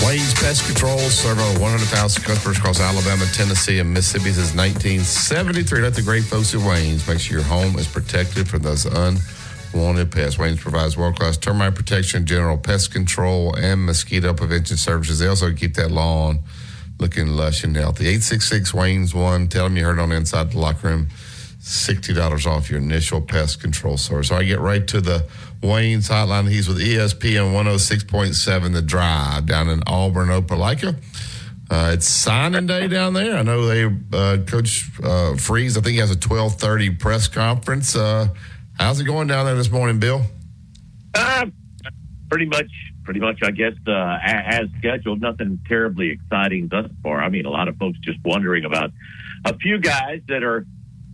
[0.07, 5.81] Wayne's Pest Control, serve over 100,000 customers across Alabama, Tennessee, and Mississippi since 1973.
[5.81, 10.09] Let the great folks at Wayne's make sure your home is protected from those unwanted
[10.13, 10.39] pests.
[10.39, 15.19] Wayne's provides world class termite protection, general pest control, and mosquito prevention services.
[15.19, 16.39] They also keep that lawn
[16.99, 18.05] looking lush and healthy.
[18.05, 19.47] 866 Wayne's 1.
[19.49, 21.07] Tell them you heard on Inside the Locker Room.
[21.59, 24.29] $60 off your initial pest control service.
[24.29, 25.25] So I get right to the
[25.61, 26.49] Wayne's hotline.
[26.49, 30.95] He's with ESPN 106.7 The Drive down in Auburn, Opelika.
[31.69, 33.35] Uh, it's signing day down there.
[33.35, 37.95] I know they, uh, Coach uh, Freeze, I think he has a 1230 press conference.
[37.95, 38.29] Uh,
[38.79, 40.21] how's it going down there this morning, Bill?
[41.13, 41.47] Uh,
[42.29, 42.71] pretty much,
[43.07, 45.21] pretty much, I guess, uh, as scheduled.
[45.21, 47.23] Nothing terribly exciting thus far.
[47.23, 48.91] I mean, a lot of folks just wondering about
[49.45, 50.65] a few guys that are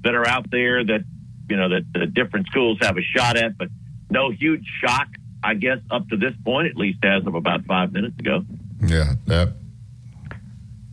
[0.04, 1.04] that are out there that
[1.48, 3.68] you know that the different schools have a shot at, but
[4.10, 5.08] no huge shock,
[5.44, 8.44] I guess, up to this point, at least as of about five minutes ago.
[8.82, 9.46] Yeah, yeah.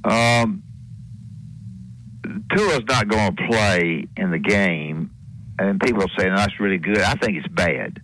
[0.04, 0.62] Um,
[2.54, 5.10] Tua's not going to play in the game,
[5.58, 7.00] and people are saying that's really good.
[7.00, 8.02] I think it's bad,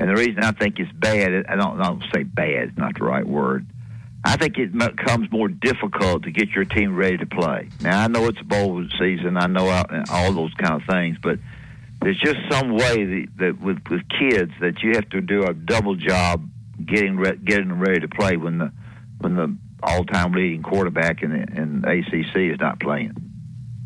[0.00, 3.04] and the reason I think it's bad, I don't, I don't say bad, not the
[3.04, 3.66] right word.
[4.24, 7.68] I think it becomes more difficult to get your team ready to play.
[7.80, 9.68] Now I know it's bowl season, I know
[10.10, 11.38] all, those kind of things, but
[12.00, 15.52] there's just some way that, that with with kids that you have to do a
[15.52, 16.48] double job
[16.84, 18.72] getting re- getting them ready to play when the
[19.18, 23.14] when the all time leading quarterback in in ACC is not playing.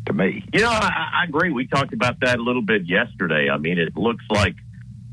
[0.05, 1.51] To me, You know, I, I agree.
[1.51, 3.49] We talked about that a little bit yesterday.
[3.49, 4.55] I mean, it looks like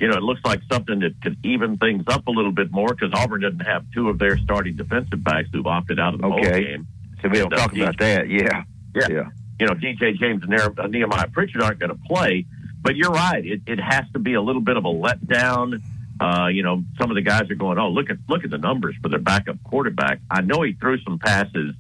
[0.00, 2.88] you know, it looks like something that could even things up a little bit more
[2.88, 6.28] because Auburn doesn't have two of their starting defensive backs who've opted out of the
[6.28, 6.86] bowl game.
[7.22, 8.28] So we'll uh, talk about that.
[8.28, 8.64] Yeah.
[8.94, 9.06] Yeah.
[9.08, 9.28] Yeah.
[9.58, 12.44] You know, DJ James and uh, Nehemiah Pritchard aren't going to play,
[12.82, 13.44] but you're right.
[13.44, 15.82] It, it has to be a little bit of a letdown.
[16.20, 18.58] Uh, you know, some of the guys are going, "Oh, look at look at the
[18.58, 21.74] numbers for their backup quarterback." I know he threw some passes.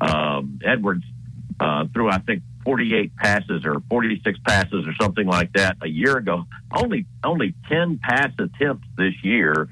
[0.00, 1.04] Um, Edwards
[1.58, 6.16] uh, threw, I think, 48 passes or 46 passes or something like that a year
[6.16, 6.44] ago.
[6.72, 9.68] Only only 10 pass attempts this year,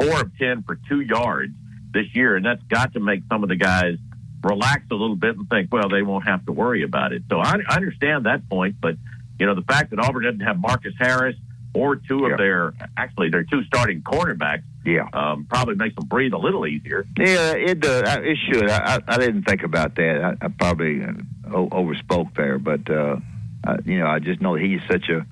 [0.00, 1.52] four of 10 for two yards
[1.92, 3.96] this year, and that's got to make some of the guys
[4.42, 7.22] relax a little bit and think, well, they won't have to worry about it.
[7.28, 8.96] So I, I understand that point, but
[9.38, 11.36] you know the fact that Auburn doesn't have Marcus Harris
[11.74, 16.32] or two of their actually their two starting cornerbacks, yeah, um, probably makes them breathe
[16.32, 17.04] a little easier.
[17.18, 18.02] Yeah, it does.
[18.22, 18.68] It should.
[18.68, 20.36] I, I, I didn't think about that.
[20.40, 21.12] I, I probably uh,
[21.50, 23.16] overspoke there, but uh,
[23.64, 25.26] I, you know, I just know he's such a,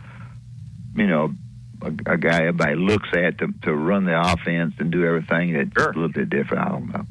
[0.97, 1.32] you know,
[1.82, 5.70] a, a guy everybody looks at to, to run the offense and do everything that's
[5.77, 6.66] a little bit different.
[6.66, 7.05] I don't know.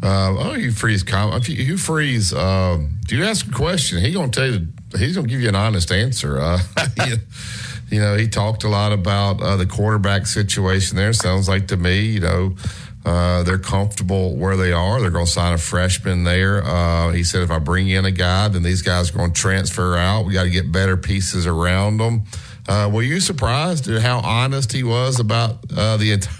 [0.00, 1.02] Uh, oh, Hugh Freeze.
[1.02, 2.32] Com- if you, Hugh Freeze.
[2.32, 3.98] Uh, do you ask a question?
[3.98, 4.68] He gonna tell you.
[4.96, 6.40] He's gonna give you an honest answer.
[6.40, 6.60] Uh,
[7.06, 7.16] you,
[7.90, 10.96] you know, he talked a lot about uh, the quarterback situation.
[10.96, 12.54] There sounds like to me, you know,
[13.08, 15.00] uh, they're comfortable where they are.
[15.00, 16.62] They're gonna sign a freshman there.
[16.62, 19.96] Uh, he said, if I bring in a guy, then these guys are gonna transfer
[19.96, 20.26] out.
[20.26, 22.24] We got to get better pieces around them.
[22.68, 26.34] Uh, were you surprised at how honest he was about uh, the entire?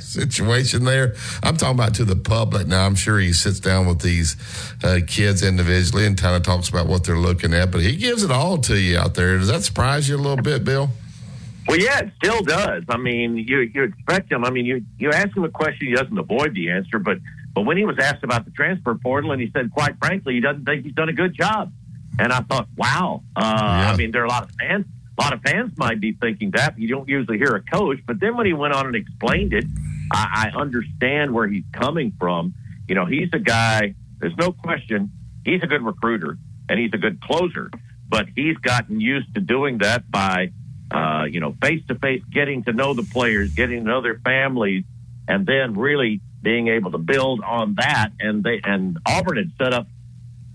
[0.00, 1.14] situation there.
[1.40, 2.84] I'm talking about to the public now.
[2.84, 4.34] I'm sure he sits down with these
[4.82, 8.24] uh, kids individually and kind of talks about what they're looking at, but he gives
[8.24, 9.38] it all to you out there.
[9.38, 10.90] Does that surprise you a little bit, Bill?
[11.68, 12.84] Well, yeah, it still does.
[12.88, 14.44] I mean, you you expect him.
[14.44, 16.98] I mean, you you ask him a question, he doesn't avoid the answer.
[16.98, 17.18] But
[17.54, 20.40] but when he was asked about the transfer portal, and he said, quite frankly, he
[20.40, 21.72] doesn't think he's done a good job.
[22.18, 23.22] And I thought, wow.
[23.36, 24.86] Uh, I mean, there are a lot of fans.
[25.18, 26.74] A lot of fans might be thinking that.
[26.74, 29.52] but You don't usually hear a coach, but then when he went on and explained
[29.52, 29.64] it,
[30.12, 32.54] I, I understand where he's coming from.
[32.88, 33.94] You know, he's a guy.
[34.20, 35.10] There's no question.
[35.44, 36.38] He's a good recruiter
[36.68, 37.70] and he's a good closer,
[38.08, 40.52] but he's gotten used to doing that by
[40.90, 44.18] uh, you know, face to face, getting to know the players, getting to know their
[44.18, 44.84] families,
[45.26, 48.10] and then really being able to build on that.
[48.20, 49.86] And they and Auburn had set up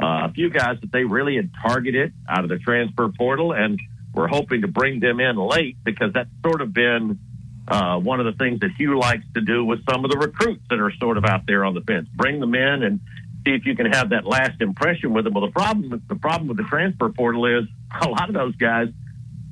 [0.02, 3.80] uh, a few guys that they really had targeted out of the transfer portal, and
[4.14, 7.20] we're hoping to bring them in late because that's sort of been
[7.68, 10.64] uh, one of the things that Hugh likes to do with some of the recruits
[10.70, 12.08] that are sort of out there on the fence.
[12.16, 13.00] Bring them in and
[13.46, 15.34] see if you can have that last impression with them.
[15.34, 17.66] Well, the problem the problem with the transfer portal is
[18.02, 18.90] a lot of those guys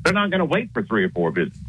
[0.03, 1.59] they're not going to wait for three or four visits.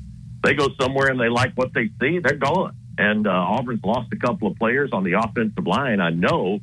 [0.42, 2.76] They go somewhere and they like what they see, they're gone.
[2.98, 6.00] And uh, Auburn's lost a couple of players on the offensive line.
[6.00, 6.60] I know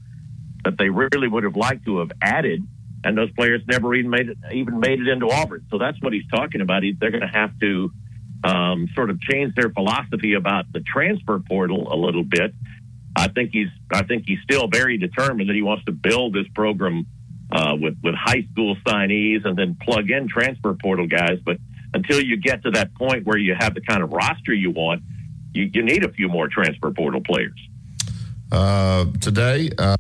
[0.64, 2.66] that they really would have liked to have added,
[3.04, 5.66] and those players never even made it even made it into Auburn.
[5.72, 6.84] So that's what he's talking about.
[6.84, 7.92] He, they're going to have to
[8.44, 12.54] um, sort of change their philosophy about the transfer portal a little bit.
[13.16, 16.48] I think he's I think he's still very determined that he wants to build this
[16.54, 17.08] program
[17.52, 21.40] uh, with with high school signees and then plug in transfer portal guys.
[21.44, 21.58] But
[21.94, 25.02] until you get to that point where you have the kind of roster you want,
[25.54, 27.60] you, you need a few more transfer portal players.
[28.52, 29.96] Uh, today, uh,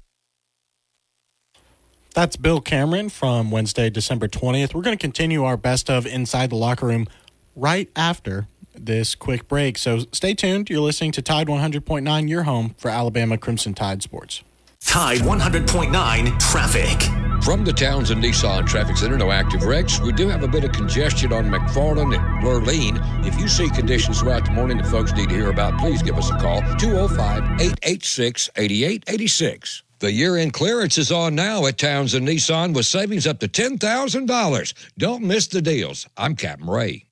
[2.14, 4.74] That's Bill Cameron from Wednesday, December 20th.
[4.74, 7.08] We're going to continue our best of Inside the Locker Room
[7.56, 9.78] right after this quick break.
[9.78, 10.70] So stay tuned.
[10.70, 14.44] You're listening to Tide 100.9, your home for Alabama Crimson Tide Sports.
[14.90, 17.00] Tide 100.9 traffic.
[17.44, 20.00] From the Towns Townsend Nissan Traffic Center, no active wrecks.
[20.02, 23.00] We do have a bit of congestion on McFarland and Lurleen.
[23.26, 26.18] If you see conditions throughout the morning that folks need to hear about, please give
[26.18, 29.84] us a call 205 886 8886.
[30.00, 33.48] The year end clearance is on now at Towns Townsend Nissan with savings up to
[33.48, 34.74] $10,000.
[34.98, 36.08] Don't miss the deals.
[36.18, 37.06] I'm Captain Ray.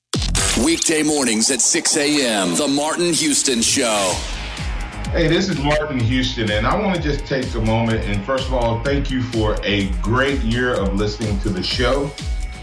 [0.64, 2.56] Weekday mornings at 6 a.m.
[2.56, 4.37] The Martin Houston Show.
[5.12, 8.46] Hey, this is Martin Houston, and I want to just take a moment and first
[8.46, 12.10] of all, thank you for a great year of listening to the show.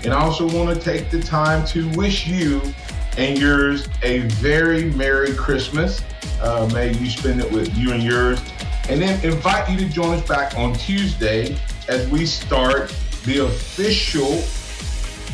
[0.03, 2.61] And I also want to take the time to wish you
[3.17, 6.03] and yours a very Merry Christmas.
[6.39, 8.39] Uh, may you spend it with you and yours.
[8.89, 11.57] And then invite you to join us back on Tuesday
[11.89, 12.95] as we start
[13.25, 14.43] the official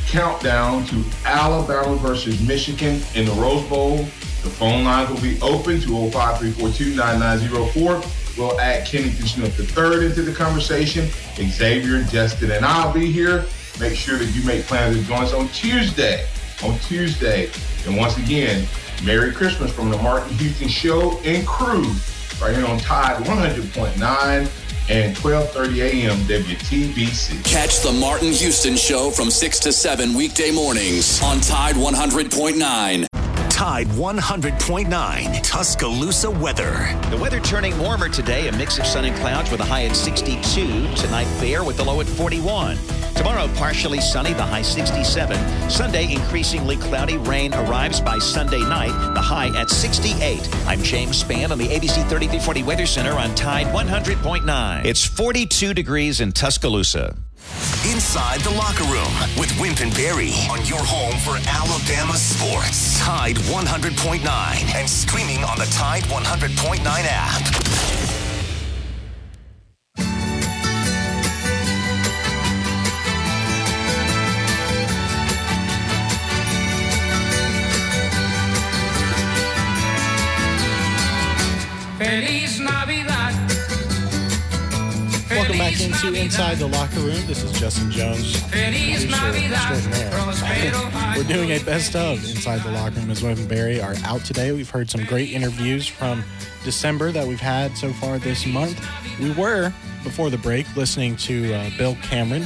[0.07, 4.07] countdown to Alabama versus Michigan in the Rose Bowl.
[4.43, 8.37] The phone lines will be open to 05-342-9904.
[8.37, 11.07] We'll add Kennington Smith III into the conversation.
[11.35, 13.45] Xavier, and Justin, and I'll be here.
[13.79, 16.25] Make sure that you make plans to join us on Tuesday.
[16.63, 17.51] On Tuesday.
[17.85, 18.67] And once again,
[19.03, 21.83] Merry Christmas from the Martin Houston Show and crew
[22.41, 24.49] right here on Tide 100.9
[24.89, 27.45] and 1230 AM WTBC.
[27.45, 33.10] Catch the Martin Houston Show from 6 to 7 weekday mornings on Tide 100.9.
[33.61, 36.97] Tide 100.9 Tuscaloosa weather.
[37.11, 39.95] The weather turning warmer today, a mix of sun and clouds with a high at
[39.95, 40.65] 62.
[40.95, 42.75] Tonight, fair with the low at 41.
[43.13, 45.69] Tomorrow, partially sunny, the high 67.
[45.69, 47.17] Sunday, increasingly cloudy.
[47.17, 50.49] Rain arrives by Sunday night, the high at 68.
[50.65, 54.85] I'm James Spann on the ABC 3340 Weather Center on Tide 100.9.
[54.85, 57.15] It's 42 degrees in Tuscaloosa.
[57.89, 62.99] Inside the locker room with Wimp and Barry on your home for Alabama sports.
[62.99, 68.01] Tide 100.9 and streaming on the Tide 100.9 app.
[81.97, 82.80] Feliz Navidad.
[85.71, 87.25] Back into Inside the Locker Room.
[87.27, 88.41] This is Justin Jones.
[88.51, 88.71] We're
[91.23, 94.51] doing a best of Inside the Locker Room as Webb and Barry are out today.
[94.51, 96.25] We've heard some great interviews from
[96.65, 98.85] December that we've had so far this month.
[99.17, 99.71] We were,
[100.03, 102.45] before the break, listening to uh, Bill Cameron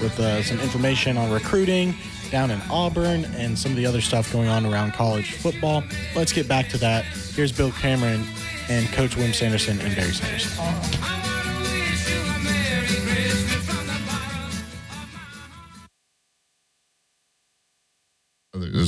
[0.00, 1.96] with uh, some information on recruiting
[2.30, 5.82] down in Auburn and some of the other stuff going on around college football.
[6.14, 7.04] Let's get back to that.
[7.04, 8.24] Here's Bill Cameron
[8.68, 11.29] and Coach Wimp Sanderson and Barry Sanderson.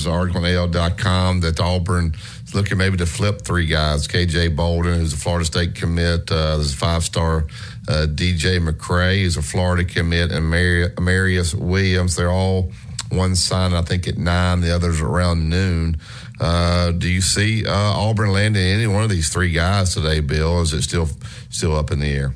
[0.02, 2.12] There's an article on AL.com that Auburn
[2.44, 4.08] is looking maybe to flip three guys.
[4.08, 6.28] KJ Bolden, who's a Florida State commit.
[6.28, 7.46] Uh, there's a five star
[7.88, 8.58] uh, L.J.
[8.58, 12.16] McCray, who's a Florida commit, and Mari- Marius Williams.
[12.16, 12.72] They're all
[13.10, 15.98] one sign, I think, at nine, the others around noon.
[16.40, 20.62] Uh, do you see uh, Auburn landing any one of these three guys today, Bill?
[20.62, 21.08] Is it still
[21.48, 22.34] still up in the air?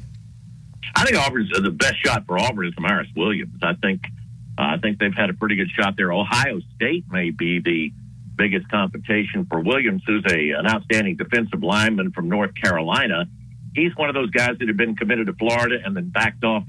[0.95, 3.59] I think Auburn's uh, the best shot for Auburn is Damaris Williams.
[3.61, 4.03] I think
[4.59, 6.13] I think they've had a pretty good shot there.
[6.13, 7.93] Ohio State may be the
[8.37, 13.27] biggest competition for Williams, who's a an outstanding defensive lineman from North Carolina.
[13.75, 16.65] He's one of those guys that have been committed to Florida and then backed off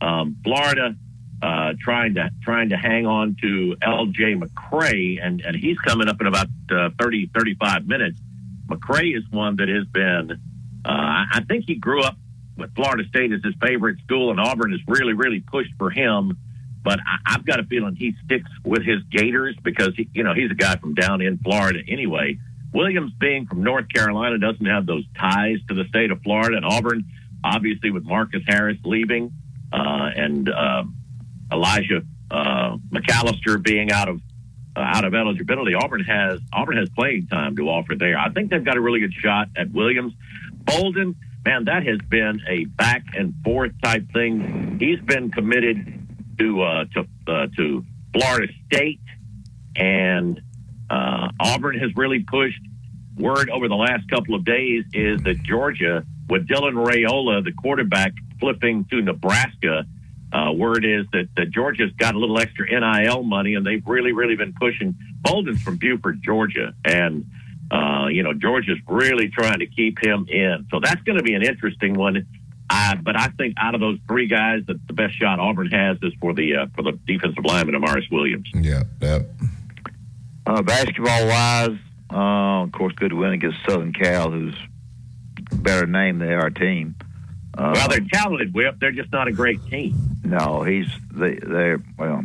[0.00, 0.94] um, Florida,
[1.42, 4.36] uh, trying to trying to hang on to L.J.
[4.36, 8.18] McCray, and and he's coming up in about uh, 30, 35 minutes.
[8.66, 10.32] McCray is one that has been.
[10.84, 12.16] Uh, I think he grew up
[12.56, 16.36] with Florida State as his favorite school, and Auburn has really, really pushed for him.
[16.82, 20.34] But I, I've got a feeling he sticks with his Gators because he, you know
[20.34, 22.38] he's a guy from down in Florida anyway.
[22.72, 26.64] Williams, being from North Carolina, doesn't have those ties to the state of Florida, and
[26.64, 27.04] Auburn,
[27.44, 29.32] obviously with Marcus Harris leaving
[29.72, 30.84] uh, and uh,
[31.52, 34.20] Elijah uh, McAllister being out of
[34.74, 38.18] uh, out of eligibility, Auburn has Auburn has playing time to offer there.
[38.18, 40.14] I think they've got a really good shot at Williams.
[40.64, 41.14] Bolden,
[41.44, 44.78] man, that has been a back and forth type thing.
[44.80, 46.01] He's been committed
[46.42, 49.00] to uh, to uh, to Florida State,
[49.76, 50.40] and
[50.90, 52.60] uh, Auburn has really pushed.
[53.16, 58.12] Word over the last couple of days is that Georgia, with Dylan Raiola, the quarterback,
[58.40, 59.84] flipping to Nebraska.
[60.32, 64.12] Uh, word is that, that Georgia's got a little extra NIL money, and they've really,
[64.12, 64.94] really been pushing.
[65.20, 67.26] Bolden's from Buford, Georgia, and
[67.70, 70.66] uh, you know Georgia's really trying to keep him in.
[70.70, 72.26] So that's going to be an interesting one.
[72.74, 75.98] Uh, but I think out of those three guys, that the best shot Auburn has
[76.02, 78.48] is for the uh, for the defensive lineman, Amaris Williams.
[78.54, 79.28] Yeah, yep.
[80.46, 81.76] Uh, basketball wise,
[82.10, 84.54] uh, of course, good win against Southern Cal, who's
[85.50, 86.94] a better name than our team.
[87.56, 88.76] Uh, well, they're talented, Whip.
[88.80, 89.94] They're just not a great team.
[90.24, 92.24] No, he's they they're well.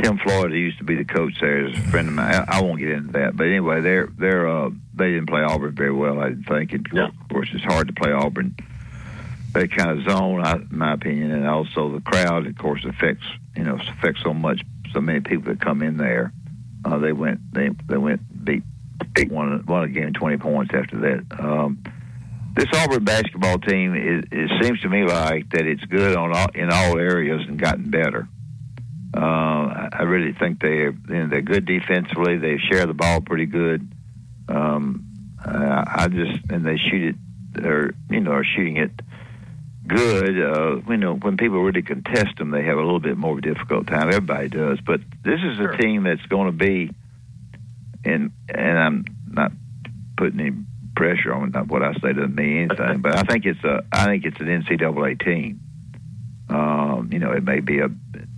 [0.00, 2.32] Tim Floyd, who used to be the coach there there, is a friend of mine.
[2.32, 5.74] I, I won't get into that, but anyway, they're they're uh, they didn't play Auburn
[5.74, 6.20] very well.
[6.20, 6.72] I didn't think.
[6.72, 8.54] And Of course, it's hard to play Auburn
[9.52, 13.64] that kind of zone, in my opinion, and also the crowd, of course, affects you
[13.64, 14.62] know affects so much,
[14.92, 16.32] so many people that come in there.
[16.84, 18.62] Uh, they went they they went beat
[19.14, 21.40] beat one one again twenty points after that.
[21.40, 21.82] Um,
[22.54, 26.48] this Auburn basketball team, it, it seems to me like that it's good on all,
[26.54, 28.28] in all areas and gotten better.
[29.16, 32.38] Uh, I really think they you know, they're good defensively.
[32.38, 33.90] They share the ball pretty good.
[34.48, 35.06] Um,
[35.44, 37.14] uh, I just and they shoot
[37.56, 38.92] it, or you know, are shooting it
[39.86, 40.38] good.
[40.38, 43.38] Uh, you know, when people really contest them, they have a little bit more of
[43.38, 44.08] a difficult time.
[44.08, 46.90] Everybody does, but this is a team that's going to be,
[48.04, 49.52] and and I'm not
[50.16, 50.56] putting any
[50.96, 54.06] pressure on not what I say doesn't mean anything, but I think it's a I
[54.06, 55.60] think it's an NCAA team.
[56.48, 57.88] Um, you know, it may be a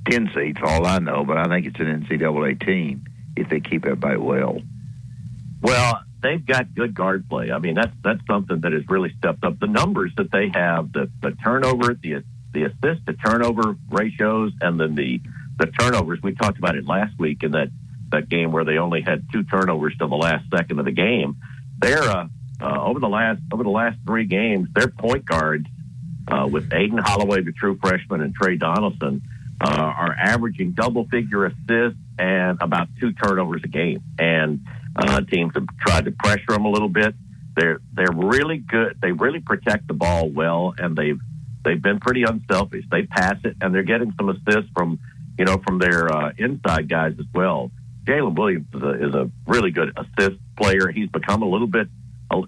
[0.09, 3.05] ten seed for all I know, but I think it's an NCAA team
[3.37, 4.61] if they keep everybody well.
[5.63, 7.51] Well, they've got good guard play.
[7.51, 9.59] I mean, that's that's something that has really stepped up.
[9.59, 12.23] The numbers that they have, the the turnover, the
[12.53, 15.21] the assist to turnover ratios, and then the
[15.59, 16.21] the turnovers.
[16.23, 17.69] We talked about it last week, and that
[18.11, 21.37] that game where they only had two turnovers till the last second of the game.
[21.79, 22.29] They're uh,
[22.61, 25.67] uh, over the last over the last three games, their point guards
[26.29, 29.23] uh, with Aden Holloway, the true freshman, and Tre Donaldson
[29.61, 34.03] uh, are averaging double figure assists and about two turnovers a game.
[34.19, 34.61] And
[34.97, 37.15] uh, teams have tried to pressure them a little bit.
[37.57, 38.99] They're they're really good.
[39.01, 41.21] They really protect the ball well, and they've
[41.65, 42.85] they've been pretty unselfish.
[42.91, 44.99] They pass it, and they're getting some assists from
[45.39, 47.71] you know from their uh, inside guys as well.
[48.05, 50.89] Jaylin Williams is a, is a really good assist player.
[50.89, 51.89] He's become a little bit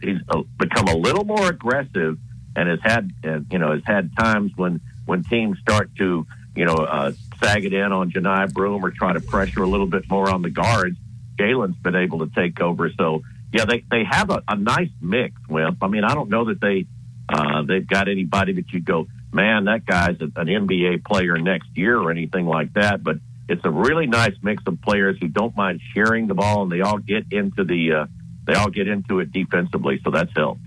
[0.00, 2.18] he's uh, become a little more aggressive,
[2.56, 3.12] and has had
[3.50, 6.26] you know has had times when when teams start to
[6.56, 7.12] you know uh,
[7.42, 10.42] sag it in on Johni Broome or try to pressure a little bit more on
[10.42, 10.96] the guards.
[11.38, 15.34] Jaylin's been able to take over, so yeah, they they have a, a nice mix.
[15.48, 15.82] Wimp.
[15.82, 16.86] I mean, I don't know that they
[17.28, 21.96] uh, they've got anybody that you go, man, that guy's an NBA player next year
[21.96, 23.02] or anything like that.
[23.02, 26.72] But it's a really nice mix of players who don't mind sharing the ball, and
[26.72, 28.06] they all get into the uh,
[28.46, 30.00] they all get into it defensively.
[30.02, 30.60] So that's helped.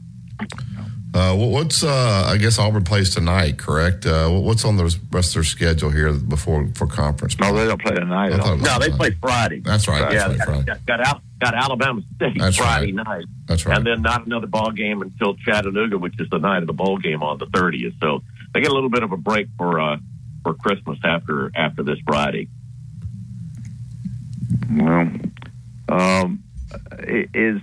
[1.13, 4.05] Uh, what's uh, I guess Auburn plays tonight, correct?
[4.05, 7.39] Uh, what's on the rest of their schedule here before for conference?
[7.39, 8.29] No, they don't play tonight.
[8.29, 9.61] No, they play Friday.
[9.61, 10.11] That's right.
[10.13, 10.63] Yeah, That's right, Friday.
[10.65, 13.05] got, got out got Alabama State That's Friday right.
[13.05, 13.25] night.
[13.45, 13.77] That's right.
[13.77, 16.97] And then not another ball game until Chattanooga, which is the night of the bowl
[16.97, 17.93] game on the thirtieth.
[18.01, 18.21] So
[18.53, 19.97] they get a little bit of a break for uh,
[20.43, 22.49] for Christmas after after this Friday.
[24.71, 25.09] Well,
[25.89, 26.43] um,
[27.34, 27.61] is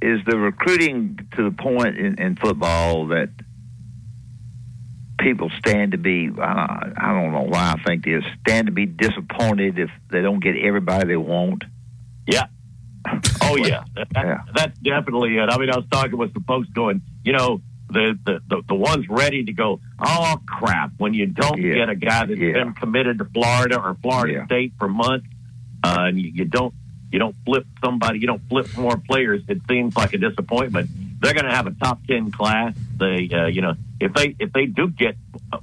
[0.00, 3.30] is the recruiting to the point in, in football that
[5.18, 6.30] people stand to be?
[6.30, 10.40] Uh, I don't know why I think this stand to be disappointed if they don't
[10.40, 11.64] get everybody they want.
[12.26, 12.46] Yeah.
[13.42, 15.48] Oh yeah, that, that- that's definitely it.
[15.50, 17.60] I mean, I was talking with some folks going, you know,
[17.90, 19.80] the the the, the ones ready to go.
[19.98, 20.92] Oh crap!
[20.98, 21.74] When you don't Yeah.
[21.74, 22.52] get a guy that's Yeah.
[22.52, 24.46] been committed to Florida or Florida Yeah.
[24.46, 25.26] State for months,
[25.82, 26.74] uh, and you, you don't
[27.10, 29.42] you don't flip somebody, you don't flip more players.
[29.48, 30.90] It seems like a disappointment.
[31.20, 32.74] They're going to have a top ten class.
[32.96, 35.16] They, uh, you know, if they if they do get,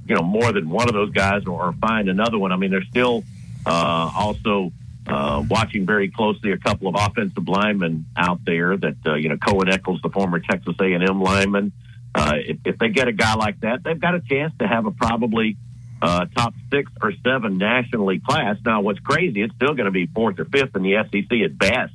[0.06, 2.70] you know, more than one of those guys or, or find another one, I mean,
[2.70, 3.24] they're still
[3.64, 4.72] uh, also
[5.06, 8.76] uh, watching very closely a couple of offensive linemen out there.
[8.76, 11.72] That uh, you know, Cohen Eccles, the former Texas A and M lineman.
[12.14, 14.86] Uh, if, if they get a guy like that, they've got a chance to have
[14.86, 15.56] a probably
[16.02, 18.56] uh, top six or seven nationally class.
[18.64, 19.42] Now, what's crazy?
[19.42, 21.94] It's still going to be fourth or fifth in the SEC at best,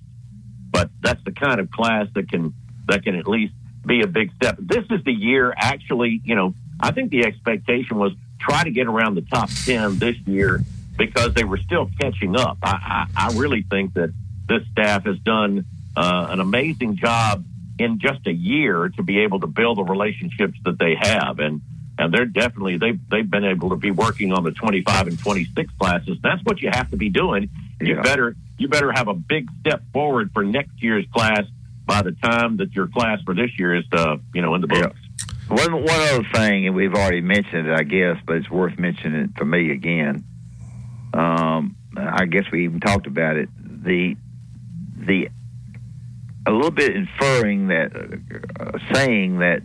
[0.72, 2.54] but that's the kind of class that can
[2.88, 3.54] that can at least
[3.86, 4.58] be a big step.
[4.60, 6.22] This is the year, actually.
[6.24, 10.18] You know, I think the expectation was try to get around the top ten this
[10.26, 10.62] year
[10.98, 12.58] because they were still catching up.
[12.64, 14.14] I, I, I really think that
[14.48, 15.66] this staff has done
[15.96, 17.46] uh, an amazing job
[17.80, 21.62] in just a year to be able to build the relationships that they have, and
[22.02, 25.72] and they're definitely they've they've been able to be working on the 25 and 26
[25.80, 26.18] classes.
[26.22, 27.50] That's what you have to be doing.
[27.80, 28.02] You Yeah.
[28.02, 31.44] better you better have a big step forward for next year's class
[31.86, 34.68] by the time that your class for this year is uh, you know in the
[34.68, 35.00] books.
[35.48, 39.22] One one other thing, and we've already mentioned it, I guess, but it's worth mentioning
[39.24, 40.24] it for me again.
[41.14, 43.50] Um, I guess we even talked about it.
[43.84, 44.16] The
[44.96, 45.30] the
[46.46, 47.92] a little bit inferring that,
[48.60, 49.62] uh, saying that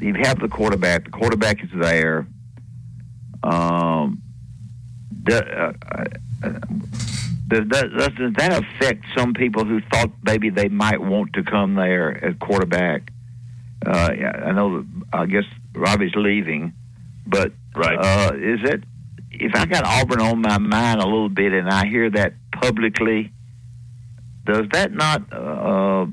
[0.00, 1.04] you have the quarterback.
[1.04, 2.26] The quarterback is there.
[3.42, 4.22] Um,
[5.24, 5.72] the, uh,
[6.42, 6.50] uh,
[7.48, 11.42] does that, does does that affect some people who thought maybe they might want to
[11.42, 13.10] come there as quarterback?
[13.86, 14.82] Uh, yeah, I know.
[14.82, 15.44] That, I guess
[15.74, 16.74] Robbie's leaving,
[17.26, 17.98] but right.
[17.98, 18.84] uh, is it?
[19.30, 23.32] If I got Auburn on my mind a little bit, and I hear that publicly,
[24.44, 26.06] does that not uh,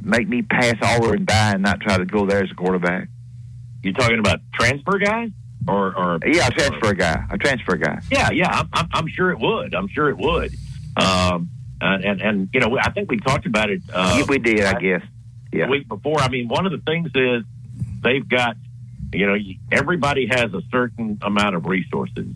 [0.00, 3.08] make me pass Auburn by and not try to go there as a quarterback?
[3.82, 5.30] You're talking about transfer guys
[5.68, 7.24] or or Yeah, a transfer guy.
[7.30, 8.00] A transfer guy.
[8.10, 9.74] Yeah, yeah, I'm, I'm, I'm sure it would.
[9.74, 10.54] I'm sure it would.
[10.96, 11.48] Um,
[11.80, 13.82] and, and and you know, I think we talked about it.
[13.92, 15.02] Uh, Yeah, we did, I guess.
[15.52, 15.64] Yeah.
[15.66, 16.20] The week before.
[16.20, 17.42] I mean, one of the things is
[18.02, 18.56] they've got,
[19.12, 19.36] you know,
[19.72, 22.28] everybody has a certain amount of resources,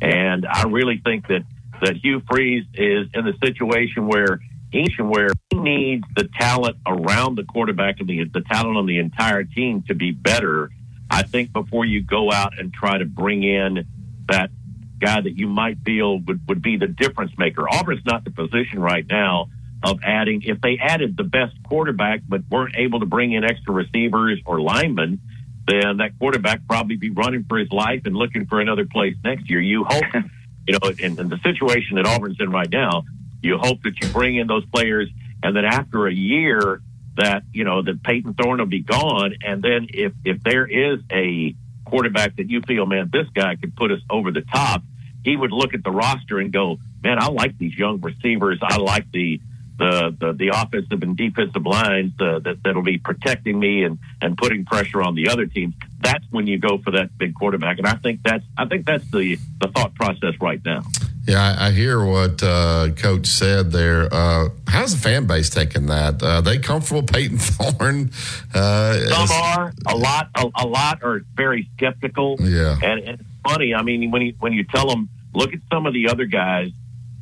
[0.00, 1.42] and I really think that
[1.82, 4.40] that Hugh Freeze is in the situation where
[4.72, 8.98] each where he needs the talent around the quarterback and the the talent on the
[8.98, 10.70] entire team to be better.
[11.10, 13.86] I think before you go out and try to bring in
[14.28, 14.50] that
[14.98, 17.68] guy that you might feel would, would be the difference maker.
[17.68, 19.50] Auburn's not the position right now
[19.82, 23.74] of adding, if they added the best quarterback but weren't able to bring in extra
[23.74, 25.20] receivers or linemen,
[25.66, 29.50] then that quarterback probably be running for his life and looking for another place next
[29.50, 29.60] year.
[29.60, 30.04] You hope,
[30.66, 33.04] you know, in, in the situation that Auburn's in right now,
[33.42, 35.08] you hope that you bring in those players
[35.42, 36.80] and then after a year
[37.16, 39.34] that, you know, that Payton Thorne will be gone.
[39.44, 41.54] And then if, if there is a
[41.84, 44.82] quarterback that you feel, man, this guy could put us over the top,
[45.24, 48.58] he would look at the roster and go, man, I like these young receivers.
[48.62, 49.40] I like the
[49.78, 54.36] the the, the offensive and defensive lines uh, that that'll be protecting me and and
[54.36, 55.74] putting pressure on the other teams.
[56.00, 59.08] That's when you go for that big quarterback, and I think that's I think that's
[59.10, 60.82] the the thought process right now.
[61.26, 64.12] Yeah, I, I hear what uh, Coach said there.
[64.12, 66.20] Uh, how's the fan base taking that?
[66.20, 68.10] Uh, they comfortable Payton Thorne?
[68.52, 70.30] Uh, Some are a lot.
[70.34, 72.36] A, a lot are very skeptical.
[72.40, 72.76] Yeah.
[72.82, 73.72] and, and it's funny.
[73.74, 76.70] I mean, when you when you tell them, look at some of the other guys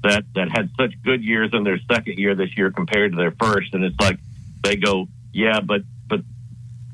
[0.03, 3.33] that that had such good years in their second year this year compared to their
[3.33, 4.19] first, and it's like
[4.63, 6.21] they go, yeah, but but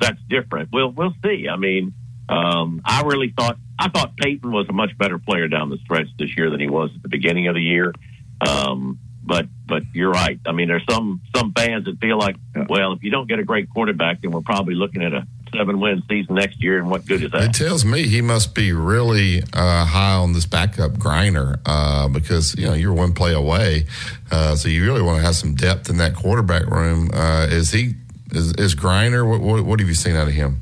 [0.01, 0.71] that's different.
[0.73, 1.49] We'll we'll see.
[1.49, 1.95] I mean,
[2.29, 6.09] um, I really thought I thought Payton was a much better player down the stretch
[6.19, 7.93] this year than he was at the beginning of the year.
[8.41, 10.39] Um, but but you're right.
[10.47, 12.37] I mean, there's some some fans that feel like,
[12.69, 15.81] well, if you don't get a great quarterback, then we're probably looking at a seven
[15.81, 17.43] win season next year, and what good is that?
[17.43, 22.55] It tells me he must be really uh, high on this backup Geriner uh, because
[22.57, 23.87] you know you're one play away,
[24.31, 27.11] uh, so you really want to have some depth in that quarterback room.
[27.13, 27.95] Uh, is he
[28.33, 29.29] is, is Geriner?
[29.29, 30.61] What, what what have you seen out of him?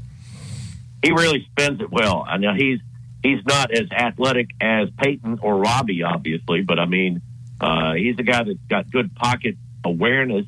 [1.04, 2.24] He really spends it well.
[2.26, 2.80] I know he's
[3.22, 7.20] he's not as athletic as Payton or Robbie, obviously, but I mean,
[7.60, 10.46] uh, he's a guy that's got good pocket awareness.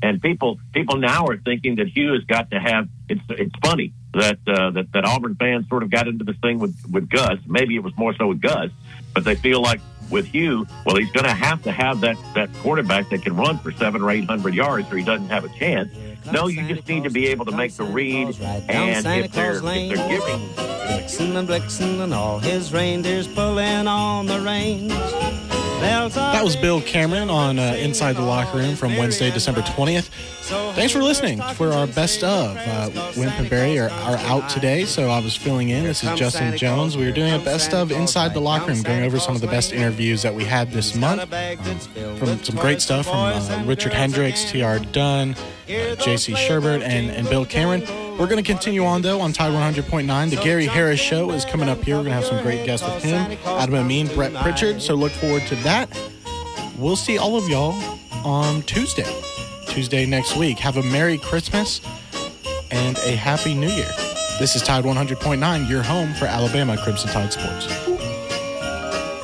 [0.00, 2.88] And people people now are thinking that Hugh has got to have.
[3.08, 6.60] It's it's funny that uh, that that Auburn fans sort of got into this thing
[6.60, 7.38] with with Gus.
[7.46, 8.70] Maybe it was more so with Gus,
[9.12, 12.52] but they feel like with Hugh, well, he's going to have to have that that
[12.62, 15.48] quarterback that can run for seven or eight hundred yards, or he doesn't have a
[15.48, 15.92] chance.
[16.32, 19.62] No, you just need to be able to make the read, and if they're if
[19.62, 20.48] they're giving
[21.20, 24.92] and Blitzen and all his reindeers pulling on the reins.
[25.80, 30.08] That was Bill Cameron on uh, Inside the Locker Room from Wednesday, December 20th.
[30.74, 32.56] Thanks for listening for our best of.
[32.56, 35.84] Uh, Wimp and Barry are, are out today, so I was filling in.
[35.84, 36.96] This is Justin Jones.
[36.96, 39.46] We are doing a best of Inside the Locker Room, going over some of the
[39.46, 41.22] best interviews that we had this month.
[42.18, 44.80] From some great stuff from uh, Richard Hendrix, T.R.
[44.80, 45.36] Dunn,
[45.68, 46.32] J.C.
[46.32, 47.82] Shurburtt, and, and Bill Cameron.
[48.16, 50.30] We're going to continue on, though, on Tide 100.9.
[50.30, 51.96] The Gary Harris Show is coming up here.
[51.96, 54.80] We're going to have some great guests with him, Adam Amin, Brett Pritchard.
[54.80, 55.88] So look forward to that.
[56.78, 57.74] We'll see all of y'all
[58.24, 59.04] on Tuesday.
[59.66, 60.58] Tuesday next week.
[60.58, 61.82] Have a Merry Christmas
[62.70, 63.92] and a Happy New Year.
[64.38, 67.97] This is Tide 100.9, your home for Alabama Crimson Tide Sports.